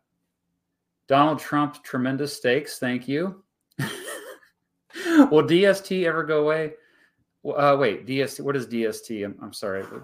[1.08, 2.78] Donald Trump tremendous stakes.
[2.78, 3.42] Thank you.
[3.78, 6.72] Will DST ever go away?
[7.44, 8.40] Uh, wait, DST.
[8.40, 9.24] What is DST?
[9.24, 9.82] I'm, I'm sorry.
[9.82, 10.00] Do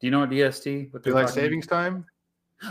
[0.00, 0.92] you know what DST?
[0.92, 2.04] What daylight savings time.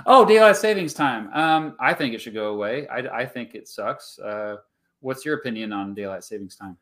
[0.05, 1.31] Oh, daylight savings time.
[1.33, 2.87] Um, I think it should go away.
[2.87, 4.19] I, I think it sucks.
[4.19, 4.57] Uh,
[4.99, 6.77] what's your opinion on daylight savings time?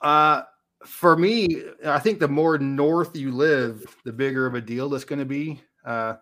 [0.00, 0.42] Uh,
[0.84, 5.04] for me, I think the more north you live, the bigger of a deal that's
[5.04, 5.60] going to be.
[5.84, 6.14] Uh,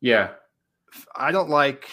[0.00, 0.30] yeah,
[1.16, 1.88] I don't like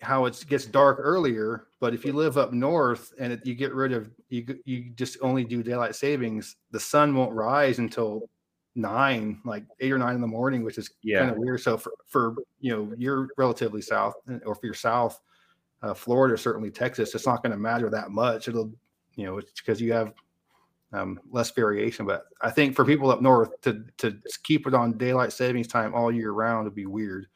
[0.00, 3.74] how it gets dark earlier, but if you live up north and it, you get
[3.74, 8.28] rid of you, you just only do daylight savings, the sun won't rise until
[8.74, 11.20] nine, like eight or nine in the morning, which is yeah.
[11.20, 11.60] kind of weird.
[11.60, 14.14] So for for you know you're relatively south,
[14.44, 15.20] or if you're south,
[15.82, 18.48] uh, Florida, certainly Texas, it's not going to matter that much.
[18.48, 18.72] It'll
[19.16, 20.12] you know it's because you have
[20.92, 22.06] um, less variation.
[22.06, 25.94] But I think for people up north to to keep it on daylight savings time
[25.94, 27.26] all year round would be weird.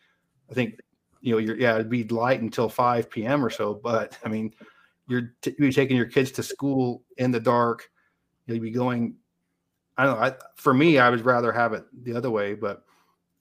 [0.51, 0.81] I think
[1.21, 3.45] you know you're yeah it'd be light until 5 p.m.
[3.45, 3.75] or so.
[3.75, 4.55] But I mean
[5.09, 7.91] you're t- you'd be taking your kids to school in the dark.
[8.47, 9.17] You'd be going.
[9.97, 10.27] I don't know.
[10.27, 12.55] I, for me, I would rather have it the other way.
[12.55, 12.85] But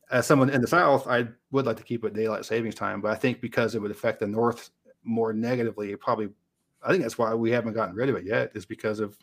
[0.10, 3.00] as someone in the South, I would like to keep it daylight savings time.
[3.02, 4.72] But I think because it would affect the North
[5.04, 6.30] more negatively, it probably.
[6.82, 9.18] I think that's why we haven't gotten rid of it yet, is because of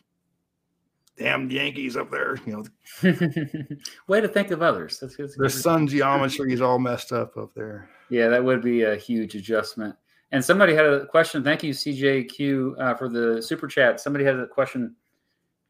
[1.17, 2.37] damn Yankees up there.
[2.45, 2.65] You
[3.03, 3.63] know,
[4.07, 4.99] way to think of others.
[4.99, 7.89] That's, that's Their sun geometry is all messed up up there.
[8.09, 9.95] Yeah, that would be a huge adjustment.
[10.31, 11.43] And somebody had a question.
[11.43, 13.99] Thank you, CJQ, uh, for the super chat.
[13.99, 14.95] Somebody had a question,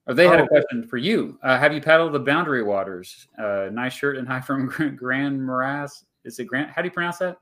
[0.07, 0.45] or they had oh.
[0.45, 1.37] a question for you.
[1.43, 3.27] Uh, have you paddled the Boundary Waters?
[3.37, 6.05] Uh, nice shirt and hi from Grand Morass.
[6.23, 6.71] Is it Grand?
[6.71, 7.37] How do you pronounce that?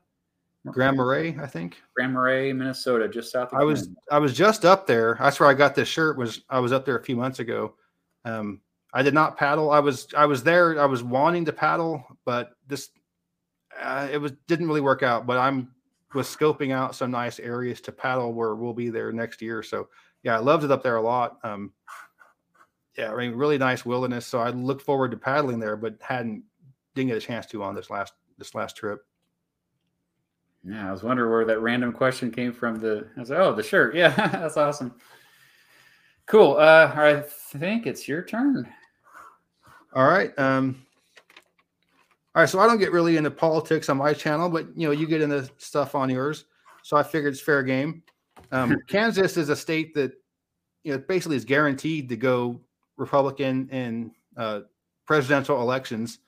[0.66, 1.82] Grand Marais, I think.
[1.94, 3.52] Grand Marais, Minnesota, just south.
[3.52, 5.16] of I was I was just up there.
[5.20, 6.16] That's where I got this shirt.
[6.16, 7.74] Was I was up there a few months ago,
[8.24, 8.60] um,
[8.92, 9.70] I did not paddle.
[9.70, 10.80] I was I was there.
[10.80, 12.90] I was wanting to paddle, but this
[13.80, 15.26] uh, it was didn't really work out.
[15.26, 15.70] But I'm
[16.14, 19.62] was scoping out some nice areas to paddle where we'll be there next year.
[19.62, 19.88] So
[20.22, 21.38] yeah, I loved it up there a lot.
[21.42, 21.72] Um,
[22.96, 24.26] yeah, I mean, really nice wilderness.
[24.26, 26.44] So I look forward to paddling there, but hadn't
[26.94, 29.04] didn't get a chance to on this last this last trip.
[30.66, 32.78] Yeah, I was wondering where that random question came from.
[32.78, 33.94] The I was like, oh, the shirt.
[33.96, 34.94] Yeah, that's awesome.
[36.26, 36.56] Cool.
[36.56, 38.68] Uh, I think it's your turn.
[39.94, 40.36] All right.
[40.38, 40.84] Um,
[42.34, 42.48] all right.
[42.48, 45.22] So I don't get really into politics on my channel, but you know, you get
[45.22, 46.46] into stuff on yours.
[46.82, 48.02] So I figured it's fair game.
[48.52, 50.12] Um, Kansas is a state that
[50.82, 52.60] you know basically is guaranteed to go
[52.96, 54.60] Republican in uh,
[55.06, 56.18] presidential elections.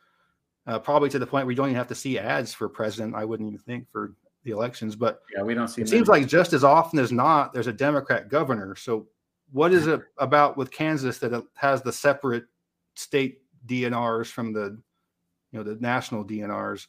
[0.66, 3.14] Uh, probably to the point where you don't even have to see ads for president.
[3.14, 5.82] I wouldn't even think for the elections, but yeah, we don't see.
[5.82, 8.74] It seems like just as often as not, there's a Democrat governor.
[8.74, 9.06] So
[9.52, 12.44] what is it about with Kansas that it has the separate
[12.94, 14.78] state DNRs from the
[15.52, 16.86] you know the national DNRs.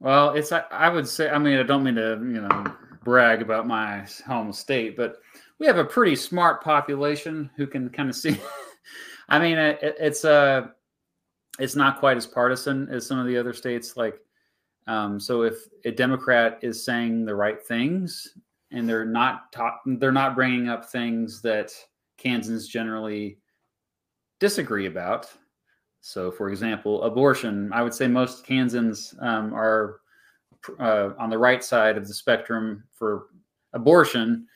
[0.00, 2.64] Well, it's I, would say I mean I don't mean to you know
[3.04, 5.16] brag about my home state, but
[5.58, 8.38] we have a pretty smart population who can kind of see.
[9.28, 10.66] I mean, it, it's a uh,
[11.58, 13.96] it's not quite as partisan as some of the other states.
[13.96, 14.20] Like,
[14.86, 18.34] um, so if a Democrat is saying the right things
[18.72, 21.72] and they're not ta- they're not bringing up things that
[22.18, 23.38] Kansans generally
[24.40, 25.30] disagree about.
[26.00, 27.70] So, for example, abortion.
[27.72, 30.00] I would say most Kansans um, are
[30.78, 33.26] uh, on the right side of the spectrum for
[33.72, 34.46] abortion.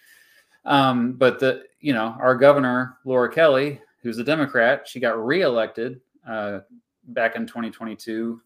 [0.64, 6.00] Um, but the you know our governor Laura Kelly, who's a Democrat, she got reelected
[6.28, 6.60] uh,
[7.08, 8.40] back in 2022,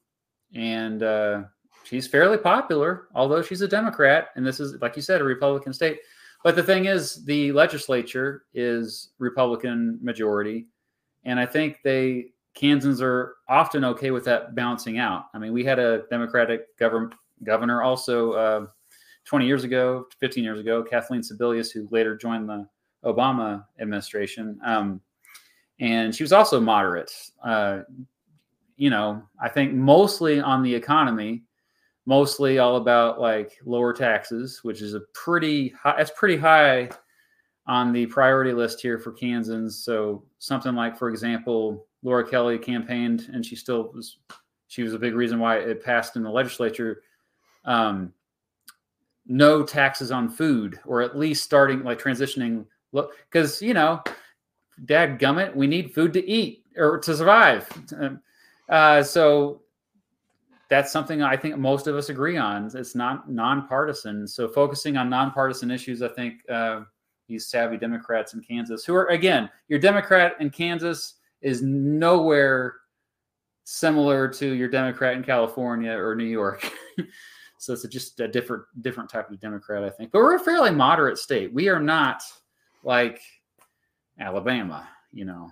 [0.55, 1.43] and uh,
[1.85, 5.73] she's fairly popular, although she's a Democrat, and this is like you said, a Republican
[5.73, 6.01] state.
[6.43, 10.67] But the thing is, the legislature is Republican majority,
[11.25, 15.27] and I think they Kansans are often okay with that balancing out.
[15.35, 18.67] I mean, we had a Democratic government governor also uh,
[19.25, 22.67] 20 years ago, 15 years ago, Kathleen Sebelius, who later joined the
[23.05, 24.59] Obama administration.
[24.65, 25.01] Um,
[25.81, 27.13] and she was also moderate.
[27.43, 27.81] Uh,
[28.77, 31.44] you know, I think mostly on the economy,
[32.07, 36.91] mostly all about like lower taxes, which is a pretty high, that's pretty high
[37.67, 39.85] on the priority list here for Kansans.
[39.85, 44.19] So something like, for example, Laura Kelly campaigned and she still was,
[44.69, 47.03] she was a big reason why it passed in the legislature
[47.65, 48.13] um,
[49.27, 52.67] no taxes on food, or at least starting like transitioning.
[52.93, 54.03] Because you know,
[54.85, 57.69] Dad gummit, we need food to eat or to survive.
[58.69, 59.63] Uh, so
[60.71, 62.71] that's something I think most of us agree on.
[62.75, 64.27] It's not nonpartisan.
[64.27, 66.83] So focusing on nonpartisan issues, I think uh,
[67.29, 72.77] these savvy Democrats in Kansas, who are again, your Democrat in Kansas is nowhere
[73.65, 76.71] similar to your Democrat in California or New York.
[77.65, 80.13] So it's a, just a different different type of Democrat, I think.
[80.13, 81.51] But we're a fairly moderate state.
[81.53, 82.23] We are not
[82.83, 83.23] like
[84.21, 84.87] Alabama.
[85.13, 85.51] You know,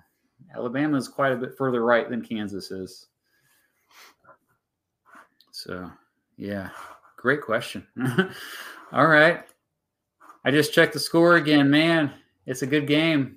[0.55, 3.07] Alabama is quite a bit further right than Kansas is.
[5.63, 5.89] So,
[6.37, 6.71] yeah,
[7.17, 7.87] great question.
[8.93, 9.45] All right.
[10.45, 11.71] I just checked the score again.
[11.71, 12.13] Man,
[12.47, 13.37] it's a good game.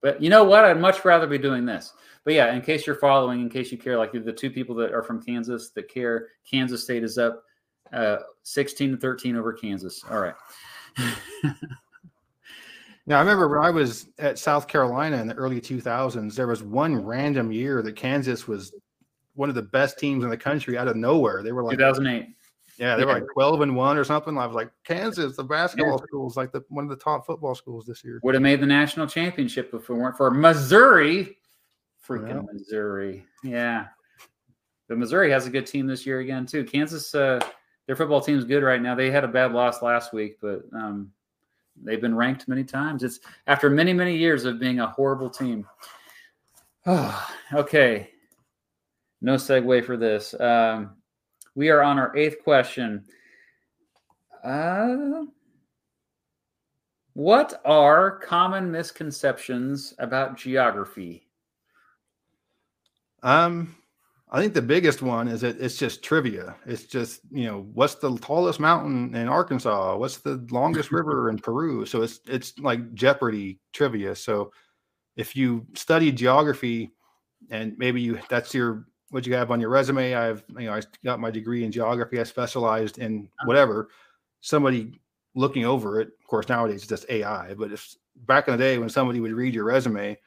[0.00, 0.64] But you know what?
[0.64, 1.92] I'd much rather be doing this.
[2.24, 4.92] But yeah, in case you're following, in case you care, like the two people that
[4.92, 7.44] are from Kansas that care, Kansas State is up
[7.92, 10.02] uh, 16 to 13 over Kansas.
[10.10, 10.34] All right.
[13.06, 16.64] now, I remember when I was at South Carolina in the early 2000s, there was
[16.64, 18.72] one random year that Kansas was
[19.34, 21.42] one of the best teams in the country out of nowhere.
[21.42, 22.34] They were like 2008.
[22.78, 24.36] Yeah, they were like 12 and 1 or something.
[24.38, 26.06] I was like, Kansas, the basketball yeah.
[26.06, 28.18] school is like the one of the top football schools this year.
[28.22, 31.36] Would have made the national championship if it weren't for Missouri.
[32.06, 32.52] Freaking yeah.
[32.52, 33.26] Missouri.
[33.44, 33.86] Yeah.
[34.88, 36.64] But Missouri has a good team this year again, too.
[36.64, 37.40] Kansas uh,
[37.86, 38.94] their football team's good right now.
[38.94, 41.12] They had a bad loss last week, but um,
[41.82, 43.02] they've been ranked many times.
[43.02, 45.66] It's after many, many years of being a horrible team.
[46.86, 48.11] Oh, okay.
[49.22, 50.38] No segue for this.
[50.38, 50.96] Um,
[51.54, 53.04] we are on our eighth question.
[54.42, 55.24] Uh,
[57.14, 61.28] what are common misconceptions about geography?
[63.22, 63.76] Um,
[64.30, 66.56] I think the biggest one is that it's just trivia.
[66.66, 69.96] It's just, you know, what's the tallest mountain in Arkansas?
[69.96, 71.86] What's the longest river in Peru?
[71.86, 74.16] So it's it's like Jeopardy trivia.
[74.16, 74.50] So
[75.16, 76.90] if you study geography
[77.50, 80.82] and maybe you that's your what you have on your resume, I've you know, I
[81.04, 83.46] got my degree in geography, I specialized in uh-huh.
[83.46, 83.88] whatever.
[84.40, 84.98] Somebody
[85.34, 87.94] looking over it, of course nowadays it's just AI, but if
[88.26, 90.18] back in the day when somebody would read your resume,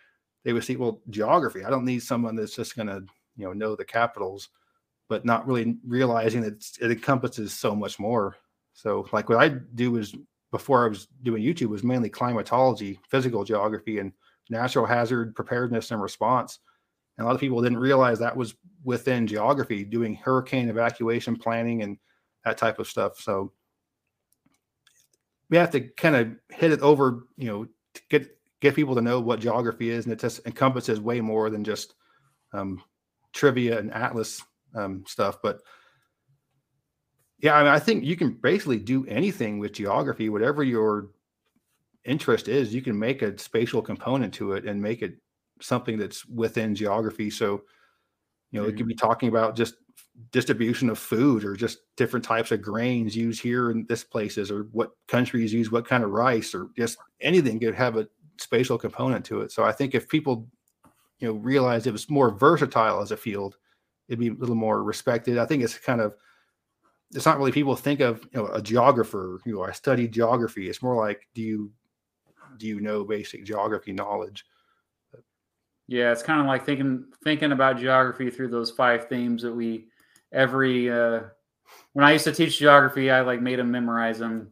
[0.43, 1.63] they would see, well, geography.
[1.63, 3.01] I don't need someone that's just gonna
[3.35, 4.49] you know know the capitals
[5.07, 8.35] but not really realizing that it encompasses so much more
[8.73, 10.15] so like what i do is
[10.51, 14.11] before i was doing youtube was mainly climatology physical geography and
[14.49, 16.59] natural hazard preparedness and response
[17.17, 18.55] and a lot of people didn't realize that was
[18.85, 21.97] within geography doing hurricane evacuation planning and
[22.45, 23.19] that type of stuff.
[23.19, 23.51] So
[25.49, 27.67] we have to kind of hit it over you know
[28.09, 31.63] get get people to know what geography is and it just encompasses way more than
[31.63, 31.93] just
[32.53, 32.81] um,
[33.33, 34.41] trivia and atlas
[34.73, 35.61] um, stuff but
[37.39, 41.09] yeah I, mean, I think you can basically do anything with geography whatever your
[42.05, 45.19] interest is you can make a spatial component to it and make it
[45.61, 47.29] something that's within geography.
[47.29, 47.63] So
[48.55, 48.75] you know mm-hmm.
[48.75, 49.75] it could be talking about just
[50.31, 54.63] distribution of food or just different types of grains used here in this places or
[54.71, 58.07] what countries use what kind of rice or just anything could have a
[58.37, 60.47] spatial component to it so i think if people
[61.19, 63.57] you know realized it was more versatile as a field,
[64.07, 65.37] it'd be a little more respected.
[65.37, 66.15] I think it's kind of
[67.13, 69.39] it's not really people think of you know a geographer.
[69.45, 70.69] You know, I study geography.
[70.69, 71.71] It's more like do you
[72.57, 74.45] do you know basic geography knowledge?
[75.87, 79.87] Yeah, it's kind of like thinking thinking about geography through those five themes that we
[80.31, 81.21] every uh,
[81.93, 84.51] when I used to teach geography, I like made them memorize them: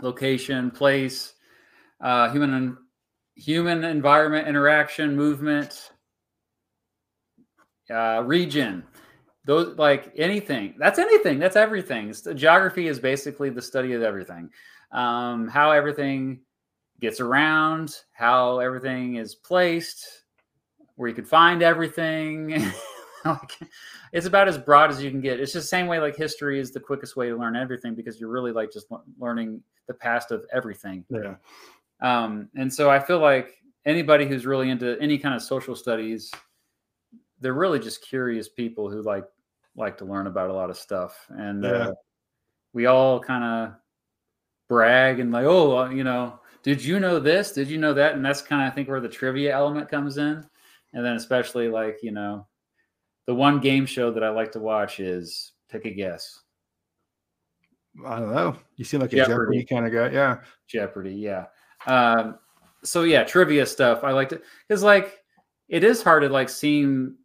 [0.00, 1.34] location, place,
[2.00, 2.76] uh, human and
[3.36, 5.90] human environment interaction, movement,
[7.90, 8.84] uh, region.
[9.44, 10.74] Those like anything.
[10.78, 11.38] That's anything.
[11.38, 12.14] That's everything.
[12.34, 14.48] Geography is basically the study of everything.
[14.92, 16.40] Um, how everything
[17.00, 20.23] gets around, how everything is placed,
[20.96, 22.50] where you could find everything.
[23.24, 23.58] like,
[24.12, 25.40] it's about as broad as you can get.
[25.40, 28.20] It's just the same way like history is the quickest way to learn everything because
[28.20, 28.86] you're really like just
[29.18, 31.04] learning the past of everything.
[31.08, 31.34] Yeah.
[32.00, 36.30] Um, and so I feel like anybody who's really into any kind of social studies,
[37.40, 39.24] they're really just curious people who like
[39.76, 41.26] like to learn about a lot of stuff.
[41.30, 41.70] And Yeah.
[41.70, 41.92] uh,
[42.72, 43.74] we all kind of
[44.68, 47.52] brag and like, oh, uh, you know, did you know this?
[47.52, 48.14] Did you know that?
[48.14, 50.44] And that's kind of I think where the trivia element comes in.
[50.94, 52.46] And then especially like you know,
[53.26, 56.40] the one game show that I like to watch is Take a Guess.
[58.06, 58.56] I don't know.
[58.76, 59.58] You seem like a Jeopardy.
[59.58, 60.14] Jeopardy kind of guy.
[60.14, 60.38] Yeah.
[60.66, 61.46] Jeopardy, yeah.
[61.86, 62.38] Um,
[62.82, 64.02] so yeah, trivia stuff.
[64.04, 65.20] I like to because like
[65.68, 67.16] it is hard to like seem.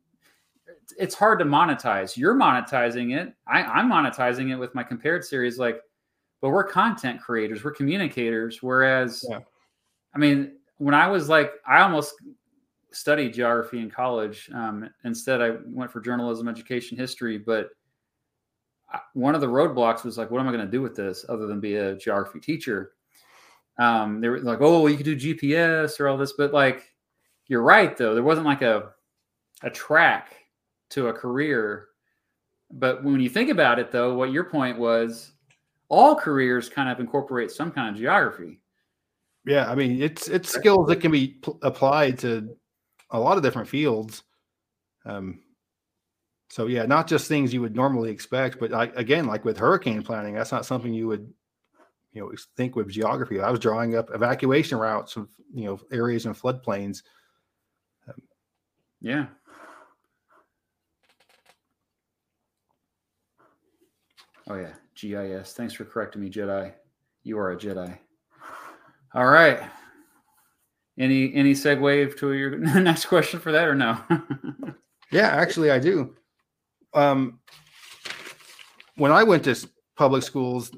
[0.98, 2.18] It's hard to monetize.
[2.18, 3.34] You're monetizing it.
[3.48, 5.60] I, I'm monetizing it with my compared series.
[5.60, 5.82] Like,
[6.42, 7.64] but we're content creators.
[7.64, 8.64] We're communicators.
[8.64, 9.40] Whereas, Yeah.
[10.16, 12.16] I mean, when I was like, I almost
[12.92, 14.50] studied geography in college.
[14.54, 17.38] Um, instead, I went for journalism, education, history.
[17.38, 17.70] But
[18.92, 21.26] I- one of the roadblocks was like, what am I going to do with this
[21.30, 22.94] other than be a geography teacher?
[23.80, 26.94] um, they were like, "Oh, you could do GPS or all this," but like,
[27.48, 28.14] you're right though.
[28.14, 28.92] There wasn't like a
[29.64, 30.36] a track
[30.90, 31.88] to a career.
[32.72, 35.32] But when you think about it, though, what your point was,
[35.88, 38.60] all careers kind of incorporate some kind of geography.
[39.46, 39.72] Yeah.
[39.72, 42.50] I mean, it's it's skills that can be pl- applied to
[43.12, 44.24] a lot of different fields.
[45.06, 45.42] Um,
[46.50, 50.02] so yeah, not just things you would normally expect, but I, again, like with hurricane
[50.02, 51.32] planning, that's not something you would,
[52.12, 53.40] you know, think with geography.
[53.40, 57.04] I was drawing up evacuation routes of you know areas and floodplains.
[59.00, 59.28] Yeah.
[64.48, 65.54] Oh yeah, GIS.
[65.54, 66.74] Thanks for correcting me, Jedi.
[67.24, 67.96] You are a Jedi.
[69.14, 69.62] All right.
[71.00, 73.98] Any any segue to your next question for that or no?
[75.12, 76.16] Yeah, actually, I do.
[76.94, 77.40] Um,
[78.96, 79.56] when I went to
[79.96, 80.72] public schools,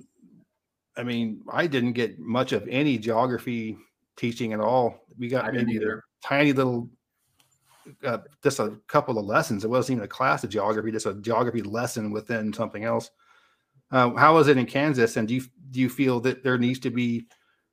[0.96, 3.78] I mean, I didn't get much of any geography
[4.16, 5.06] teaching at all.
[5.18, 6.04] We got I didn't maybe either.
[6.24, 6.90] tiny little,
[8.06, 9.66] uh, just a couple of lessons.
[9.66, 13.12] It wasn't even a class of geography, just a geography lesson within something else.
[13.92, 15.18] Um, how is it in Kansas?
[15.18, 15.42] And do you
[15.72, 17.26] do you feel that there needs to be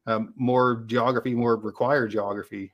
[0.08, 2.72] um, more geography, more required geography?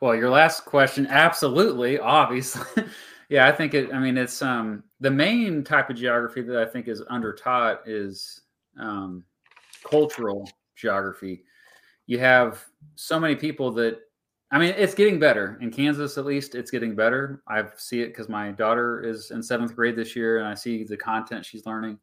[0.00, 2.84] well, your last question, absolutely, obviously.
[3.28, 3.92] yeah, I think it.
[3.92, 7.86] I mean, it's um the main type of geography that I think is under taught
[7.86, 8.42] is
[8.78, 9.24] um,
[9.84, 11.42] cultural geography.
[12.06, 12.64] You have
[12.94, 13.98] so many people that.
[14.52, 16.18] I mean, it's getting better in Kansas.
[16.18, 17.42] At least it's getting better.
[17.48, 20.84] I see it because my daughter is in seventh grade this year, and I see
[20.84, 21.98] the content she's learning.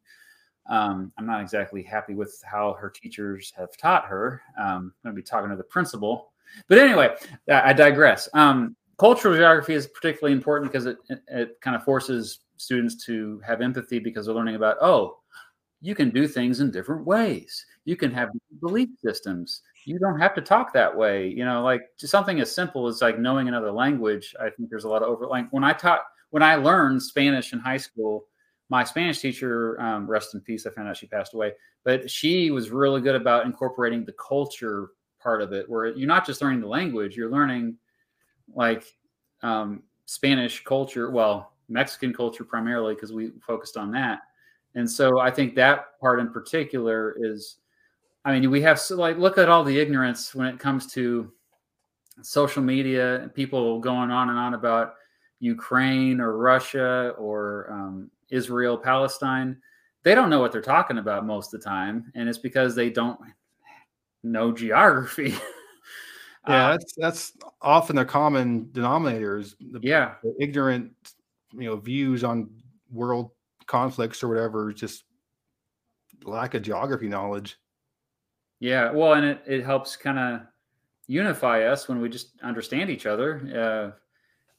[0.70, 4.40] Um, I'm not exactly happy with how her teachers have taught her.
[4.58, 6.30] Um, I'm going to be talking to the principal
[6.68, 7.14] but anyway,
[7.50, 8.28] I digress.
[8.34, 13.40] Um, cultural geography is particularly important because it, it, it kind of forces students to
[13.46, 15.18] have empathy because they're learning about, oh,
[15.80, 17.64] you can do things in different ways.
[17.84, 18.28] You can have
[18.60, 19.62] belief systems.
[19.86, 21.28] You don't have to talk that way.
[21.28, 24.34] You know, like just something as simple as like knowing another language.
[24.38, 25.26] I think there's a lot of over.
[25.26, 28.26] Like when I taught, when I learned Spanish in high school,
[28.70, 31.52] my Spanish teacher, um, rest in peace, I found out she passed away,
[31.84, 34.90] but she was really good about incorporating the culture
[35.20, 37.76] part of it where you're not just learning the language you're learning
[38.54, 38.84] like
[39.42, 44.20] um, spanish culture well mexican culture primarily because we focused on that.
[44.74, 47.56] And so i think that part in particular is
[48.24, 51.30] i mean we have so like look at all the ignorance when it comes to
[52.22, 54.94] social media and people going on and on about
[55.40, 59.56] ukraine or russia or um, israel palestine
[60.02, 62.90] they don't know what they're talking about most of the time and it's because they
[62.90, 63.20] don't
[64.22, 65.34] know geography.
[66.48, 69.54] Yeah, Uh, that's that's often the common denominators.
[69.60, 70.92] The, yeah, the ignorant,
[71.52, 72.48] you know, views on
[72.90, 73.32] world
[73.66, 74.72] conflicts or whatever.
[74.72, 75.04] Just
[76.24, 77.58] lack of geography knowledge.
[78.58, 78.90] yeah.
[78.90, 80.40] Well, and it, it helps kind of
[81.08, 83.92] unify us when we just understand each other.
[83.94, 83.99] Uh,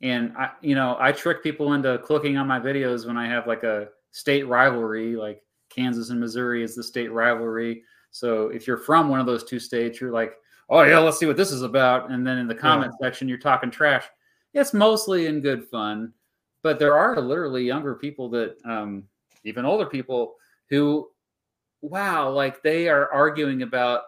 [0.02, 3.48] and I, you know, I trick people into clicking on my videos when I have
[3.48, 7.84] like a state rivalry, like Kansas and Missouri is the state rivalry.
[8.12, 10.34] So if you're from one of those two states, you're like,
[10.70, 12.12] oh yeah, let's see what this is about.
[12.12, 13.08] And then in the comment yeah.
[13.08, 14.06] section, you're talking trash.
[14.54, 16.14] It's mostly in good fun,
[16.62, 19.04] but there are literally younger people that, um,
[19.44, 20.36] even older people
[20.70, 21.10] who,
[21.82, 24.02] wow, like they are arguing about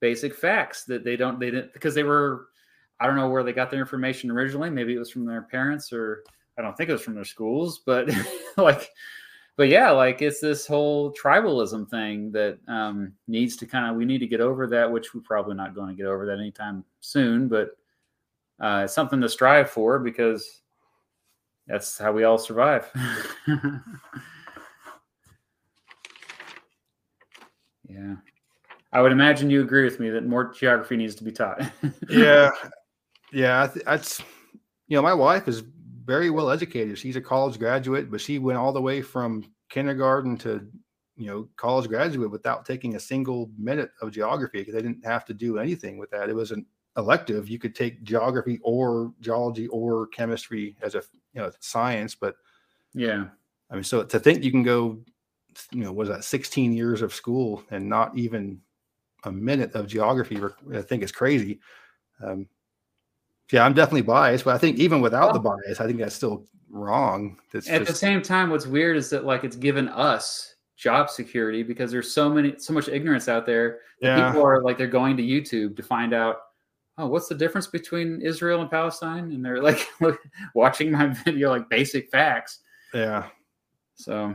[0.00, 2.48] basic facts that they don't, they didn't, because they were,
[2.98, 4.70] I don't know where they got their information originally.
[4.70, 6.24] Maybe it was from their parents or
[6.58, 8.08] I don't think it was from their schools, but
[8.56, 8.90] like,
[9.56, 14.04] but yeah, like it's this whole tribalism thing that um, needs to kind of we
[14.04, 16.84] need to get over that, which we're probably not going to get over that anytime
[17.00, 17.48] soon.
[17.48, 17.76] But
[18.60, 20.62] uh, it's something to strive for because
[21.66, 22.90] that's how we all survive.
[27.88, 28.16] yeah,
[28.92, 31.60] I would imagine you agree with me that more geography needs to be taught.
[32.08, 32.50] yeah,
[33.36, 34.22] yeah, that's
[34.88, 35.62] you know my wife is
[36.06, 36.98] very well educated.
[36.98, 40.66] She's a college graduate, but she went all the way from kindergarten to
[41.16, 45.26] you know college graduate without taking a single minute of geography because they didn't have
[45.26, 46.30] to do anything with that.
[46.30, 46.64] It was an
[46.96, 47.50] elective.
[47.50, 51.02] You could take geography or geology or chemistry as a
[51.34, 52.36] you know science, but
[52.94, 53.26] yeah,
[53.70, 54.98] I mean, so to think you can go,
[55.72, 58.62] you know, was that 16 years of school and not even
[59.24, 60.40] a minute of geography,
[60.72, 61.60] I think is crazy.
[62.24, 62.48] Um,
[63.52, 65.56] yeah, I'm definitely biased, but I think even without the oh.
[65.56, 67.38] bias, I think that's still wrong.
[67.52, 67.92] That's At just...
[67.92, 72.12] the same time, what's weird is that like it's given us job security because there's
[72.12, 73.80] so many so much ignorance out there.
[74.00, 74.28] Yeah.
[74.28, 76.38] People are like they're going to YouTube to find out,
[76.98, 79.32] oh, what's the difference between Israel and Palestine?
[79.32, 79.88] And they're like
[80.54, 82.60] watching my video like basic facts.
[82.92, 83.28] Yeah.
[83.94, 84.34] So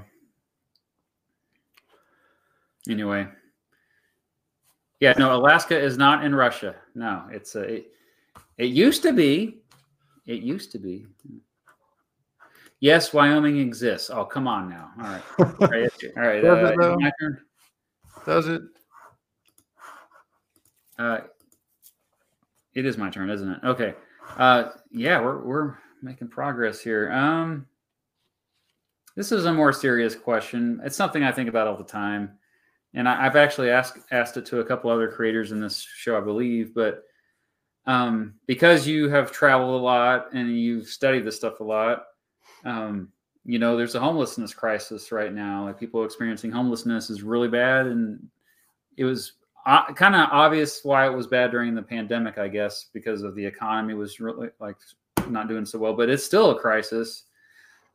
[2.89, 3.27] anyway.
[5.01, 6.75] Yeah, no, Alaska is not in Russia.
[6.93, 7.91] No, it's a it,
[8.61, 9.57] it used to be.
[10.27, 11.07] It used to be.
[12.79, 14.11] Yes, Wyoming exists.
[14.11, 14.91] Oh, come on now.
[14.99, 15.23] All right.
[15.39, 15.91] All right.
[16.15, 16.41] All right.
[16.41, 17.41] Does, uh, it, my turn.
[18.23, 18.61] Does it?
[20.99, 21.17] Uh,
[22.75, 23.59] it is my turn, isn't it?
[23.63, 23.95] Okay.
[24.38, 27.11] Uh, yeah, we're we're making progress here.
[27.11, 27.65] Um,
[29.15, 30.79] this is a more serious question.
[30.83, 32.38] It's something I think about all the time,
[32.93, 36.15] and I, have actually asked asked it to a couple other creators in this show,
[36.15, 36.75] I believe.
[36.75, 37.05] But
[37.85, 42.05] um, because you have traveled a lot and you've studied this stuff a lot,
[42.65, 43.09] um,
[43.43, 45.65] you know, there's a homelessness crisis right now.
[45.65, 48.19] Like people experiencing homelessness is really bad, and
[48.97, 49.33] it was
[49.65, 53.35] uh, kind of obvious why it was bad during the pandemic, I guess, because of
[53.35, 54.77] the economy was really like
[55.27, 55.93] not doing so well.
[55.93, 57.23] But it's still a crisis.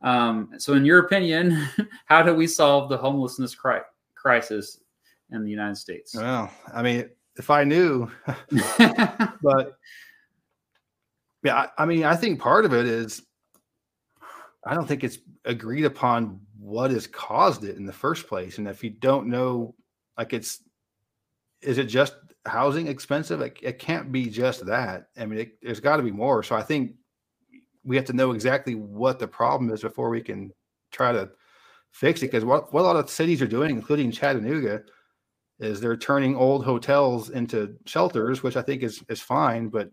[0.01, 1.67] Um, so, in your opinion,
[2.05, 3.79] how do we solve the homelessness cri-
[4.15, 4.81] crisis
[5.31, 6.13] in the United States?
[6.13, 8.09] Well, I mean, if I knew,
[9.41, 9.77] but
[11.43, 13.21] yeah, I, I, mean, I think part of it is
[14.65, 18.57] I don't think it's agreed upon what has caused it in the first place.
[18.57, 19.75] And if you don't know,
[20.17, 20.61] like it's,
[21.61, 22.15] is it just
[22.45, 23.39] housing expensive?
[23.41, 25.07] It, it can't be just that.
[25.17, 26.43] I mean, it, there's got to be more.
[26.43, 26.95] So I think
[27.83, 30.51] we have to know exactly what the problem is before we can
[30.91, 31.29] try to
[31.91, 32.27] fix it.
[32.27, 34.81] Because what, what a lot of cities are doing, including Chattanooga,
[35.59, 39.89] is they're turning old hotels into shelters, which I think is is fine, but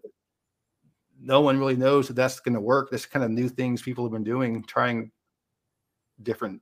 [1.21, 2.91] no one really knows that that's going to work.
[2.91, 5.11] This kind of new things people have been doing, trying
[6.23, 6.61] different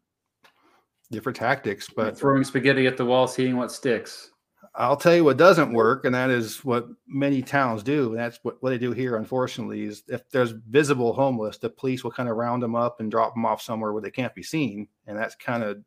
[1.11, 4.31] different tactics, but throwing spaghetti at the wall, seeing what sticks.
[4.75, 8.11] I'll tell you what doesn't work, and that is what many towns do.
[8.11, 12.03] And that's what, what they do here, unfortunately, is if there's visible homeless, the police
[12.03, 14.43] will kind of round them up and drop them off somewhere where they can't be
[14.43, 14.89] seen.
[15.07, 15.83] And that's kind of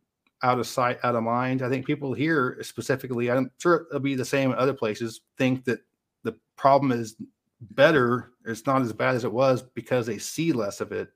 [0.45, 1.63] out of sight, out of mind.
[1.63, 5.65] I think people here specifically, I'm sure it'll be the same in other places, think
[5.65, 5.80] that
[6.23, 7.15] the problem is
[7.59, 11.09] better, it's not as bad as it was because they see less of it,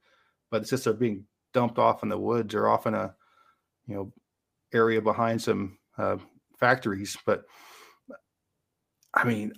[0.50, 3.14] but it's just they're being dumped off in the woods or off in a
[3.86, 4.12] you know
[4.74, 6.18] area behind some uh,
[6.60, 7.16] factories.
[7.24, 7.44] But
[9.14, 9.54] I mean,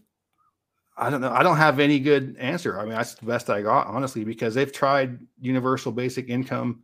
[0.97, 1.31] I don't know.
[1.31, 2.77] I don't have any good answer.
[2.77, 6.83] I mean, that's the best I got, honestly, because they've tried universal basic income.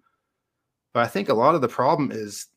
[0.93, 2.47] But I think a lot of the problem is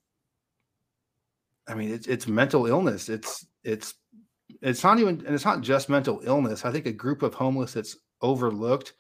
[1.71, 3.09] I mean, it's it's mental illness.
[3.09, 3.95] It's it's
[4.61, 6.65] it's not even and it's not just mental illness.
[6.65, 8.95] I think a group of homeless that's overlooked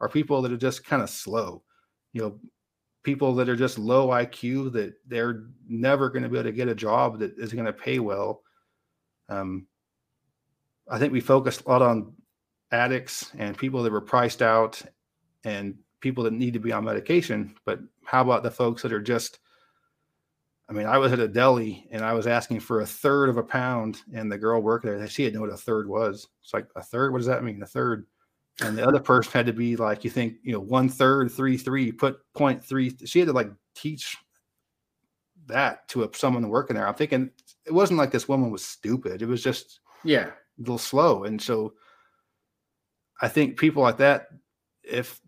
[0.00, 1.62] are people that are just kind of slow.
[2.12, 2.40] You know,
[3.02, 6.68] people that are just low IQ that they're never going to be able to get
[6.68, 8.42] a job that is going to pay well.
[9.28, 9.66] Um,
[10.88, 12.12] I think we focused a lot on
[12.70, 14.80] addicts and people that were priced out
[15.44, 17.54] and people that need to be on medication.
[17.64, 19.38] But how about the folks that are just
[20.72, 23.36] I mean, I was at a deli and I was asking for a third of
[23.36, 26.28] a pound, and the girl working there, she didn't know what a third was.
[26.42, 27.12] It's like a third.
[27.12, 27.62] What does that mean?
[27.62, 28.06] A third.
[28.62, 31.58] And the other person had to be like, you think, you know, one third, three,
[31.58, 32.96] three, put point three.
[33.04, 34.16] She had to like teach
[35.44, 36.88] that to a, someone working there.
[36.88, 37.28] I'm thinking
[37.66, 39.20] it wasn't like this woman was stupid.
[39.20, 41.24] It was just yeah, a little slow.
[41.24, 41.74] And so
[43.20, 44.28] I think people like that,
[44.82, 45.20] if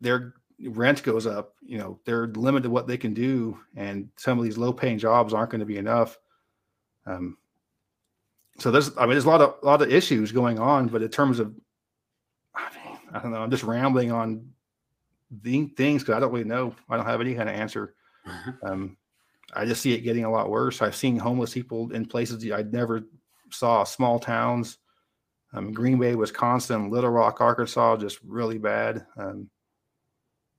[0.00, 0.32] their
[0.66, 4.58] rent goes up, you know, they're limited what they can do, and some of these
[4.58, 6.18] low paying jobs aren't going to be enough.
[7.06, 7.36] Um,
[8.58, 11.02] so there's, I mean, there's a lot of a lot of issues going on, but
[11.02, 11.54] in terms of,
[12.54, 14.50] I mean, I don't know, I'm just rambling on
[15.42, 16.74] the things because I don't really know.
[16.88, 17.94] I don't have any kind of answer.
[18.62, 18.96] Um,
[19.54, 20.82] I just see it getting a lot worse.
[20.82, 23.04] I've seen homeless people in places I never
[23.50, 24.78] saw, small towns.
[25.54, 29.06] Um, Green Bay, Wisconsin, Little Rock, Arkansas, just really bad.
[29.16, 29.48] Um,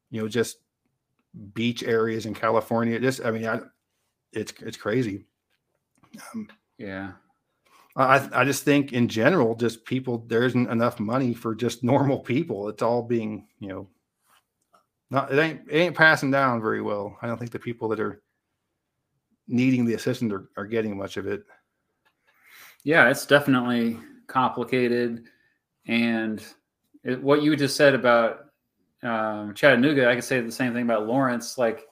[0.10, 0.60] you know, just
[1.54, 3.00] beach areas in California.
[3.00, 3.62] Just, I mean, I,
[4.32, 5.26] it's it's crazy.
[6.34, 7.12] Um, yeah,
[7.96, 12.20] I I just think in general, just people there isn't enough money for just normal
[12.20, 12.70] people.
[12.70, 13.88] It's all being, you know,
[15.10, 17.18] not it ain't it ain't passing down very well.
[17.22, 18.22] I don't think the people that are
[19.48, 21.44] needing the assistance are, are getting much of it.
[22.84, 25.26] Yeah, it's definitely complicated.
[25.88, 26.44] And
[27.04, 28.49] it, what you just said about
[29.04, 31.58] um, Chattanooga, I could say the same thing about Lawrence.
[31.58, 31.86] Like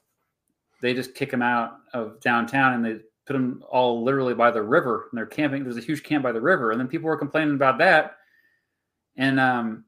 [0.82, 4.62] they just kick them out of downtown and they put them all literally by the
[4.62, 5.64] river and they're camping.
[5.64, 6.72] There's a huge camp by the river.
[6.72, 8.18] And then people were complaining about that.
[9.18, 9.86] And um,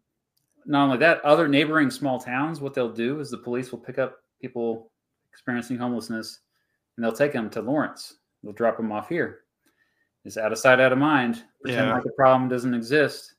[0.66, 3.98] not only that, other neighboring small towns, what they'll do is the police will pick
[3.98, 4.92] up people
[5.32, 6.40] experiencing homelessness
[6.96, 8.16] and they'll take them to Lawrence.
[8.44, 9.42] They'll drop them off here.
[10.26, 11.44] It's out of sight, out of mind.
[11.62, 11.94] Pretend yeah.
[11.94, 13.36] like the problem doesn't exist.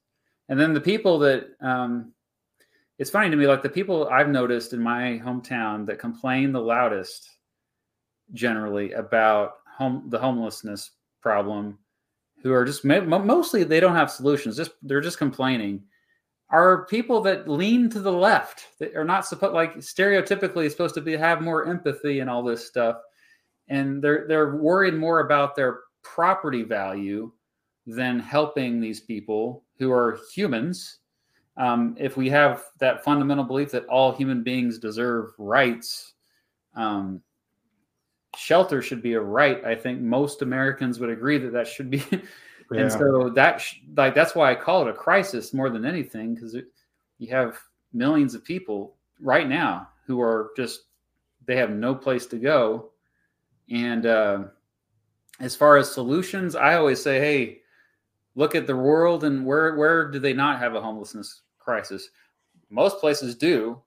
[0.48, 2.12] And then the people that, um,
[3.00, 6.60] it's funny to me, like the people I've noticed in my hometown that complain the
[6.60, 7.28] loudest
[8.34, 10.90] generally about home the homelessness
[11.22, 11.78] problem,
[12.42, 14.56] who are just mostly they don't have solutions.
[14.56, 15.82] Just they're just complaining.
[16.50, 21.00] Are people that lean to the left that are not supposed like stereotypically supposed to
[21.00, 22.96] be have more empathy and all this stuff
[23.70, 27.32] and they're they're worried more about their property value
[27.86, 30.98] than helping these people who are humans.
[31.60, 36.14] Um, if we have that fundamental belief that all human beings deserve rights,
[36.74, 37.20] um,
[38.34, 39.62] shelter should be a right.
[39.64, 42.02] I think most Americans would agree that that should be.
[42.72, 42.82] Yeah.
[42.82, 46.36] and so that sh- like that's why I call it a crisis more than anything
[46.36, 46.54] because
[47.18, 47.58] you have
[47.92, 50.82] millions of people right now who are just
[51.46, 52.92] they have no place to go
[53.70, 54.44] and uh,
[55.40, 57.60] as far as solutions, I always say, hey,
[58.34, 62.08] look at the world and where where do they not have a homelessness crisis?
[62.70, 63.80] Most places do,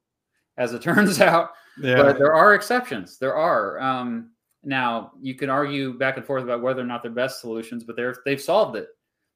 [0.58, 1.52] as it turns out.
[1.82, 2.04] Yeah.
[2.04, 3.18] But there are exceptions.
[3.18, 3.80] There are.
[3.80, 4.32] Um,
[4.64, 7.96] now you can argue back and forth about whether or not they're best solutions, but
[7.96, 8.88] they're they've solved it.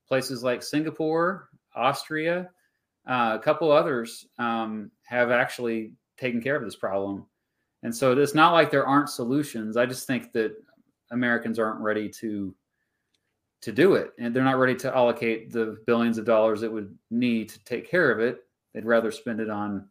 [0.07, 2.49] Places like Singapore, Austria,
[3.07, 7.25] uh, a couple others um, have actually taken care of this problem.
[7.83, 9.77] And so it's not like there aren't solutions.
[9.77, 10.53] I just think that
[11.11, 12.53] Americans aren't ready to
[13.61, 16.95] to do it, and they're not ready to allocate the billions of dollars it would
[17.09, 18.43] need to take care of it.
[18.73, 19.87] They'd rather spend it on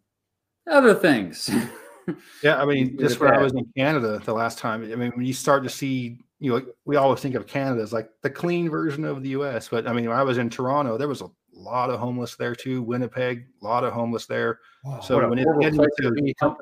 [0.71, 1.51] other things.
[2.43, 5.27] yeah, I mean, just when I was in Canada the last time, I mean, when
[5.27, 8.71] you start to see, you know, we always think of Canada as like the clean
[8.71, 11.31] version of the U.S., but I mean, when I was in Toronto, there was a
[11.53, 12.83] lot of homeless there too.
[12.83, 14.61] Winnipeg, a lot of homeless there.
[14.85, 16.55] Wow, so when it gets into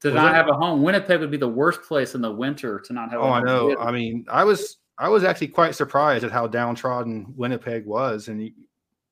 [0.00, 0.82] to not have a home.
[0.82, 3.20] Winnipeg would be the worst place in the winter to not have.
[3.20, 3.76] Oh, I know.
[3.78, 8.42] I mean, I was I was actually quite surprised at how downtrodden Winnipeg was, and
[8.42, 8.52] you,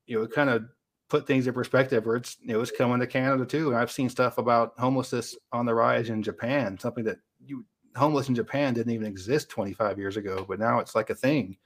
[0.06, 0.64] you know, it kind of
[1.08, 2.04] put things in perspective.
[2.04, 5.64] Where it's it was coming to Canada too, and I've seen stuff about homelessness on
[5.64, 7.64] the rise in Japan, something that you
[7.96, 11.56] homeless in Japan didn't even exist 25 years ago, but now it's like a thing.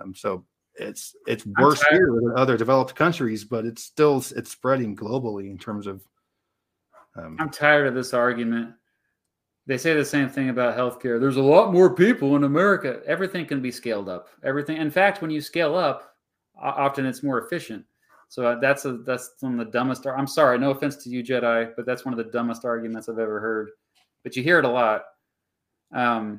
[0.00, 0.44] Um, so
[0.76, 5.58] it's it's worse here than other developed countries, but it's still it's spreading globally in
[5.58, 6.06] terms of
[7.16, 8.72] um, I'm tired of this argument.
[9.66, 11.20] They say the same thing about healthcare.
[11.20, 13.00] There's a lot more people in America.
[13.06, 14.28] Everything can be scaled up.
[14.42, 14.76] Everything.
[14.76, 16.16] In fact, when you scale up,
[16.60, 17.84] often it's more efficient.
[18.28, 20.06] So uh, that's a that's one of the dumbest.
[20.06, 23.18] I'm sorry, no offense to you, Jedi, but that's one of the dumbest arguments I've
[23.18, 23.70] ever heard.
[24.24, 25.04] But you hear it a lot.
[25.94, 26.38] Um,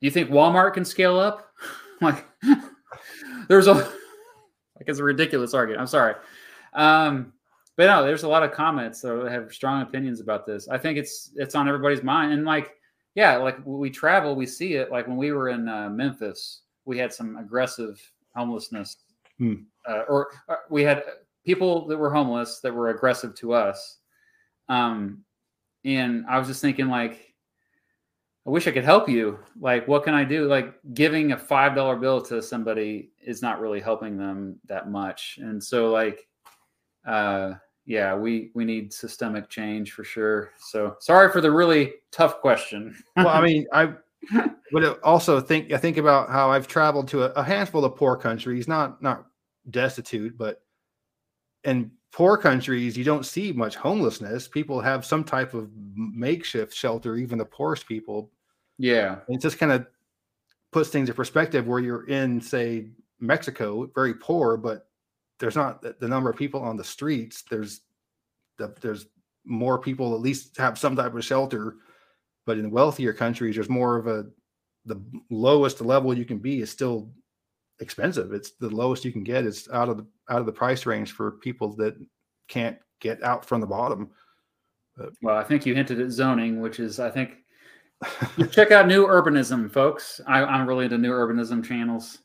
[0.00, 1.52] do you think Walmart can scale up?
[2.00, 2.26] like,
[3.48, 5.80] there's a like it's a ridiculous argument.
[5.80, 6.16] I'm sorry.
[6.72, 7.32] Um,
[7.80, 10.68] but no, there's a lot of comments that have strong opinions about this.
[10.68, 12.74] I think it's it's on everybody's mind, and like,
[13.14, 14.90] yeah, like we travel, we see it.
[14.90, 17.98] Like when we were in uh, Memphis, we had some aggressive
[18.36, 18.98] homelessness,
[19.38, 19.54] hmm.
[19.88, 21.04] uh, or, or, uh, we had
[21.46, 24.00] people that were homeless that were aggressive to us.
[24.68, 25.24] Um,
[25.86, 27.32] and I was just thinking, like,
[28.46, 29.38] I wish I could help you.
[29.58, 30.46] Like, what can I do?
[30.48, 35.38] Like, giving a five dollar bill to somebody is not really helping them that much.
[35.40, 36.28] And so, like,
[37.06, 37.54] uh,
[37.90, 40.52] yeah, we we need systemic change for sure.
[40.58, 42.96] So sorry for the really tough question.
[43.16, 43.94] well, I mean, I
[44.72, 48.16] but also think I think about how I've traveled to a, a handful of poor
[48.16, 49.26] countries, not not
[49.70, 50.62] destitute, but
[51.64, 54.46] in poor countries you don't see much homelessness.
[54.46, 58.30] People have some type of makeshift shelter, even the poorest people.
[58.78, 59.84] Yeah, and it just kind of
[60.70, 64.86] puts things in perspective where you're in, say, Mexico, very poor, but
[65.40, 67.42] there's not the number of people on the streets.
[67.50, 67.80] There's
[68.58, 69.06] the, there's
[69.44, 71.76] more people at least have some type of shelter,
[72.46, 74.26] but in wealthier countries, there's more of a
[74.84, 77.10] the lowest level you can be is still
[77.80, 78.32] expensive.
[78.32, 81.12] It's the lowest you can get is out of the out of the price range
[81.12, 81.96] for people that
[82.48, 84.10] can't get out from the bottom.
[84.96, 87.38] But, well, I think you hinted at zoning, which is I think
[88.50, 90.20] check out New Urbanism, folks.
[90.26, 92.18] I, am really into New Urbanism channels.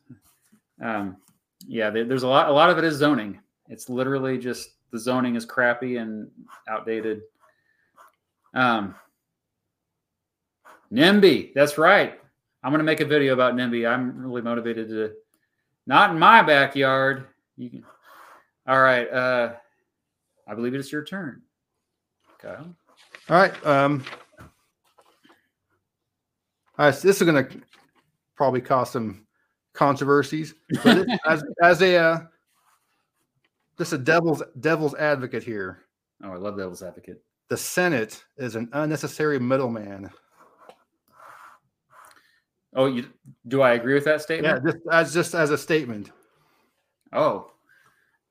[0.82, 1.18] Um,
[1.68, 2.50] yeah, there's a lot.
[2.50, 3.40] A lot of it is zoning.
[3.68, 6.30] It's literally just the zoning is crappy and
[6.70, 7.22] outdated.
[8.54, 8.96] Um,
[10.92, 12.20] NIMBY, that's right.
[12.64, 13.88] I'm going to make a video about NIMBY.
[13.88, 15.12] I'm really motivated to.
[15.88, 17.28] Not in my backyard.
[17.58, 17.84] You can.
[18.68, 19.08] All right.
[19.08, 19.54] Uh,
[20.48, 21.42] I believe it's your turn,
[22.40, 22.76] Kyle.
[23.30, 23.66] All right.
[23.66, 24.04] Um,
[26.78, 27.62] all right, this is going to
[28.36, 29.25] probably cause some
[29.76, 30.56] controversies.
[30.84, 32.20] But as as a uh,
[33.78, 35.80] just a devil's devil's advocate here.
[36.24, 37.22] Oh, I love devil's advocate.
[37.50, 40.10] The Senate is an unnecessary middleman.
[42.74, 43.06] Oh, you,
[43.48, 44.62] do I agree with that statement?
[44.66, 46.12] Yeah, just as just as a statement.
[47.14, 47.52] Oh,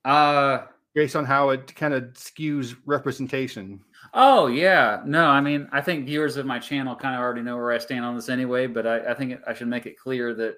[0.04, 3.80] uh, based on how it kind of skews representation.
[4.12, 7.56] Oh yeah, no, I mean, I think viewers of my channel kind of already know
[7.56, 8.66] where I stand on this anyway.
[8.66, 10.56] But I, I think I should make it clear that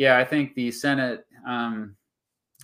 [0.00, 1.94] yeah, I think the Senate, um,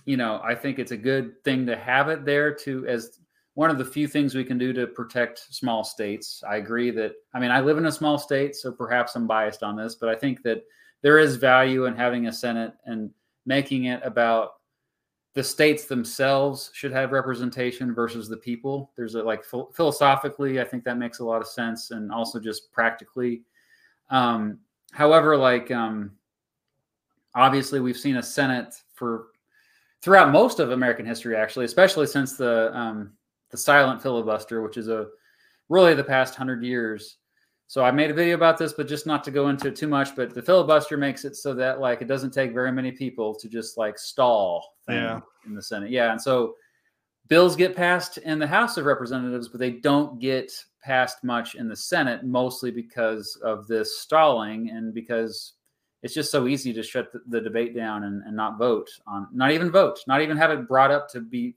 [0.05, 3.19] you know, I think it's a good thing to have it there to as
[3.53, 6.41] one of the few things we can do to protect small states.
[6.49, 9.61] I agree that, I mean, I live in a small state, so perhaps I'm biased
[9.61, 10.63] on this, but I think that
[11.03, 13.11] there is value in having a Senate and
[13.45, 14.53] making it about
[15.35, 18.93] the states themselves should have representation versus the people.
[18.97, 19.43] There's a like
[19.75, 23.43] philosophically, I think that makes a lot of sense, and also just practically.
[24.09, 24.57] Um,
[24.91, 26.13] however, like um,
[27.37, 29.27] obviously we've seen a Senate for
[30.01, 33.13] throughout most of American history, actually, especially since the um,
[33.51, 35.07] the silent filibuster, which is a
[35.69, 37.17] really the past hundred years.
[37.67, 39.87] So I made a video about this, but just not to go into it too
[39.87, 40.15] much.
[40.15, 43.47] But the filibuster makes it so that like it doesn't take very many people to
[43.47, 45.19] just like stall yeah.
[45.45, 45.91] in the Senate.
[45.91, 46.55] Yeah, and so
[47.27, 50.51] bills get passed in the House of Representatives, but they don't get
[50.81, 55.53] passed much in the Senate, mostly because of this stalling and because
[56.03, 59.27] it's just so easy to shut the, the debate down and, and, not vote on,
[59.33, 61.55] not even vote, not even have it brought up to be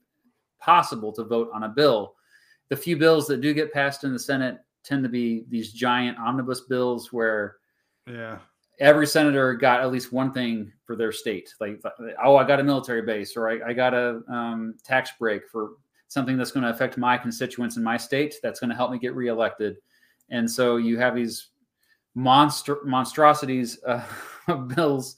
[0.59, 2.15] possible to vote on a bill.
[2.69, 6.19] The few bills that do get passed in the Senate tend to be these giant
[6.19, 7.57] omnibus bills where
[8.07, 8.39] yeah.
[8.79, 11.53] every senator got at least one thing for their state.
[11.61, 11.83] Like
[12.25, 15.73] oh i got a military base or i, I got a um, tax break for
[16.09, 18.99] something that's going to affect my constituents in my state that's going to help me
[18.99, 19.77] get reelected.
[20.29, 21.49] And so you have these
[22.15, 24.03] monster monstrosities uh,
[24.75, 25.17] bills.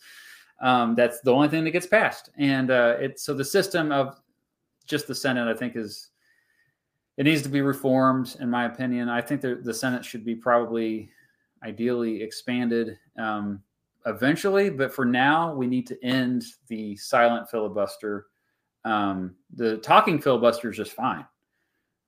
[0.61, 4.20] Um, that's the only thing that gets passed, and uh, it's so the system of
[4.86, 6.11] just the Senate, I think, is
[7.16, 8.36] it needs to be reformed.
[8.40, 11.11] In my opinion, I think the, the Senate should be probably
[11.65, 13.62] ideally expanded um,
[14.07, 18.27] eventually, but for now, we need to end the silent filibuster.
[18.85, 21.27] Um, the talking filibuster is just fine.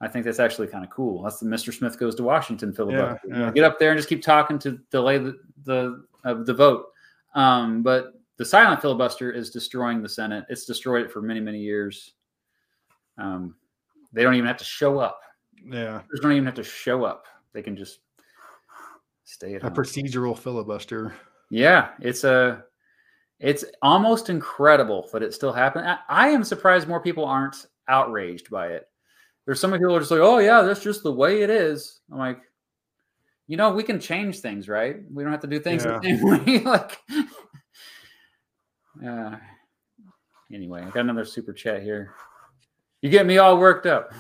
[0.01, 1.23] I think that's actually kind of cool.
[1.23, 1.73] That's the Mr.
[1.73, 3.21] Smith goes to Washington filibuster.
[3.29, 3.51] Yeah, yeah.
[3.53, 6.87] Get up there and just keep talking to delay the the uh, the vote.
[7.35, 10.45] Um, but the silent filibuster is destroying the Senate.
[10.49, 12.15] It's destroyed it for many many years.
[13.19, 13.55] Um,
[14.13, 15.21] they don't even have to show up.
[15.65, 17.27] Yeah, they don't even have to show up.
[17.53, 18.01] They can just
[19.25, 19.75] stay at a home.
[19.75, 21.15] procedural filibuster.
[21.51, 22.65] Yeah, it's a
[23.41, 25.87] it's almost incredible that it still happened.
[25.87, 28.89] I, I am surprised more people aren't outraged by it
[29.45, 32.01] there's some people who are just like, oh yeah, that's just the way it is.
[32.11, 32.41] I'm like,
[33.47, 34.97] you know, we can change things, right?
[35.13, 35.99] We don't have to do things yeah.
[35.99, 36.59] the same way.
[36.61, 36.99] like,
[39.07, 39.37] uh,
[40.53, 42.15] anyway, I got another super chat here.
[43.03, 44.15] You get me all worked up.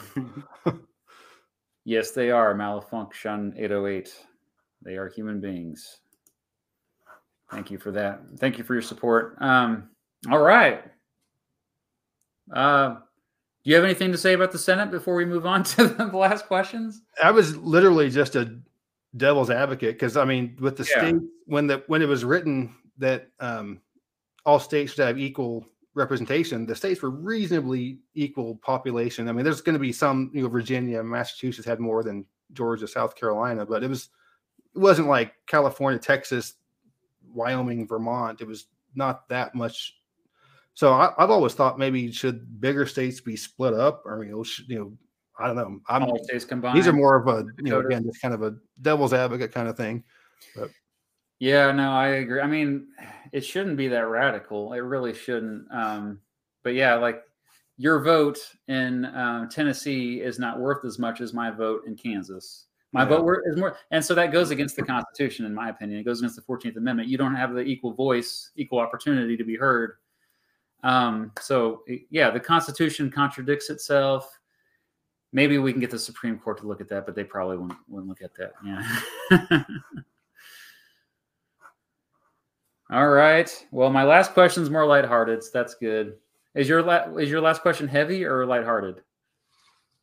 [1.84, 4.14] yes, they are malfunction 808.
[4.82, 6.00] They are human beings.
[7.50, 8.20] Thank you for that.
[8.38, 9.36] Thank you for your support.
[9.40, 9.88] Um,
[10.30, 10.84] all right.
[12.52, 12.96] Uh,
[13.64, 16.04] do you have anything to say about the Senate before we move on to the
[16.06, 17.00] last questions?
[17.22, 18.58] I was literally just a
[19.16, 20.98] devil's advocate because I mean, with the Yeah.
[20.98, 21.16] state
[21.46, 23.80] when the when it was written that um,
[24.44, 29.28] all states should have equal representation, the states were reasonably equal population.
[29.28, 32.88] I mean, there's going to be some, you know, Virginia, Massachusetts had more than Georgia,
[32.88, 34.08] South Carolina, but it was
[34.74, 36.54] it wasn't like California, Texas,
[37.32, 38.40] Wyoming, Vermont.
[38.40, 39.96] It was not that much.
[40.74, 44.42] So I, I've always thought maybe should bigger states be split up, or you know,
[44.42, 44.92] should, you know,
[45.38, 45.80] I don't know.
[45.88, 46.76] I'm All states combined.
[46.76, 49.68] these are more of a you know again just kind of a devil's advocate kind
[49.68, 50.04] of thing.
[51.40, 52.40] Yeah, no, I agree.
[52.40, 52.86] I mean,
[53.32, 54.72] it shouldn't be that radical.
[54.72, 55.66] It really shouldn't.
[55.72, 56.20] Um,
[56.62, 57.22] but yeah, like
[57.76, 58.38] your vote
[58.68, 62.66] in um, Tennessee is not worth as much as my vote in Kansas.
[62.92, 63.08] My Yeah.
[63.08, 65.98] vote is more, and so that goes against the Constitution, in my opinion.
[65.98, 67.08] It goes against the Fourteenth Amendment.
[67.08, 69.94] You don't have the equal voice, equal opportunity to be heard.
[70.84, 74.38] Um, so yeah, the Constitution contradicts itself.
[75.34, 77.78] Maybe we can get the Supreme Court to look at that, but they probably wouldn't,
[77.88, 78.52] wouldn't look at that.
[78.64, 79.64] Yeah.
[82.92, 83.66] All right.
[83.72, 85.42] Well, my last question is more lighthearted.
[85.42, 86.14] So that's good.
[86.54, 89.02] Is your la- is your last question heavy or lighthearted?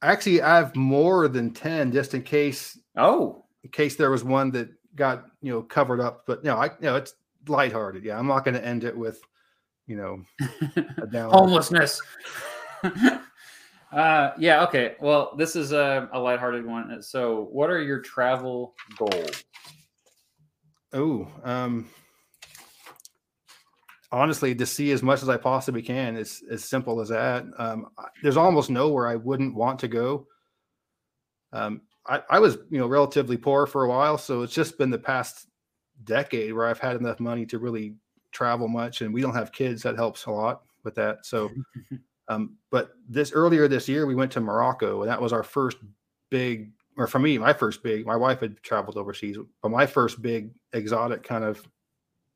[0.02, 4.52] Actually, I have more than ten just in case Oh, in case there was one
[4.52, 6.24] that got you know covered up.
[6.28, 7.14] But no, I you know it's
[7.48, 8.04] lighthearted.
[8.04, 9.22] Yeah, I'm not going to end it with
[9.88, 10.26] you know
[11.14, 12.02] a homelessness.
[13.92, 14.64] uh, yeah.
[14.64, 14.96] Okay.
[15.00, 17.02] Well, this is a, a lighthearted one.
[17.02, 19.44] So, what are your travel goals?
[20.94, 21.90] Oh, um,
[24.12, 26.18] honestly, to see as much as I possibly can.
[26.18, 27.46] It's as simple as that.
[27.58, 27.88] Um,
[28.22, 30.28] there's almost nowhere I wouldn't want to go.
[31.54, 34.90] Um, I, I was, you know, relatively poor for a while, so it's just been
[34.90, 35.48] the past
[36.04, 37.96] decade where I've had enough money to really
[38.32, 39.84] travel much, and we don't have kids.
[39.84, 41.26] That helps a lot with that.
[41.26, 41.50] So,
[42.32, 45.78] um, but this earlier this year, we went to Morocco, and that was our first
[46.30, 48.06] big, or for me, my first big.
[48.06, 51.68] My wife had traveled overseas, but my first big exotic kind of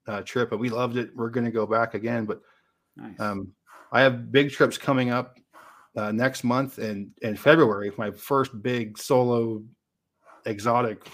[0.07, 1.15] uh, trip, and we loved it.
[1.15, 2.41] We're going to go back again, but
[2.97, 3.19] Nice.
[3.19, 3.53] um,
[3.91, 5.37] I have big trips coming up
[5.95, 7.91] uh, next month and in February.
[7.97, 9.63] My first big solo
[10.45, 11.07] exotic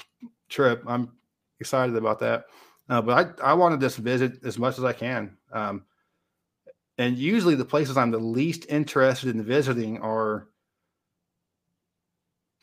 [0.49, 0.83] trip.
[0.87, 1.11] I'm
[1.59, 2.45] excited about that.
[2.89, 5.37] Uh, but I, I want to just visit as much as I can.
[5.53, 5.85] Um,
[7.01, 10.47] and usually the places I'm the least interested in visiting are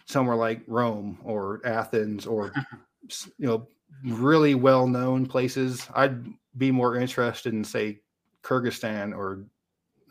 [0.06, 2.52] somewhere like Rome or Athens or
[3.38, 3.68] you know
[4.04, 5.88] really well known places.
[5.92, 6.24] I'd
[6.56, 7.98] be more interested in say
[8.44, 9.44] Kyrgyzstan or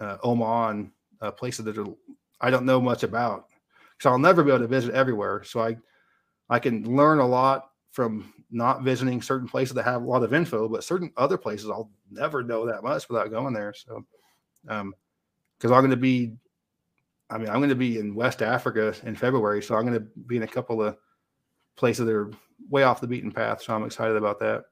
[0.02, 0.91] uh, Oman,
[1.22, 1.88] uh, places that are
[2.41, 3.48] I don't know much about.
[3.99, 5.44] So I'll never be able to visit everywhere.
[5.45, 5.78] So I
[6.49, 10.34] I can learn a lot from not visiting certain places that have a lot of
[10.34, 13.74] info, but certain other places I'll never know that much without going there.
[13.74, 14.06] So
[14.68, 14.94] um
[15.57, 16.34] because I'm going to be
[17.30, 20.07] I mean I'm going to be in West Africa in February, so I'm going to
[20.27, 20.98] be in a couple of
[21.76, 22.31] places that are
[22.69, 23.61] way off the beaten path.
[23.61, 24.65] So I'm excited about that.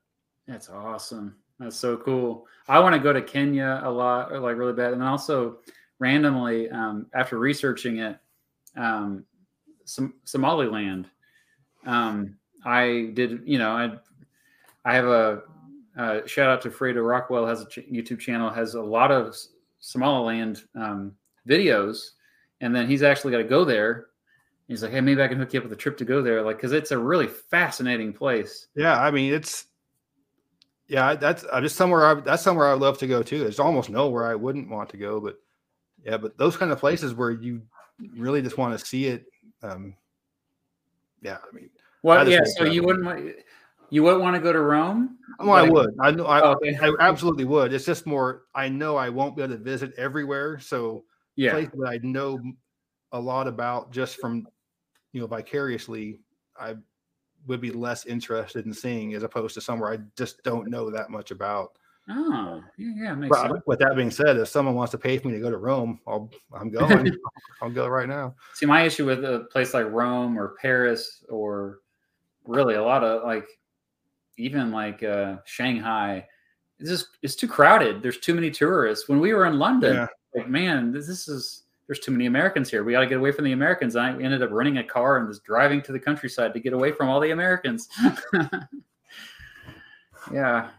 [0.48, 1.36] That's awesome.
[1.60, 2.48] That's so cool.
[2.68, 4.94] I want to go to Kenya a lot, like really bad.
[4.94, 5.60] And also,
[6.00, 8.18] randomly, um, after researching it,
[8.76, 9.24] um,
[9.86, 11.10] Somaliland.
[11.86, 13.92] Um, I did, you know, I
[14.84, 15.44] I have a
[15.98, 19.36] uh, shout out to Fredo Rockwell has a ch- YouTube channel has a lot of
[19.86, 21.12] Somaliland um,
[21.48, 22.12] videos,
[22.60, 24.08] and then he's actually got to go there.
[24.68, 26.42] He's like, hey, maybe I can hook you up with a trip to go there,
[26.42, 28.68] like because it's a really fascinating place.
[28.76, 29.68] Yeah, I mean it's
[30.88, 33.38] yeah, that's uh, just somewhere I that's somewhere I'd love to go too.
[33.38, 35.40] There's almost nowhere I wouldn't want to go, but
[36.04, 37.62] yeah, but those kind of places where you
[38.18, 39.26] really just want to see it.
[39.62, 39.94] Um,
[41.22, 41.70] yeah, I mean,
[42.02, 42.44] Well, yeah.
[42.58, 43.36] So you wouldn't want-
[43.90, 45.18] you wouldn't want to go to Rome?
[45.40, 45.96] well, I would.
[46.00, 46.26] I know.
[46.26, 46.78] I, okay.
[46.82, 47.74] I absolutely would.
[47.74, 48.44] It's just more.
[48.54, 51.04] I know I won't be able to visit everywhere, so
[51.36, 51.52] Yeah.
[51.52, 52.40] places that I know
[53.12, 54.48] a lot about just from
[55.12, 56.20] you know vicariously,
[56.60, 56.76] I
[57.48, 61.10] would be less interested in seeing as opposed to somewhere I just don't know that
[61.10, 61.78] much about.
[62.10, 63.16] Oh, yeah, yeah.
[63.16, 63.64] Makes But uh, sense.
[63.66, 66.00] with that being said, if someone wants to pay for me to go to Rome,
[66.08, 67.12] I'll I'm going.
[67.62, 68.36] I'll go right now.
[68.54, 71.80] See, my issue with a place like Rome or Paris or
[72.46, 73.48] really a lot of like
[74.38, 76.26] even like uh, Shanghai,
[76.80, 78.02] it's just it's too crowded.
[78.02, 79.08] There's too many tourists.
[79.08, 80.08] When we were in London, Yeah.
[80.34, 82.84] like man, this, this is there's too many Americans here.
[82.84, 83.96] We got to get away from the Americans.
[83.96, 86.74] I we ended up renting a car and just driving to the countryside to get
[86.74, 87.88] away from all the Americans.
[90.34, 90.70] yeah.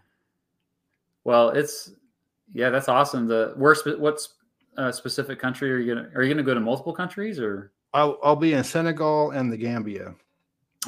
[1.24, 1.92] Well, it's
[2.52, 3.26] yeah, that's awesome.
[3.26, 4.34] The where what's
[4.76, 8.18] uh, specific country are you gonna are you gonna go to multiple countries or I'll
[8.22, 10.14] I'll be in Senegal and the Gambia.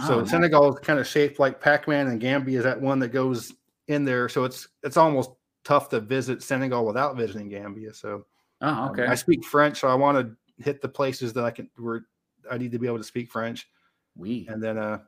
[0.06, 0.24] So Oh.
[0.24, 3.52] Senegal is kind of shaped like Pac-Man, and Gambia is that one that goes
[3.88, 4.28] in there.
[4.28, 5.30] So it's it's almost
[5.64, 7.92] tough to visit Senegal without visiting Gambia.
[7.94, 8.26] So
[8.60, 9.06] Oh, um, okay.
[9.06, 12.06] I speak French, so I want to hit the places that I can where
[12.50, 13.68] I need to be able to speak French.
[14.16, 14.98] we and then uh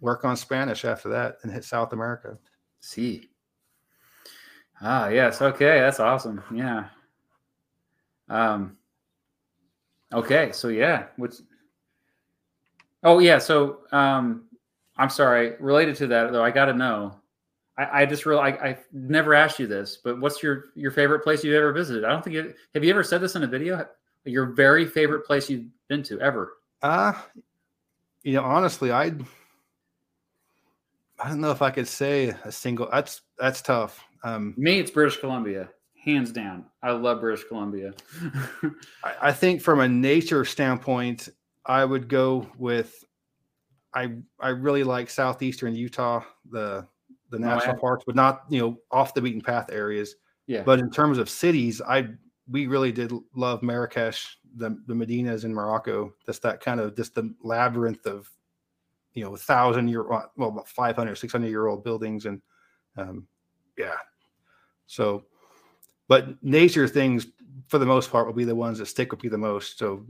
[0.00, 2.38] work on Spanish after that and hit South America.
[2.80, 3.30] See.
[4.80, 5.42] Ah, yes.
[5.42, 6.40] Okay, that's awesome.
[6.54, 6.84] Yeah.
[8.28, 8.76] Um.
[10.12, 11.42] Okay, so yeah, what's?
[13.02, 14.44] Oh yeah, so um,
[14.96, 15.54] I'm sorry.
[15.60, 17.20] Related to that though, I got to know.
[17.76, 21.20] I, I just real I I never asked you this, but what's your your favorite
[21.20, 22.04] place you've ever visited?
[22.04, 23.86] I don't think you have you ever said this in a video.
[24.24, 26.54] Your very favorite place you've been to ever?
[26.82, 27.12] Uh
[28.24, 29.12] you know, honestly, I
[31.20, 32.88] I don't know if I could say a single.
[32.90, 34.04] That's that's tough.
[34.24, 35.68] Um, Me, it's British Columbia,
[36.04, 36.64] hands down.
[36.82, 37.94] I love British Columbia.
[39.04, 41.28] I, I think from a nature standpoint,
[41.68, 43.04] I would go with.
[43.94, 46.86] I I really like southeastern Utah, the
[47.30, 50.16] the national parks, but not you know off the beaten path areas.
[50.46, 52.08] yeah, But in terms of cities, I
[52.50, 56.14] we really did love Marrakesh, the the Medinas in Morocco.
[56.26, 58.30] Just that kind of just the labyrinth of,
[59.12, 62.40] you know, thousand year well about 500, 600 year old buildings and,
[62.96, 63.26] um,
[63.76, 63.96] yeah.
[64.86, 65.24] So,
[66.08, 67.26] but nature things
[67.68, 69.78] for the most part will be the ones that stick with you the most.
[69.78, 70.06] So,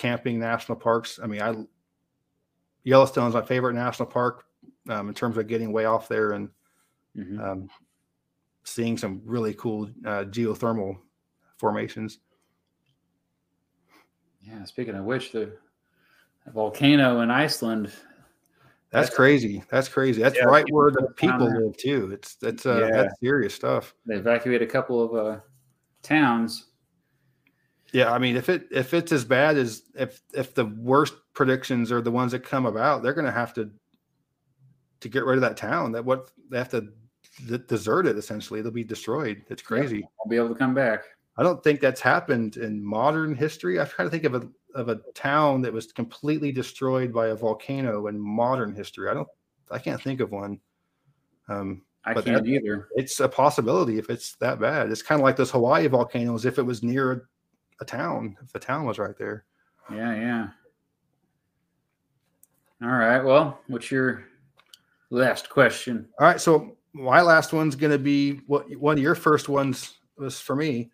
[0.00, 1.20] camping, national parks.
[1.22, 1.54] I mean, I
[2.84, 4.46] Yellowstone's my favorite national park
[4.88, 6.48] um, in terms of getting way off there and
[7.16, 7.38] Mhm.
[7.44, 7.70] um,
[8.64, 10.96] seeing some really cool uh, geothermal
[11.58, 12.20] formations.
[14.42, 14.64] yeah.
[14.64, 15.52] Speaking of which, the
[16.54, 17.86] volcano in Iceland.
[18.90, 19.62] That's That's- crazy.
[19.70, 20.22] That's crazy.
[20.22, 22.10] That's Yeah, right where the people live too.
[22.12, 22.90] It's that's uh, Yeah.
[23.02, 23.94] that's serious stuff.
[24.06, 25.40] They evacuated a couple of uh,
[26.02, 26.69] towns.
[27.92, 31.90] Yeah, I mean, if it if it's as bad as if if the worst predictions
[31.90, 33.70] are the ones that come about, they're going to have to
[35.00, 35.92] to get rid of that town.
[35.92, 36.88] That what they have to
[37.68, 38.16] desert it.
[38.16, 39.42] Essentially, they'll be destroyed.
[39.48, 40.04] It's crazy.
[40.20, 41.00] I'll be able to come back.
[41.36, 43.80] I don't think that's happened in modern history.
[43.80, 47.34] I try to think of a of a town that was completely destroyed by a
[47.34, 49.08] volcano in modern history.
[49.08, 49.28] I don't.
[49.70, 50.60] I can't think of one.
[51.48, 52.88] Um, I But can't that- either.
[52.94, 54.90] it's a possibility if it's that bad.
[54.90, 56.44] It's kind of like those Hawaii volcanoes.
[56.44, 57.28] If it was near
[57.80, 59.44] a, town, if the town was right there.
[59.90, 60.48] Yeah, yeah.
[62.82, 63.22] All right.
[63.22, 64.24] Well, what's your
[65.10, 66.08] last question?
[66.18, 66.40] All right.
[66.40, 70.56] So my last one's going to be what one of your first ones was for
[70.56, 70.90] me.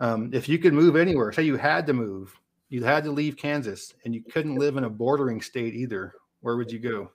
[0.00, 2.34] Um, if you could move anywhere, say you had to move,
[2.68, 6.14] you had to leave Kansas, and you couldn't live in a bordering state either.
[6.40, 7.10] Where would you go?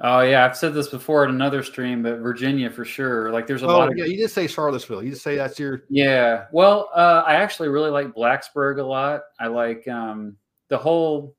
[0.00, 3.32] Oh yeah, I've said this before in another stream, but Virginia for sure.
[3.32, 5.02] Like, there's a Oh, lot of yeah, you just say Charlottesville.
[5.02, 5.82] You just say that's your.
[5.88, 6.44] Yeah.
[6.52, 9.22] Well, uh, I actually really like Blacksburg a lot.
[9.40, 10.36] I like um,
[10.68, 11.34] the whole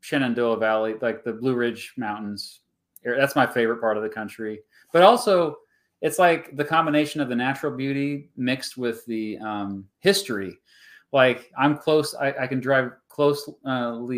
[0.00, 2.60] Shenandoah Valley, like the Blue Ridge Mountains.
[3.02, 4.60] That's my favorite part of the country.
[4.92, 5.56] But also,
[6.02, 10.58] it's like the combination of the natural beauty mixed with the um, history.
[11.12, 13.54] Like I'm close, I, I can drive closely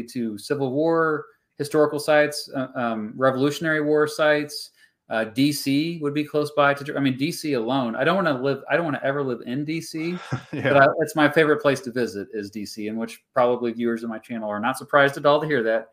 [0.02, 1.26] to Civil War
[1.58, 4.70] historical sites, uh, um, Revolutionary War sites.
[5.10, 6.96] Uh, DC would be close by to.
[6.96, 7.96] I mean, DC alone.
[7.96, 8.62] I don't want to live.
[8.70, 10.20] I don't want to ever live in DC,
[10.52, 10.76] but.
[10.76, 14.18] I, it's my favorite place to visit is DC, and which probably viewers of my
[14.18, 15.88] channel are not surprised at all to hear that.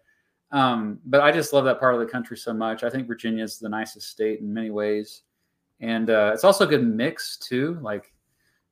[0.51, 2.83] Um, but I just love that part of the country so much.
[2.83, 5.21] I think Virginia is the nicest state in many ways,
[5.79, 8.11] and uh, it's also a good mix too, like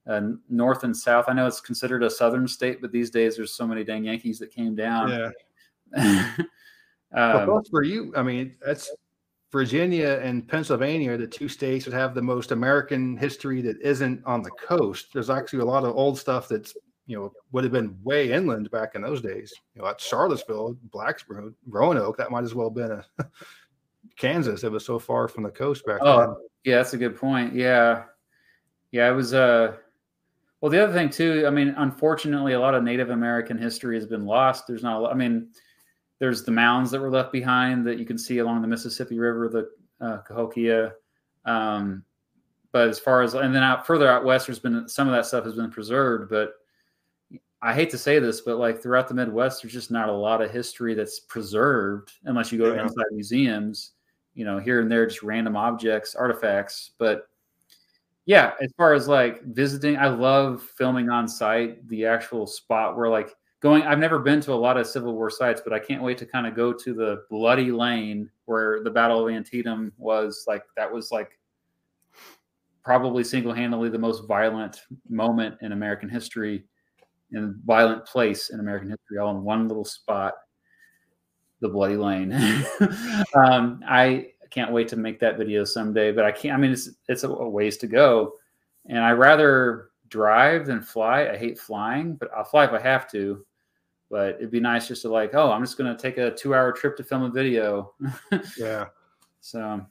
[0.07, 1.26] uh, north and south.
[1.30, 4.40] I know it's considered a southern state, but these days there's so many dang Yankees
[4.40, 5.32] that came down.
[5.95, 6.32] yeah.
[7.14, 8.91] Well, um, both for you, I mean, that's
[9.52, 14.26] Virginia and Pennsylvania are the two states that have the most American history that isn't
[14.26, 15.14] on the coast.
[15.14, 16.76] There's actually a lot of old stuff that's
[17.06, 19.53] you know would have been way inland back in those days.
[19.76, 23.06] You know, at Charlottesville, Blacksburg, Roanoke, that might as well have been a
[24.18, 24.64] Kansas.
[24.64, 26.07] It was so far from the coast back then.
[26.07, 27.53] Oh, yeah, that's a good point.
[27.53, 28.06] Yeah.
[28.91, 29.76] Yeah, it was uh
[30.61, 34.06] well the other thing too, I mean, unfortunately a lot of Native American history has
[34.06, 34.65] been lost.
[34.68, 35.49] There's not a lot I mean,
[36.24, 39.50] there's the mounds that were left behind that you can see along the Mississippi River,
[39.50, 39.70] the
[40.00, 40.94] uh, Cahokia.
[41.44, 42.06] Um,
[42.72, 45.26] but as far as and then out further out west, there's been some of that
[45.26, 46.54] stuff has been preserved, but
[47.62, 50.41] I hate to say this, but like throughout the Midwest, there's just not a lot
[50.41, 53.91] of history that's preserved unless you go to inside museums.
[54.34, 56.91] You know, here and there, just random objects, artifacts.
[56.98, 57.28] But
[58.26, 63.10] yeah, as far as like visiting, I love filming on site the actual spot where
[63.10, 63.84] like going.
[63.84, 66.26] I've never been to a lot of Civil War sites, but I can't wait to
[66.26, 70.44] kind of go to the bloody lane where the Battle of Antietam was.
[70.48, 71.40] Like that was like
[72.84, 76.65] probably single-handedly the most violent moment in American history
[77.31, 80.34] and violent place in American history, all in one little spot,
[81.61, 82.34] the bloody lane.
[83.34, 86.53] um, I can't wait to make that video someday, but I can't.
[86.53, 88.34] I mean, it's it's a, a ways to go,
[88.88, 91.30] and I rather drive than fly.
[91.30, 93.45] I hate flying, but I'll fly if I have to.
[94.14, 96.53] But it'd be nice just to like, oh, I'm just going to take a two
[96.53, 97.95] hour trip to film a video.
[98.60, 98.85] Yeah.
[99.41, 99.84] so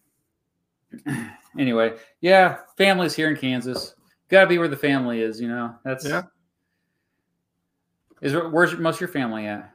[1.59, 3.97] anyway, yeah, family's here in Kansas.
[4.28, 5.74] Got to be where the family is, you know.
[5.85, 6.23] That's Yeah.
[8.20, 9.73] Is where's most of your family at?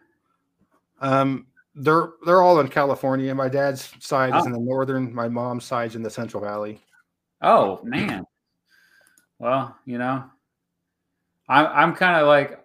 [1.01, 3.35] Um, they're they're all in California.
[3.35, 4.45] My dad's side is Oh.
[4.45, 5.13] in the northern.
[5.13, 6.79] My mom's side's in the Central Valley.
[7.41, 8.23] Oh man.
[9.39, 10.23] Well, you know,
[11.49, 12.56] I'm I'm kind of like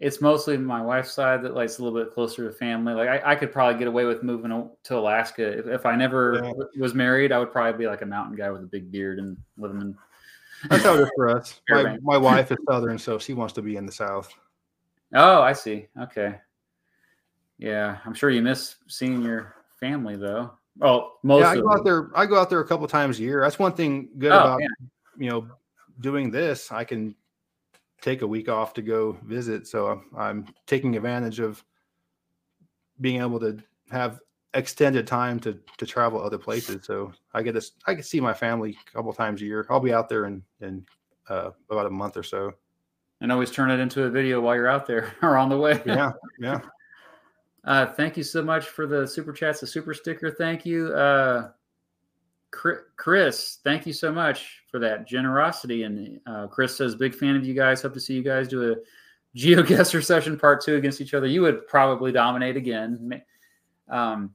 [0.00, 2.94] it's mostly my wife's side that likes a little bit closer to family.
[2.94, 6.40] Like I, I could probably get away with moving to Alaska if, if I never
[6.44, 6.52] Yeah.
[6.80, 7.32] was married.
[7.32, 9.96] I would probably be like a mountain guy with a big beard and living in.
[10.68, 11.60] That's how it is for us.
[11.70, 14.32] My, my wife is southern, so she wants to be in the south.
[15.14, 15.86] Oh, I see.
[16.00, 16.36] Okay.
[17.58, 20.52] Yeah, I'm sure you miss seeing your family though.
[20.80, 21.84] Oh, most yeah, I of go out them.
[21.84, 22.10] there.
[22.14, 23.40] I go out there a couple times a year.
[23.40, 24.68] That's one thing good Oh, about yeah.
[25.16, 25.48] you know
[26.00, 26.70] doing this.
[26.70, 27.16] I can
[28.00, 31.64] take a week off to go visit, so I'm, I'm taking advantage of
[33.00, 33.58] being able to
[33.90, 34.20] have
[34.54, 36.84] extended time to to travel other places.
[36.84, 39.66] So I get this, I can see my family a couple times a year.
[39.70, 40.84] I'll be out there in in
[41.28, 42.52] uh, about a month or so.
[43.20, 45.82] and always turn it into a video while you're out there or on the way.
[45.84, 46.60] Yeah, yeah.
[47.64, 50.30] Uh, thank you so much for the super chats, the super sticker.
[50.30, 51.50] Thank you, uh,
[52.50, 53.58] Chris.
[53.64, 55.82] Thank you so much for that generosity.
[55.82, 57.82] And uh, Chris says, "Big fan of you guys.
[57.82, 58.76] Hope to see you guys do a
[59.36, 61.26] GeoGuessr session part two against each other.
[61.26, 63.22] You would probably dominate again.
[63.88, 64.34] Um,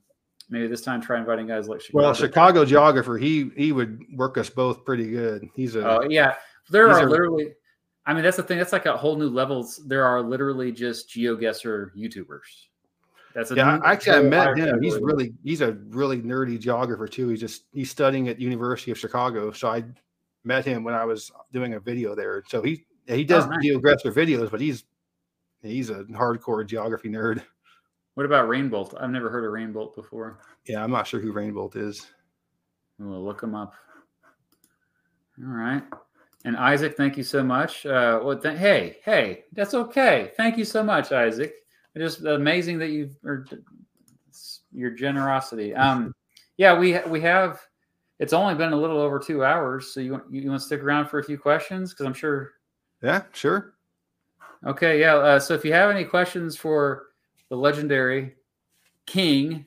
[0.50, 2.04] maybe this time try inviting guys like Chicago.
[2.04, 5.48] Well, Chicago geographer, he he would work us both pretty good.
[5.56, 6.36] He's a Oh yeah,
[6.70, 7.54] there are are- literally.
[8.06, 8.58] I mean, that's the thing.
[8.58, 9.82] That's like a whole new levels.
[9.88, 12.68] There are literally just GeoGuessr YouTubers.
[13.34, 13.80] That's a yeah.
[13.84, 14.82] Actually, I met him.
[14.82, 17.30] He's really he's a really nerdy geographer too.
[17.30, 19.52] He's just he's studying at University of Chicago.
[19.52, 19.84] So I
[20.44, 22.44] met him when I was doing a video there.
[22.48, 23.64] So he he does Oh, nice.
[23.64, 24.84] geographic videos, but he's
[25.62, 27.42] he's a hardcore geography nerd.
[28.14, 28.94] What about Rainbolt?
[29.00, 30.40] I've never heard of Rainbolt before.
[30.66, 32.06] Yeah, I'm not sure who Rainbolt is.
[33.00, 33.74] We'll look him up.
[35.44, 35.84] All right.
[36.46, 37.86] And Isaac, thank you so much.
[37.88, 40.32] Uh, well, th- hey, hey, that's okay.
[40.38, 41.56] Thank you so much, Isaac.
[41.96, 43.46] Just amazing that you are
[44.72, 45.76] your generosity.
[45.76, 46.14] Um,
[46.58, 47.62] yeah, we we have.
[48.20, 50.82] It's only been a little over two hours, so you want you want to stick
[50.82, 52.54] around for a few questions because I'm sure
[53.02, 53.74] Yeah, sure.
[54.66, 55.16] Okay, yeah.
[55.16, 57.08] Uh, so if you have any questions for
[57.50, 58.36] the legendary
[59.06, 59.66] King,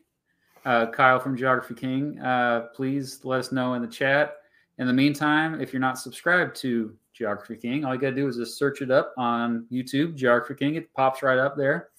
[0.65, 4.37] uh, Kyle from Geography King, uh, please let us know in the chat.
[4.79, 8.27] In the meantime, if you're not subscribed to Geography King, all you got to do
[8.27, 10.75] is just search it up on YouTube, Geography King.
[10.75, 11.91] It pops right up there.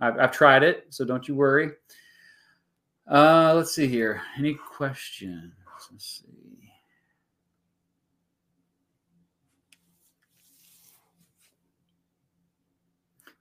[0.00, 1.72] I've, I've tried it, so don't you worry.
[3.10, 4.22] Uh, let's see here.
[4.38, 5.54] Any questions?
[5.90, 6.38] Let's see.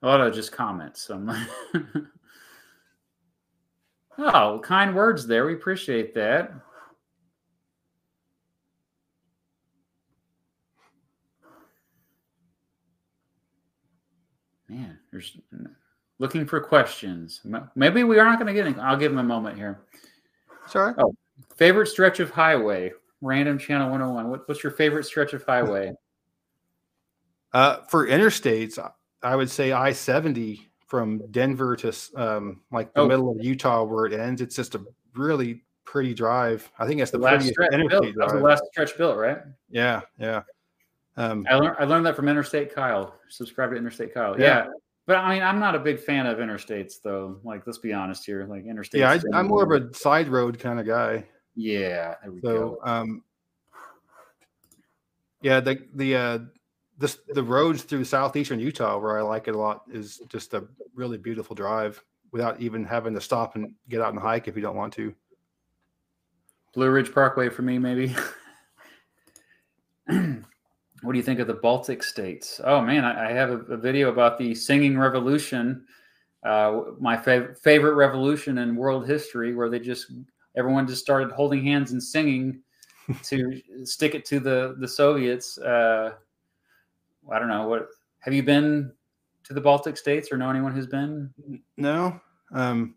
[0.02, 1.02] A lot of just comments.
[1.02, 1.48] So like,
[4.18, 5.46] oh, kind words there.
[5.46, 6.54] We appreciate that.
[14.70, 15.38] Man, there's
[16.20, 17.42] looking for questions.
[17.76, 18.80] Maybe we are not going to get any.
[18.80, 19.82] I'll give him a moment here.
[20.68, 20.94] Sorry.
[20.98, 21.16] Oh.
[21.56, 22.92] Favorite stretch of highway?
[23.22, 24.30] Random Channel 101.
[24.30, 25.94] What, what's your favorite stretch of highway?
[27.54, 28.78] Uh, for interstates,
[29.24, 33.08] I would say I seventy from Denver to um, like the Oh.
[33.08, 34.42] middle of Utah where it ends.
[34.42, 34.82] It's just a
[35.16, 36.70] really pretty drive.
[36.78, 37.82] I think it's the, The last stretch built.
[37.82, 39.40] interstate That was the last stretch built, right?
[39.70, 40.42] Yeah, yeah.
[41.16, 43.16] Um, I learned I learned that from Interstate Kyle.
[43.30, 44.40] Subscribe to Interstate Kyle.
[44.40, 44.66] Yeah.
[44.66, 44.68] Yeah.
[45.08, 47.40] But I mean, I'm not a big fan of interstates, though.
[47.44, 48.46] Like, let's be honest here.
[48.46, 49.00] Like, interstates.
[49.00, 51.26] yeah, I, I'm more of a side road kind of guy.
[51.56, 52.16] Yeah.
[52.44, 53.24] So, um,
[55.42, 56.40] yeah, the the uh,
[56.98, 60.66] this the roads through southeastern Utah where I like it a lot is just a
[60.94, 62.04] really beautiful drive
[62.34, 65.16] without even having to stop and get out and hike if you don't want to.
[66.74, 68.14] Blue Ridge Parkway for me, maybe.
[71.02, 72.60] what do you think of the Baltic states?
[72.64, 75.86] Oh man, I, I have a, a video about the singing revolution,
[76.44, 80.12] uh, my fav- favorite revolution in world history, where they just
[80.56, 82.62] everyone just started holding hands and singing
[83.24, 85.58] to stick it to the the Soviets.
[85.58, 86.14] Uh,
[87.32, 87.88] I don't know what.
[88.20, 88.92] Have you been
[89.44, 91.34] to the Baltic states or know anyone who's been?
[91.78, 92.20] No,
[92.52, 92.96] um,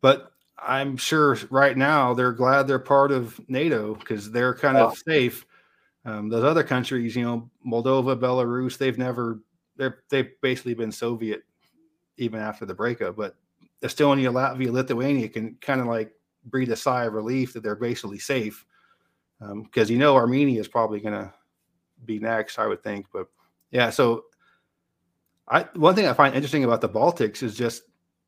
[0.00, 4.96] but I'm sure right now they're glad they're part of NATO because they're kind of
[4.96, 5.46] safe.
[6.04, 9.40] Um, those other countries, you know, Moldova, Belarus, they've never
[9.76, 11.42] they're they've basically been Soviet
[12.16, 13.16] even after the breakup.
[13.16, 13.36] But
[13.82, 16.12] Estonia, Latvia, Lithuania can kind of like
[16.44, 18.64] breathe a sigh of relief that they're basically safe
[19.62, 21.32] because you know Armenia is probably going to
[22.04, 23.06] be next, I would think.
[23.12, 23.26] But
[23.70, 24.24] yeah, so
[25.48, 27.82] I one thing I find interesting about the Baltics is just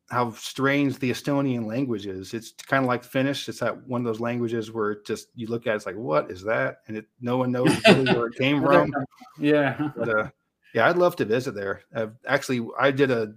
[0.09, 2.33] how strange the Estonian language is.
[2.33, 3.49] It's kind of like Finnish.
[3.49, 5.97] It's that one of those languages where it just you look at it, it's like,
[5.97, 6.81] what is that?
[6.87, 8.93] And it no one knows really where it came from.
[9.37, 9.89] Yeah.
[9.95, 10.29] But uh,
[10.73, 11.81] yeah, I'd love to visit there.
[11.93, 13.33] Uh, actually, I did a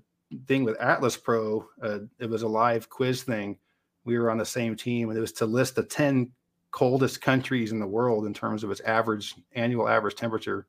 [0.46, 1.68] thing with Atlas Pro.
[1.82, 3.58] Uh, it was a live quiz thing.
[4.04, 6.30] We were on the same team, and it was to list the ten
[6.70, 10.66] coldest countries in the world in terms of its average annual average temperature.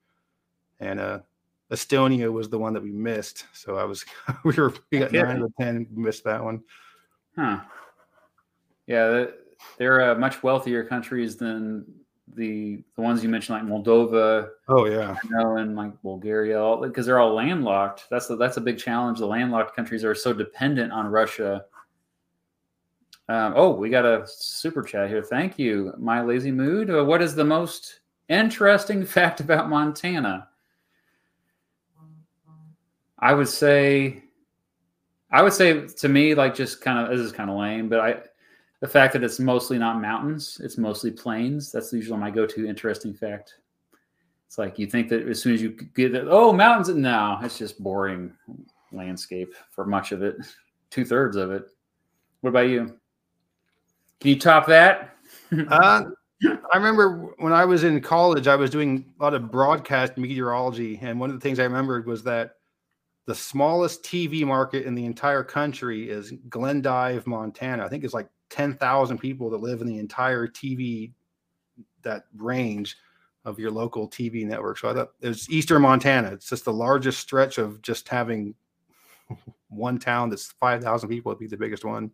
[0.79, 1.19] And uh,
[1.71, 3.45] Estonia was the one that we missed.
[3.53, 4.05] So I was
[4.43, 6.61] we were we got nine out of ten, missed that one.
[7.35, 7.61] Huh.
[8.87, 9.25] Yeah,
[9.77, 11.85] they're uh, much wealthier countries than
[12.35, 15.15] the the ones you mentioned, like Moldova, Oh yeah.
[15.23, 18.07] you know, and like Bulgaria, because they're all landlocked.
[18.09, 19.19] That's the, that's a big challenge.
[19.19, 21.65] The landlocked countries are so dependent on Russia.
[23.29, 25.23] Um, oh, we got a super chat here.
[25.23, 26.89] Thank you, my lazy mood.
[26.89, 30.49] Uh, what is the most interesting fact about Montana?
[33.21, 34.23] I would say,
[35.31, 37.99] I would say to me, like just kind of this is kind of lame, but
[37.99, 38.21] I,
[38.79, 41.71] the fact that it's mostly not mountains, it's mostly plains.
[41.71, 43.55] That's usually my go-to interesting fact.
[44.47, 47.57] It's like you think that as soon as you get it, oh, mountains, no, it's
[47.57, 48.33] just boring
[48.91, 50.35] landscape for much of it,
[50.89, 51.65] two thirds of it.
[52.41, 52.97] What about you?
[54.19, 55.09] Can you top that?
[55.69, 56.03] Uh,
[56.43, 60.97] I remember when I was in college, I was doing a lot of broadcast meteorology,
[61.01, 62.55] and one of the things I remembered was that
[63.25, 67.85] the smallest TV market in the entire country is Glendive, Montana.
[67.85, 71.11] I think it's like ten thousand people that live in the entire TV
[72.03, 72.97] that range
[73.45, 74.77] of your local TV network.
[74.77, 76.31] So I thought it was Eastern Montana.
[76.31, 78.55] It's just the largest stretch of just having
[79.69, 82.11] one town that's five thousand people would be the biggest one.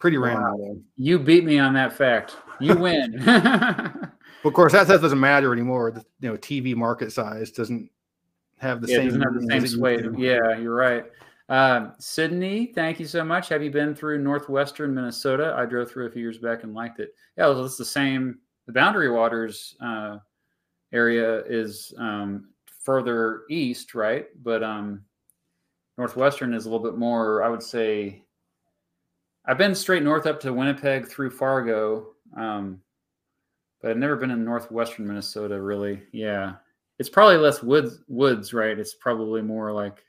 [0.00, 0.44] Pretty random.
[0.58, 0.80] though.
[0.96, 2.36] You beat me on that fact.
[2.60, 3.22] You win.
[4.44, 5.90] Of course, that stuff doesn't matter anymore.
[5.90, 7.90] The you know TV market size doesn't
[8.58, 9.06] have the yeah, same.
[9.06, 9.98] doesn't have the same sway.
[10.16, 11.04] Yeah, you're right.
[11.48, 13.48] Um, Sydney, thank you so much.
[13.50, 15.54] Have you been through northwestern Minnesota?
[15.56, 17.14] I drove through a few years back and liked it.
[17.36, 18.38] Yeah, well, it's the same.
[18.66, 20.18] The Boundary Waters uh,
[20.92, 22.48] area is um,
[22.82, 24.26] further east, right?
[24.42, 25.04] But um,
[25.98, 27.42] northwestern is a little bit more.
[27.42, 28.22] I would say.
[29.46, 32.80] I've been straight north up to Winnipeg through Fargo, um,
[33.82, 35.60] but I've never been in northwestern Minnesota.
[35.60, 36.54] Really, yeah.
[36.98, 38.78] It's probably less woods, woods, right?
[38.78, 40.04] It's probably more like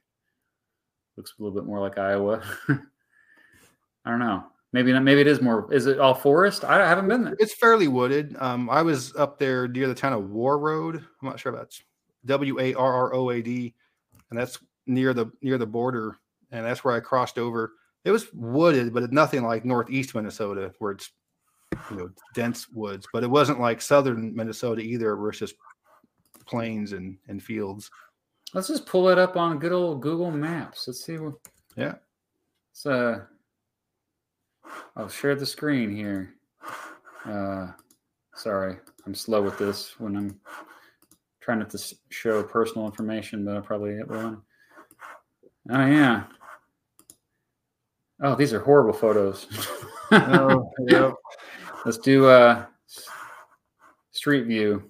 [1.18, 2.44] looks a little bit more like Iowa.
[2.70, 4.44] I don't know.
[4.74, 5.03] Maybe not.
[5.03, 5.74] Maybe it is more.
[5.74, 6.66] Is it all forest?
[6.66, 7.36] I haven't been there.
[7.40, 8.36] It's fairly wooded.
[8.40, 10.95] Um, I was up there near the town of Warroad.
[10.98, 11.82] I'm not sure about that's
[12.26, 13.74] W A R R O A D,
[14.30, 16.18] and that's near the near the border,
[16.52, 17.74] and that's where I crossed over.
[18.03, 21.12] It was wooded, but nothing like northeast Minnesota where it's
[21.90, 23.07] you know dense woods.
[23.14, 25.56] But it wasn't like southern Minnesota either, where it's just
[26.45, 27.89] plains and and fields.
[28.53, 30.88] Let's just pull it up on good old Google Maps.
[30.88, 31.17] Let's see.
[31.17, 31.34] What,
[31.76, 31.95] Yeah.
[32.72, 33.22] It's uh.
[34.95, 36.34] I'll share the screen here.
[37.26, 37.67] Uh,
[38.35, 40.39] sorry, I'm slow with this when I'm
[41.41, 44.41] trying not to show personal information, but I probably will.
[45.69, 46.23] Oh yeah.
[48.22, 49.47] Oh, these are horrible photos.
[50.11, 51.11] Oh, yeah.
[51.85, 52.65] Let's do uh
[54.11, 54.89] street view.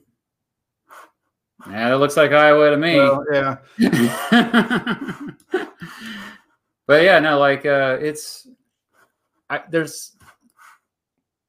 [1.70, 2.96] Yeah, that looks like Iowa to me.
[2.98, 3.58] Well, yeah.
[6.88, 8.48] but yeah, no, like uh it's
[9.50, 10.16] I, there's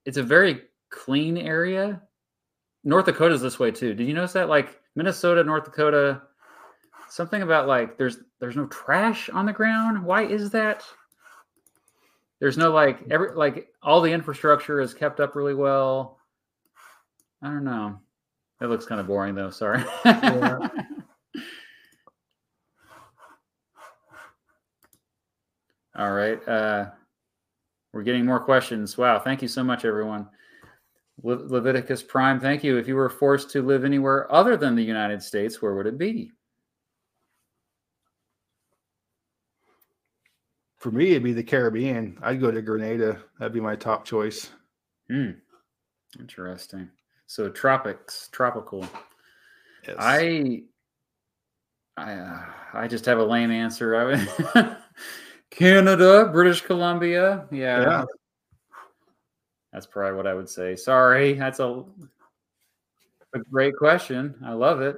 [0.05, 2.01] it's a very clean area.
[2.84, 3.94] North Dakota's this way too.
[3.94, 4.48] Did you notice that?
[4.48, 6.22] Like Minnesota, North Dakota,
[7.09, 10.02] something about like there's there's no trash on the ground.
[10.02, 10.84] Why is that?
[12.40, 16.18] There's no like every like all the infrastructure is kept up really well.
[17.43, 18.01] I don't know.
[18.60, 19.50] It looks kind of boring though.
[19.50, 19.84] Sorry.
[20.04, 20.58] Yeah.
[25.98, 26.46] All right.
[26.46, 26.90] Uh,
[27.92, 28.98] we're getting more questions.
[28.98, 29.18] Wow.
[29.18, 30.28] Thank you so much, everyone.
[31.22, 32.76] Le- Leviticus Prime, thank you.
[32.76, 35.96] If you were forced to live anywhere other than the United States, where would it
[35.96, 36.32] be?
[40.76, 42.18] For me, it'd be the Caribbean.
[42.22, 43.22] I'd go to Grenada.
[43.38, 44.50] That'd be my top choice.
[45.10, 45.30] Hmm.
[46.20, 46.90] Interesting.
[47.26, 48.86] So tropics, tropical.
[49.86, 49.96] Yes.
[49.98, 50.62] I,
[51.96, 52.44] I, uh,
[52.74, 53.96] I just have a lame answer.
[53.96, 54.76] I would
[55.50, 57.46] Canada, British Columbia.
[57.50, 58.04] Yeah, Yeah.
[59.72, 60.76] that's probably what I would say.
[60.76, 61.84] Sorry, that's a
[63.34, 64.34] a great question.
[64.44, 64.96] I love it.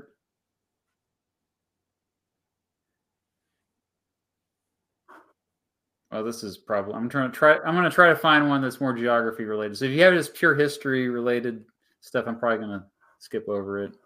[6.11, 6.95] Oh, this is probably.
[6.95, 7.59] I'm trying to try.
[7.59, 9.77] I'm going to try to find one that's more geography related.
[9.77, 11.65] So if you have just pure history related
[12.01, 12.87] stuff, I'm probably going to
[13.19, 13.97] skip over it.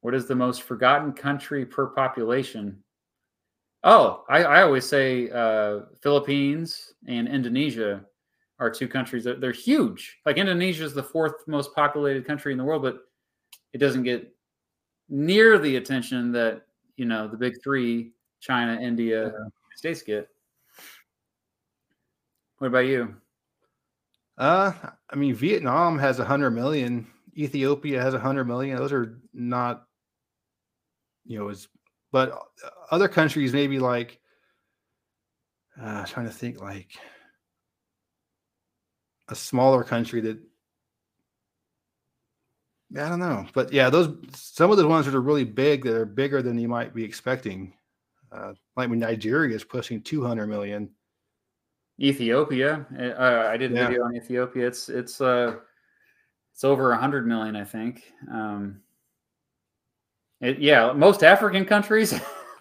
[0.00, 2.82] What is the most forgotten country per population?
[3.84, 8.04] Oh, I, I always say uh, Philippines and Indonesia
[8.58, 10.18] are two countries that they're huge.
[10.24, 12.98] Like Indonesia is the fourth most populated country in the world, but
[13.72, 14.32] it doesn't get
[15.08, 16.62] near the attention that
[16.96, 19.48] you know the big three: China, India, yeah.
[19.74, 20.28] States get.
[22.58, 23.14] What about you?
[24.36, 24.72] Uh,
[25.08, 27.06] I mean, Vietnam has a hundred million.
[27.36, 28.76] Ethiopia has a hundred million.
[28.76, 29.86] Those are not,
[31.24, 31.68] you know, as
[32.12, 32.40] but
[32.90, 34.20] other countries maybe like.
[35.80, 36.92] Uh, trying to think like
[39.28, 40.38] a smaller country that
[42.96, 45.96] I don't know, but yeah, those some of the ones that are really big that
[45.96, 47.74] are bigger than you might be expecting.
[48.30, 50.90] Uh, like when Nigeria is pushing 200 million.
[52.00, 53.86] Ethiopia, eh, uh, I did a yeah.
[53.86, 54.66] video on Ethiopia.
[54.66, 55.56] It's it's uh
[56.52, 58.12] it's over a 100 million, I think.
[58.30, 58.80] Um,
[60.40, 62.14] it, yeah, most African countries.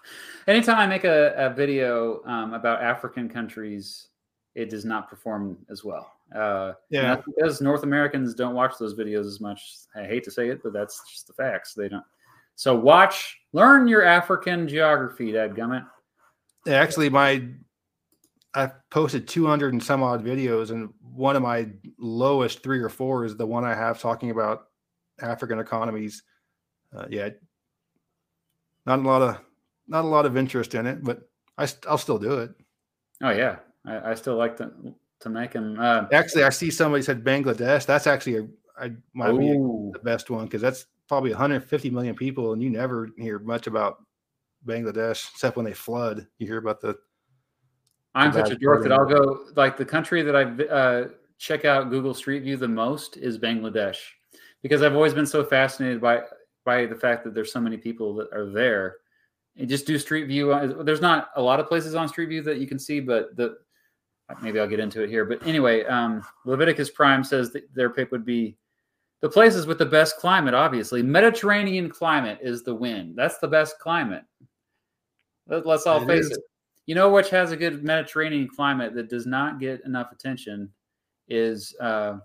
[0.47, 4.07] anytime I make a, a video um, about African countries,
[4.55, 6.11] it does not perform as well.
[6.35, 9.61] Uh, yeah, because North Americans don't watch those videos as much.
[9.95, 11.73] I hate to say it, but that's just the facts.
[11.76, 12.05] They don't.
[12.55, 15.85] So watch, learn your African geography, Dad Gummit.
[16.68, 17.47] Actually, my
[18.55, 21.67] I posted 200 and some odd videos, and one of my
[21.97, 24.67] lowest three or four is the one I have talking about
[25.21, 26.23] African economies.
[26.95, 27.30] Uh, yeah,
[28.85, 29.41] not a lot of
[29.88, 31.27] not a lot of interest in it, but
[31.57, 32.51] I I'll still do it.
[33.21, 34.71] Oh yeah, I, I still like to
[35.21, 35.80] to make them.
[35.80, 37.85] Uh, actually, I see somebody said Bangladesh.
[37.85, 38.47] That's actually a
[38.77, 39.91] I might Ooh.
[39.91, 43.67] be the best one because that's probably 150 million people, and you never hear much
[43.67, 44.03] about
[44.65, 46.27] Bangladesh except when they flood.
[46.38, 46.97] You hear about the.
[48.15, 51.07] I'm such a dork that I'll go like the country that I uh,
[51.38, 53.98] check out Google Street View the most is Bangladesh
[54.61, 56.22] because I've always been so fascinated by
[56.65, 58.98] by the fact that there's so many people that are there.
[59.56, 60.84] And just do Street View.
[60.84, 63.57] There's not a lot of places on Street View that you can see, but the
[64.41, 65.26] maybe I'll get into it here.
[65.26, 68.57] But anyway, um, Leviticus Prime says that their pick would be
[69.22, 70.53] the places with the best climate.
[70.53, 73.14] Obviously, Mediterranean climate is the win.
[73.15, 74.23] That's the best climate.
[75.48, 76.31] Let, us all it face is.
[76.31, 76.40] it.
[76.85, 80.69] You know which has a good Mediterranean climate that does not get enough attention
[81.27, 82.18] is uh,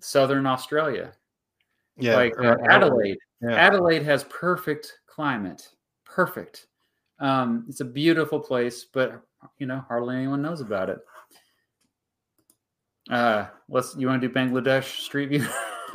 [0.00, 1.12] Southern Australia.
[1.96, 3.18] Yeah, like uh, Adelaide.
[3.42, 3.54] Yeah.
[3.54, 5.68] Adelaide has perfect climate.
[6.04, 6.66] Perfect.
[7.20, 9.22] Um, it's a beautiful place, but
[9.58, 10.98] you know, hardly anyone knows about it.
[13.10, 13.96] Uh, let's.
[13.96, 15.46] You want to do Bangladesh Street View?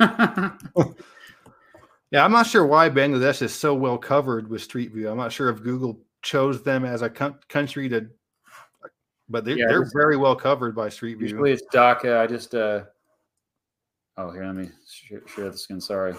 [2.10, 5.08] yeah, I'm not sure why Bangladesh is so well covered with Street View.
[5.08, 8.08] I'm not sure if Google chose them as a co- country to,
[9.28, 11.28] but they're, yeah, they're very well covered by Street View.
[11.28, 12.18] Usually it's Dhaka.
[12.18, 12.54] I just.
[12.54, 12.84] uh
[14.16, 14.70] Oh, here, let me
[15.26, 15.80] share the screen.
[15.80, 16.14] Sorry.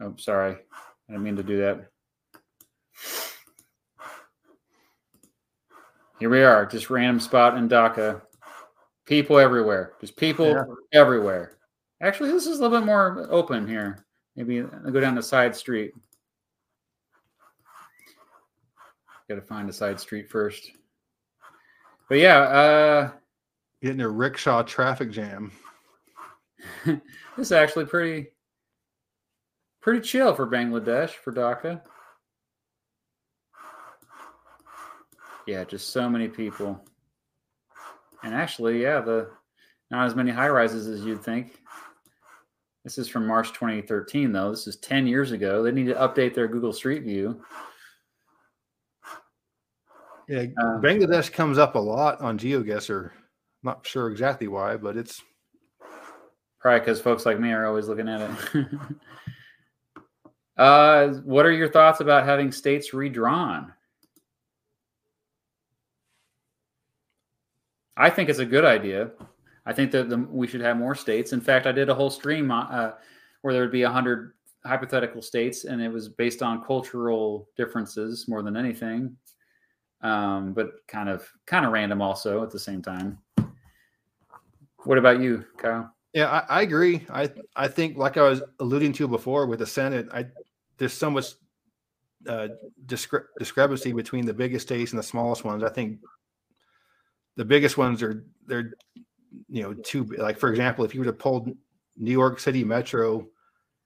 [0.00, 0.52] Oh, sorry.
[0.52, 1.88] I didn't mean to do that.
[6.20, 8.22] Here we are, just random spot in Dhaka.
[9.06, 9.94] People everywhere.
[10.00, 10.62] Just people yeah.
[10.92, 11.58] everywhere.
[12.00, 14.06] Actually, this is a little bit more open here.
[14.36, 15.92] Maybe I'll go down the side street.
[19.28, 20.70] Got to find a side street first.
[22.08, 23.10] But yeah, uh,
[23.82, 25.52] getting a rickshaw traffic jam.
[26.84, 27.00] this
[27.38, 28.28] is actually pretty,
[29.80, 31.80] pretty chill for Bangladesh for Dhaka.
[35.46, 36.82] Yeah, just so many people.
[38.22, 39.30] And actually, yeah, the
[39.90, 41.60] not as many high rises as you'd think.
[42.82, 44.50] This is from March 2013, though.
[44.50, 45.62] This is 10 years ago.
[45.62, 47.42] They need to update their Google Street View.
[50.28, 53.10] Yeah, um, Bangladesh comes up a lot on GeoGuessr.
[53.10, 53.10] I'm
[53.62, 55.22] not sure exactly why, but it's
[56.60, 58.66] probably because folks like me are always looking at it.
[60.56, 63.72] uh, what are your thoughts about having states redrawn?
[67.96, 69.10] I think it's a good idea.
[69.66, 71.32] I think that the, we should have more states.
[71.32, 72.92] In fact, I did a whole stream uh,
[73.42, 74.32] where there would be hundred
[74.64, 79.16] hypothetical states, and it was based on cultural differences more than anything,
[80.04, 83.18] um, but kind of kind of random also at the same time.
[84.84, 85.92] What about you, Kyle?
[86.12, 87.04] Yeah, I, I agree.
[87.10, 90.26] I I think, like I was alluding to before with the Senate, I
[90.78, 91.34] there's so much
[92.28, 92.48] uh,
[92.86, 95.64] discre- discrepancy between the biggest states and the smallest ones.
[95.64, 95.98] I think
[97.36, 98.74] the biggest ones are they're
[99.48, 101.46] you know too like for example if you were to pull
[101.96, 103.26] new york city metro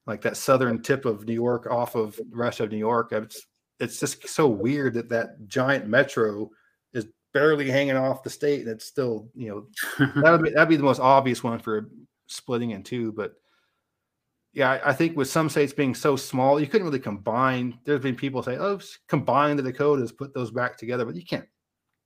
[0.06, 3.47] like that southern tip of new york off of the rest of new york it's
[3.81, 6.50] it's just so weird that that giant metro
[6.92, 10.68] is barely hanging off the state and it's still you know that would be that'd
[10.68, 11.89] be the most obvious one for
[12.26, 13.34] splitting in two but
[14.58, 17.78] yeah, I, I think with some states being so small, you couldn't really combine.
[17.84, 21.47] There's been people say, "Oh, combine the Dakotas, put those back together," but you can't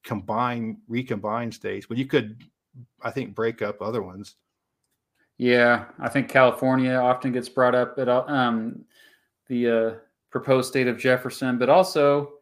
[0.04, 1.86] combine, recombine states.
[1.86, 2.42] But you could,
[3.00, 4.36] I think, break up other ones.
[5.38, 8.84] Yeah, I think California often gets brought up at um,
[9.48, 9.90] the uh,
[10.32, 12.32] proposed state of Jefferson, but also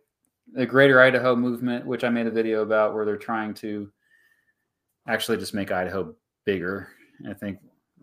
[0.55, 3.91] the Greater Idaho movement, which I made a video about, where they're trying to
[5.07, 6.15] actually just make Idaho
[6.47, 6.89] bigger.
[7.29, 7.59] I think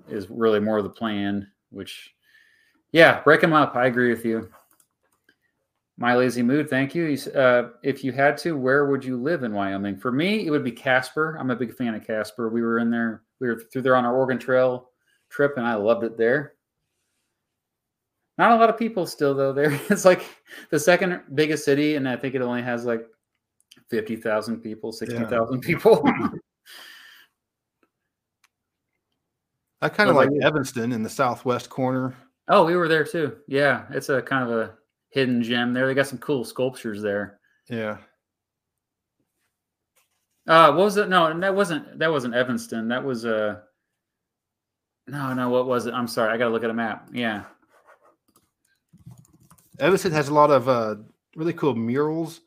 [0.07, 1.47] is really more of the plan.
[1.71, 2.13] Which,
[2.91, 3.75] yeah, break them up.
[3.75, 4.49] I agree with you.
[5.97, 6.69] My lazy mood.
[6.69, 7.17] Thank you.
[7.33, 9.97] Uh, if you had to, where would you live in Wyoming?
[9.97, 11.37] For me, it would be Casper.
[11.39, 12.49] I'm a big fan of Casper.
[12.49, 13.23] We were in there.
[13.39, 14.91] We were through there on our Oregon Trail
[15.29, 16.53] trip, and I loved it there.
[18.37, 19.53] Not a lot of people still though.
[19.53, 20.23] There, it's like
[20.69, 23.05] the second biggest city, and I think it only has like
[23.89, 25.67] fifty thousand people, sixty thousand yeah.
[25.67, 26.03] people.
[29.81, 32.15] I kind of like Evanston in the southwest corner.
[32.47, 33.37] Oh, we were there too.
[33.47, 34.73] Yeah, it's a kind of a
[35.09, 35.85] hidden gem there.
[35.85, 37.39] They got some cool sculptures there.
[37.69, 37.97] Yeah.
[40.47, 41.09] Uh, what was it?
[41.09, 42.87] No, that wasn't that wasn't Evanston.
[42.87, 43.57] That was uh
[45.07, 45.93] no, no, what was it?
[45.93, 47.09] I'm sorry, I gotta look at a map.
[47.13, 47.43] Yeah.
[49.79, 50.95] Evanston has a lot of uh
[51.35, 52.41] really cool murals.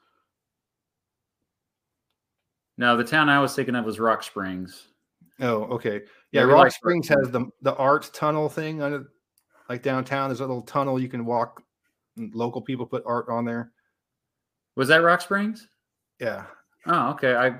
[2.76, 4.88] No, the town I was thinking of was Rock Springs.
[5.40, 6.02] Oh, okay.
[6.32, 9.10] Yeah, Rock like Springs has the the art tunnel thing under
[9.68, 10.28] like downtown.
[10.28, 11.62] There's a little tunnel you can walk.
[12.16, 13.72] Local people put art on there.
[14.76, 15.68] Was that Rock Springs?
[16.18, 16.44] Yeah.
[16.86, 17.34] Oh, okay.
[17.34, 17.54] I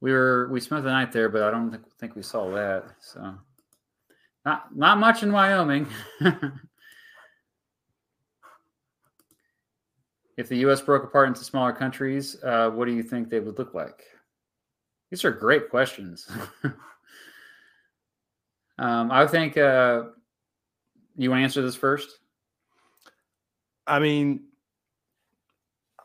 [0.00, 2.84] we were we spent the night there, but I don't think, think we saw that.
[3.00, 3.34] So
[4.44, 5.86] not not much in Wyoming.
[10.38, 10.80] if the U.S.
[10.80, 14.04] broke apart into smaller countries, uh, what do you think they would look like?
[15.10, 16.30] These are great questions.
[18.78, 20.04] um, I think uh,
[21.16, 22.20] you want to answer this first.
[23.84, 24.44] I mean,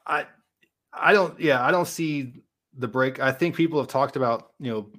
[0.07, 0.25] I
[0.91, 2.33] I don't yeah I don't see
[2.75, 3.19] the break.
[3.19, 4.89] I think people have talked about you know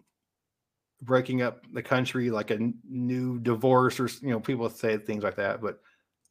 [1.02, 5.36] breaking up the country like a new divorce or you know people say things like
[5.36, 5.80] that, but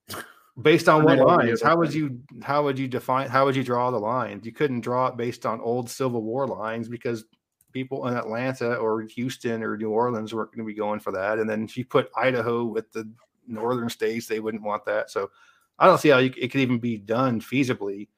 [0.62, 1.62] based on what lines?
[1.62, 4.46] How would you how would you define how would you draw the lines?
[4.46, 7.26] You couldn't draw it based on old Civil War lines because
[7.72, 11.40] people in Atlanta or Houston or New Orleans weren't going to be going for that.
[11.40, 13.12] And then if you put Idaho with the
[13.48, 15.10] northern states, they wouldn't want that.
[15.10, 15.32] So
[15.80, 18.10] I don't see how you, it could even be done feasibly.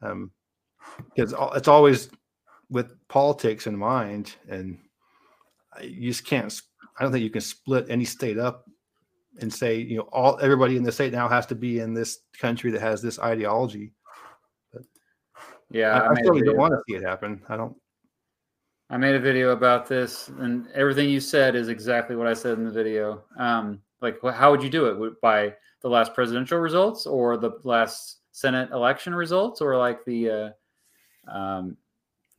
[0.00, 0.30] Um,
[1.14, 2.10] because it's always
[2.70, 4.78] with politics in mind, and
[5.82, 6.52] you just can't.
[6.98, 8.68] I don't think you can split any state up
[9.40, 12.18] and say you know all everybody in the state now has to be in this
[12.38, 13.92] country that has this ideology.
[14.72, 14.82] But
[15.70, 17.42] yeah, I, I, I certainly don't want to see it happen.
[17.48, 17.76] I don't.
[18.88, 22.56] I made a video about this, and everything you said is exactly what I said
[22.56, 23.24] in the video.
[23.36, 25.20] Um, like, how would you do it?
[25.20, 30.30] By the last presidential results, or the last Senate election results, or like the
[31.28, 31.76] uh, um,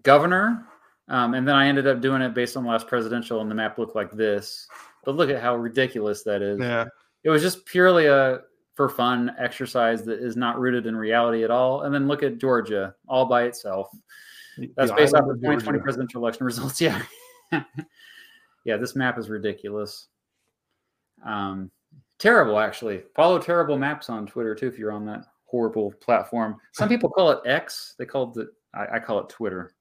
[0.04, 0.66] governor?
[1.10, 3.56] Um, and then I ended up doing it based on the last presidential, and the
[3.56, 4.68] map looked like this.
[5.08, 6.60] But look at how ridiculous that is.
[6.60, 6.84] Yeah,
[7.24, 8.42] it was just purely a
[8.76, 11.84] for fun exercise that is not rooted in reality at all.
[11.84, 13.90] And then look at Georgia all by itself.
[14.76, 16.82] That's based off the 2020 presidential election results.
[16.82, 17.02] Yeah.
[18.66, 20.10] yeah, this map is ridiculous.
[21.26, 21.72] Um,
[22.20, 23.04] terrible, actually.
[23.16, 26.58] Follow terrible maps on Twitter too if you're on that horrible platform.
[26.74, 27.96] Some people call it X.
[27.98, 29.72] They call it, I, I call it Twitter.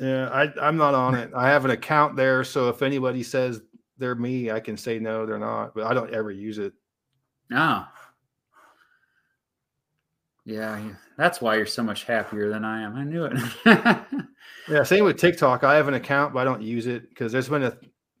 [0.00, 1.30] Yeah, I, I'm not on it.
[1.36, 3.62] I have an account there, so if anybody says
[3.98, 5.74] they're me, I can say no, they're not.
[5.74, 6.72] But I don't ever use it.
[7.52, 7.90] Ah.
[7.94, 8.02] No.
[10.44, 10.80] Yeah,
[11.16, 12.96] that's why you're so much happier than I am.
[12.96, 13.38] I knew it.
[14.68, 15.62] yeah, same with TikTok.
[15.62, 17.76] I have an account, but I don't use it because there's been a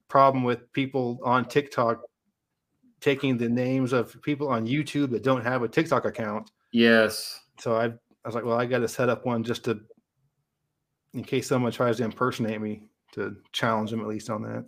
[0.08, 2.02] problem with people on TikTok
[3.00, 6.52] taking the names of people on YouTube that don't have a TikTok account.
[6.70, 7.40] Yes.
[7.58, 7.92] So I, I
[8.24, 9.80] was like, well, I got to set up one just to,
[11.14, 14.64] in case someone tries to impersonate me, to challenge them at least on that.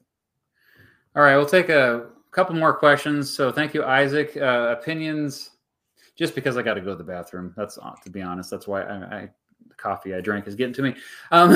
[1.17, 3.33] All right, we'll take a couple more questions.
[3.33, 4.37] So thank you, Isaac.
[4.37, 5.51] Uh, opinions
[6.17, 7.55] just because I got to go to the bathroom.
[7.57, 8.51] That's uh, to be honest.
[8.51, 9.31] That's why I, I
[9.69, 10.95] the coffee I drank is getting to me.
[11.31, 11.55] Um,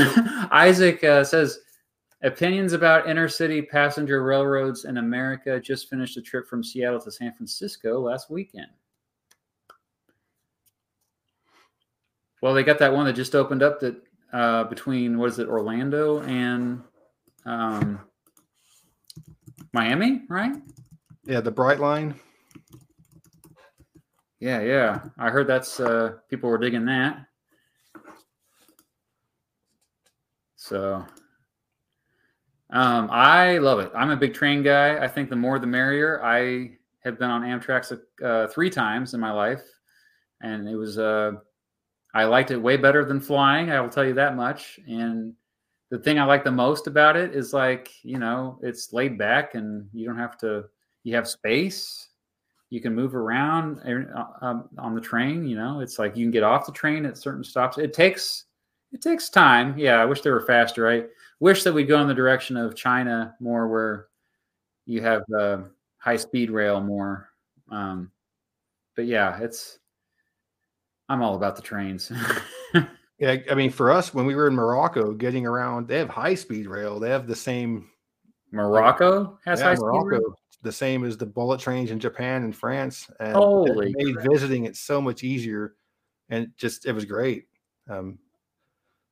[0.52, 1.60] Isaac uh, says
[2.22, 5.60] opinions about inner city passenger railroads in America.
[5.60, 8.68] Just finished a trip from Seattle to San Francisco last weekend.
[12.40, 13.96] Well, they got that one that just opened up that
[14.32, 16.82] uh, between what is it, Orlando and
[17.44, 18.00] um,
[19.72, 20.52] Miami, right?
[21.24, 22.14] Yeah, the Brightline.
[24.40, 25.00] Yeah, yeah.
[25.18, 27.26] I heard that's uh people were digging that.
[30.56, 31.05] So
[32.70, 33.90] um I love it.
[33.94, 35.02] I'm a big train guy.
[35.02, 36.24] I think the more the merrier.
[36.24, 39.62] I have been on Amtrak's uh, three times in my life,
[40.40, 41.32] and it was uh,
[42.14, 43.70] I liked it way better than flying.
[43.70, 44.80] I will tell you that much.
[44.86, 45.34] And
[45.91, 49.55] the thing I like the most about it is like you know it's laid back
[49.55, 50.65] and you don't have to.
[51.05, 52.08] You have space.
[52.70, 55.47] You can move around uh, um, on the train.
[55.47, 57.78] You know, it's like you can get off the train at certain stops.
[57.78, 58.44] It takes
[58.92, 59.78] it takes time.
[59.78, 60.89] Yeah, I wish they were faster.
[60.89, 61.05] I
[61.41, 64.08] wish that we'd go in the direction of China more, where
[64.86, 65.58] you have uh,
[65.99, 67.31] high speed rail more.
[67.70, 68.10] Um,
[68.97, 69.78] but yeah, it's
[71.08, 72.12] I'm all about the trains.
[73.18, 76.34] yeah, I mean, for us, when we were in Morocco, getting around, they have high
[76.34, 77.00] speed rail.
[77.00, 77.90] They have the same.
[78.52, 80.38] Morocco has yeah, high Morocco, speed rail.
[80.62, 84.64] The same as the bullet trains in Japan and France, and Holy it made visiting
[84.64, 85.74] it so much easier,
[86.30, 87.47] and just it was great.
[87.88, 88.18] Um,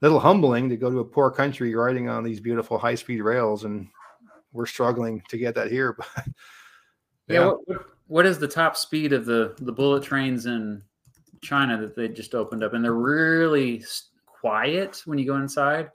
[0.03, 3.65] little humbling to go to a poor country riding on these beautiful high speed rails,
[3.65, 3.89] and
[4.53, 5.97] we're struggling to get that here.
[7.29, 10.47] But yeah, yeah what, what, what is the top speed of the the bullet trains
[10.47, 10.81] in
[11.43, 12.75] China that they just opened up?
[12.75, 13.85] And they're really
[14.27, 15.91] quiet when you go inside.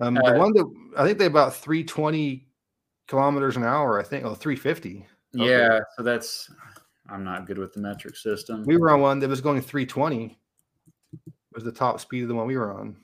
[0.00, 2.46] Um, uh, the one that I think they about 320
[3.06, 5.06] kilometers an hour, I think, oh, 350.
[5.32, 6.50] Yeah, so that's
[7.08, 8.64] I'm not good with the metric system.
[8.66, 10.38] We were on one that was going 320
[11.52, 12.96] was the top speed of the one we were on.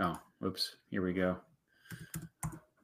[0.00, 0.76] Oh, oops.
[0.90, 1.36] Here we go.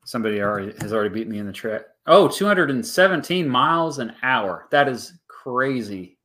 [0.04, 1.82] Somebody already has already beat me in the track.
[2.06, 4.66] Oh, 217 miles an hour.
[4.70, 5.17] That is
[5.48, 6.18] crazy.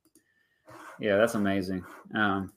[1.00, 1.84] Yeah, that's amazing.
[2.14, 2.52] Um,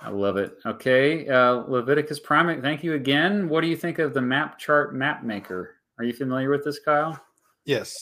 [0.00, 0.58] I love it.
[0.64, 2.60] Okay, uh, Leviticus Prime.
[2.62, 3.48] Thank you again.
[3.48, 5.76] What do you think of the MapChart map maker?
[5.98, 7.18] Are you familiar with this, Kyle?
[7.64, 7.94] Yes.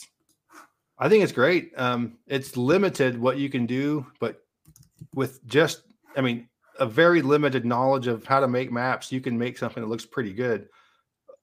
[0.99, 1.73] I think it's great.
[1.77, 4.43] Um, it's limited what you can do, but
[5.15, 5.83] with just,
[6.17, 9.83] I mean, a very limited knowledge of how to make maps, you can make something
[9.83, 10.69] that looks pretty good.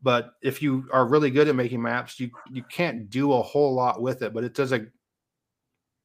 [0.02, 3.74] But if you are really good at making maps, you you can't do a whole
[3.74, 4.34] lot with it.
[4.34, 4.86] But it does a,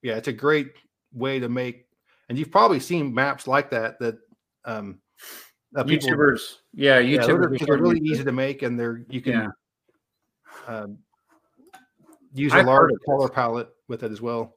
[0.02, 0.73] yeah, it's a great
[1.12, 1.86] way to make.
[2.28, 4.16] And you've probably seen maps like that that
[4.64, 4.98] um,
[5.76, 9.32] uh, people, YouTubers, yeah, YouTubers, yeah, they're, really easy to make, and they're you can.
[9.32, 9.48] Yeah.
[10.66, 10.98] Um,
[12.34, 14.56] use a large color palette with it as well.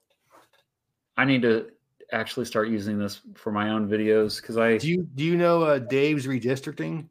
[1.16, 1.70] I need to
[2.12, 5.64] actually start using this for my own videos because I do you do you know
[5.64, 7.08] uh, Dave's redistricting?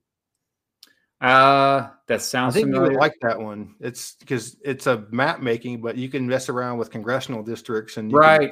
[1.20, 2.54] Uh that sounds.
[2.54, 2.86] I think familiar.
[2.86, 3.74] you would like that one.
[3.80, 8.12] It's because it's a map making, but you can mess around with congressional districts and
[8.12, 8.40] right.
[8.40, 8.50] Can,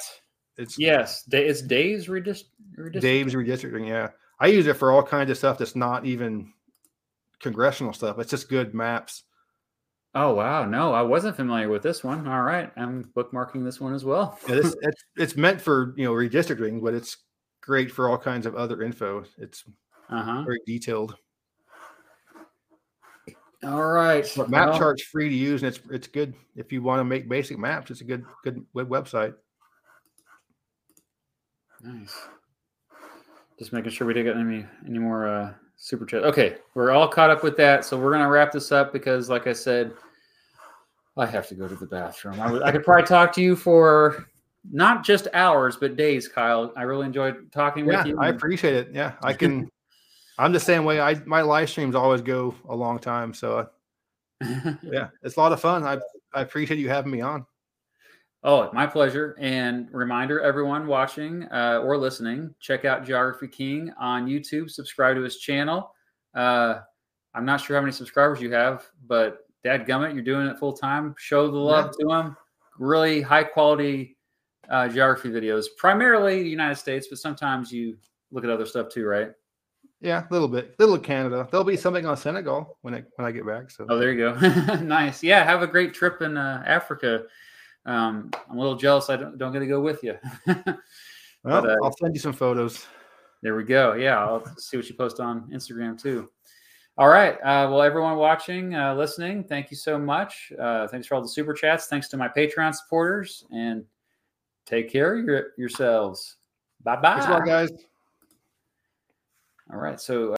[0.57, 2.45] it's yes, it's Dave's redist-
[2.79, 3.01] redistricting.
[3.01, 3.89] Dave's redistricting.
[3.89, 4.09] Yeah,
[4.41, 6.53] I use it for all kinds of stuff that's not even
[7.41, 8.19] congressional stuff.
[8.19, 9.25] It's just good maps.
[10.15, 12.27] Oh wow, no, I wasn't familiar with this one.
[12.27, 14.39] All right, I'm bookmarking this one as well.
[14.49, 17.17] yeah, this, it's it's meant for you know redistricting, but it's
[17.61, 19.25] great for all kinds of other info.
[19.39, 19.65] It's
[20.11, 20.43] uh-huh.
[20.45, 21.17] very detailed.
[23.65, 26.83] All right, but map well, chart's free to use, and it's it's good if you
[26.83, 27.91] want to make basic maps.
[27.91, 29.35] It's a good good web website.
[31.83, 32.15] Nice.
[33.59, 36.25] Just making sure we didn't get any any more uh, super chat.
[36.25, 39.47] Okay, we're all caught up with that, so we're gonna wrap this up because, like
[39.47, 39.93] I said,
[41.17, 42.41] I have to go to the bathroom.
[42.41, 44.27] I, I could probably talk to you for
[44.71, 46.73] not just hours, but days, Kyle.
[46.77, 48.19] I really enjoyed talking yeah, with you.
[48.19, 48.89] I appreciate it.
[48.93, 49.71] Yeah, I can.
[50.39, 51.01] I'm the same way.
[51.01, 55.53] I my live streams always go a long time, so uh, yeah, it's a lot
[55.53, 55.85] of fun.
[55.85, 55.99] I
[56.33, 57.47] I appreciate you having me on.
[58.47, 59.35] Oh, my pleasure.
[59.41, 64.69] And reminder, everyone watching uh, or listening, check out Geography King on YouTube.
[64.69, 65.95] Subscribe to his channel.
[66.35, 66.81] Uh,
[67.35, 70.75] I'm not sure how many subscribers you have, but Dad Gummit, you're doing it full
[70.75, 71.15] time.
[71.17, 72.07] Show the love yeah.
[72.07, 72.37] to him.
[72.79, 74.19] Really high quality
[74.69, 77.97] uh, geography videos, primarily the United States, but sometimes you
[78.31, 79.31] look at other stuff too, right?
[80.05, 81.49] Yeah, a little bit, little Canada.
[81.51, 83.71] There'll be something on Senegal when I when I get back.
[83.71, 84.35] So oh, there you go.
[84.83, 85.23] nice.
[85.23, 87.25] Yeah, have a great trip in uh, Africa
[87.87, 90.17] um, I'm a little jealous I don't, don't get to go with you.
[90.47, 90.65] well,
[91.43, 92.87] but, uh, I'll send you some photos.
[93.43, 93.93] There we go.
[93.93, 96.31] Yeah, I'll see what you post on Instagram too.
[96.97, 97.35] All right.
[97.41, 100.53] Uh, well, everyone watching, uh, listening, thank you so much.
[100.59, 101.87] Uh, thanks for all the super chats.
[101.87, 103.85] Thanks to my Patreon supporters, and
[104.65, 106.37] take care of your, yourselves.
[106.83, 107.15] Bye bye.
[107.15, 107.71] Thanks a lot, guys.
[109.75, 110.01] All right.
[110.01, 110.33] So.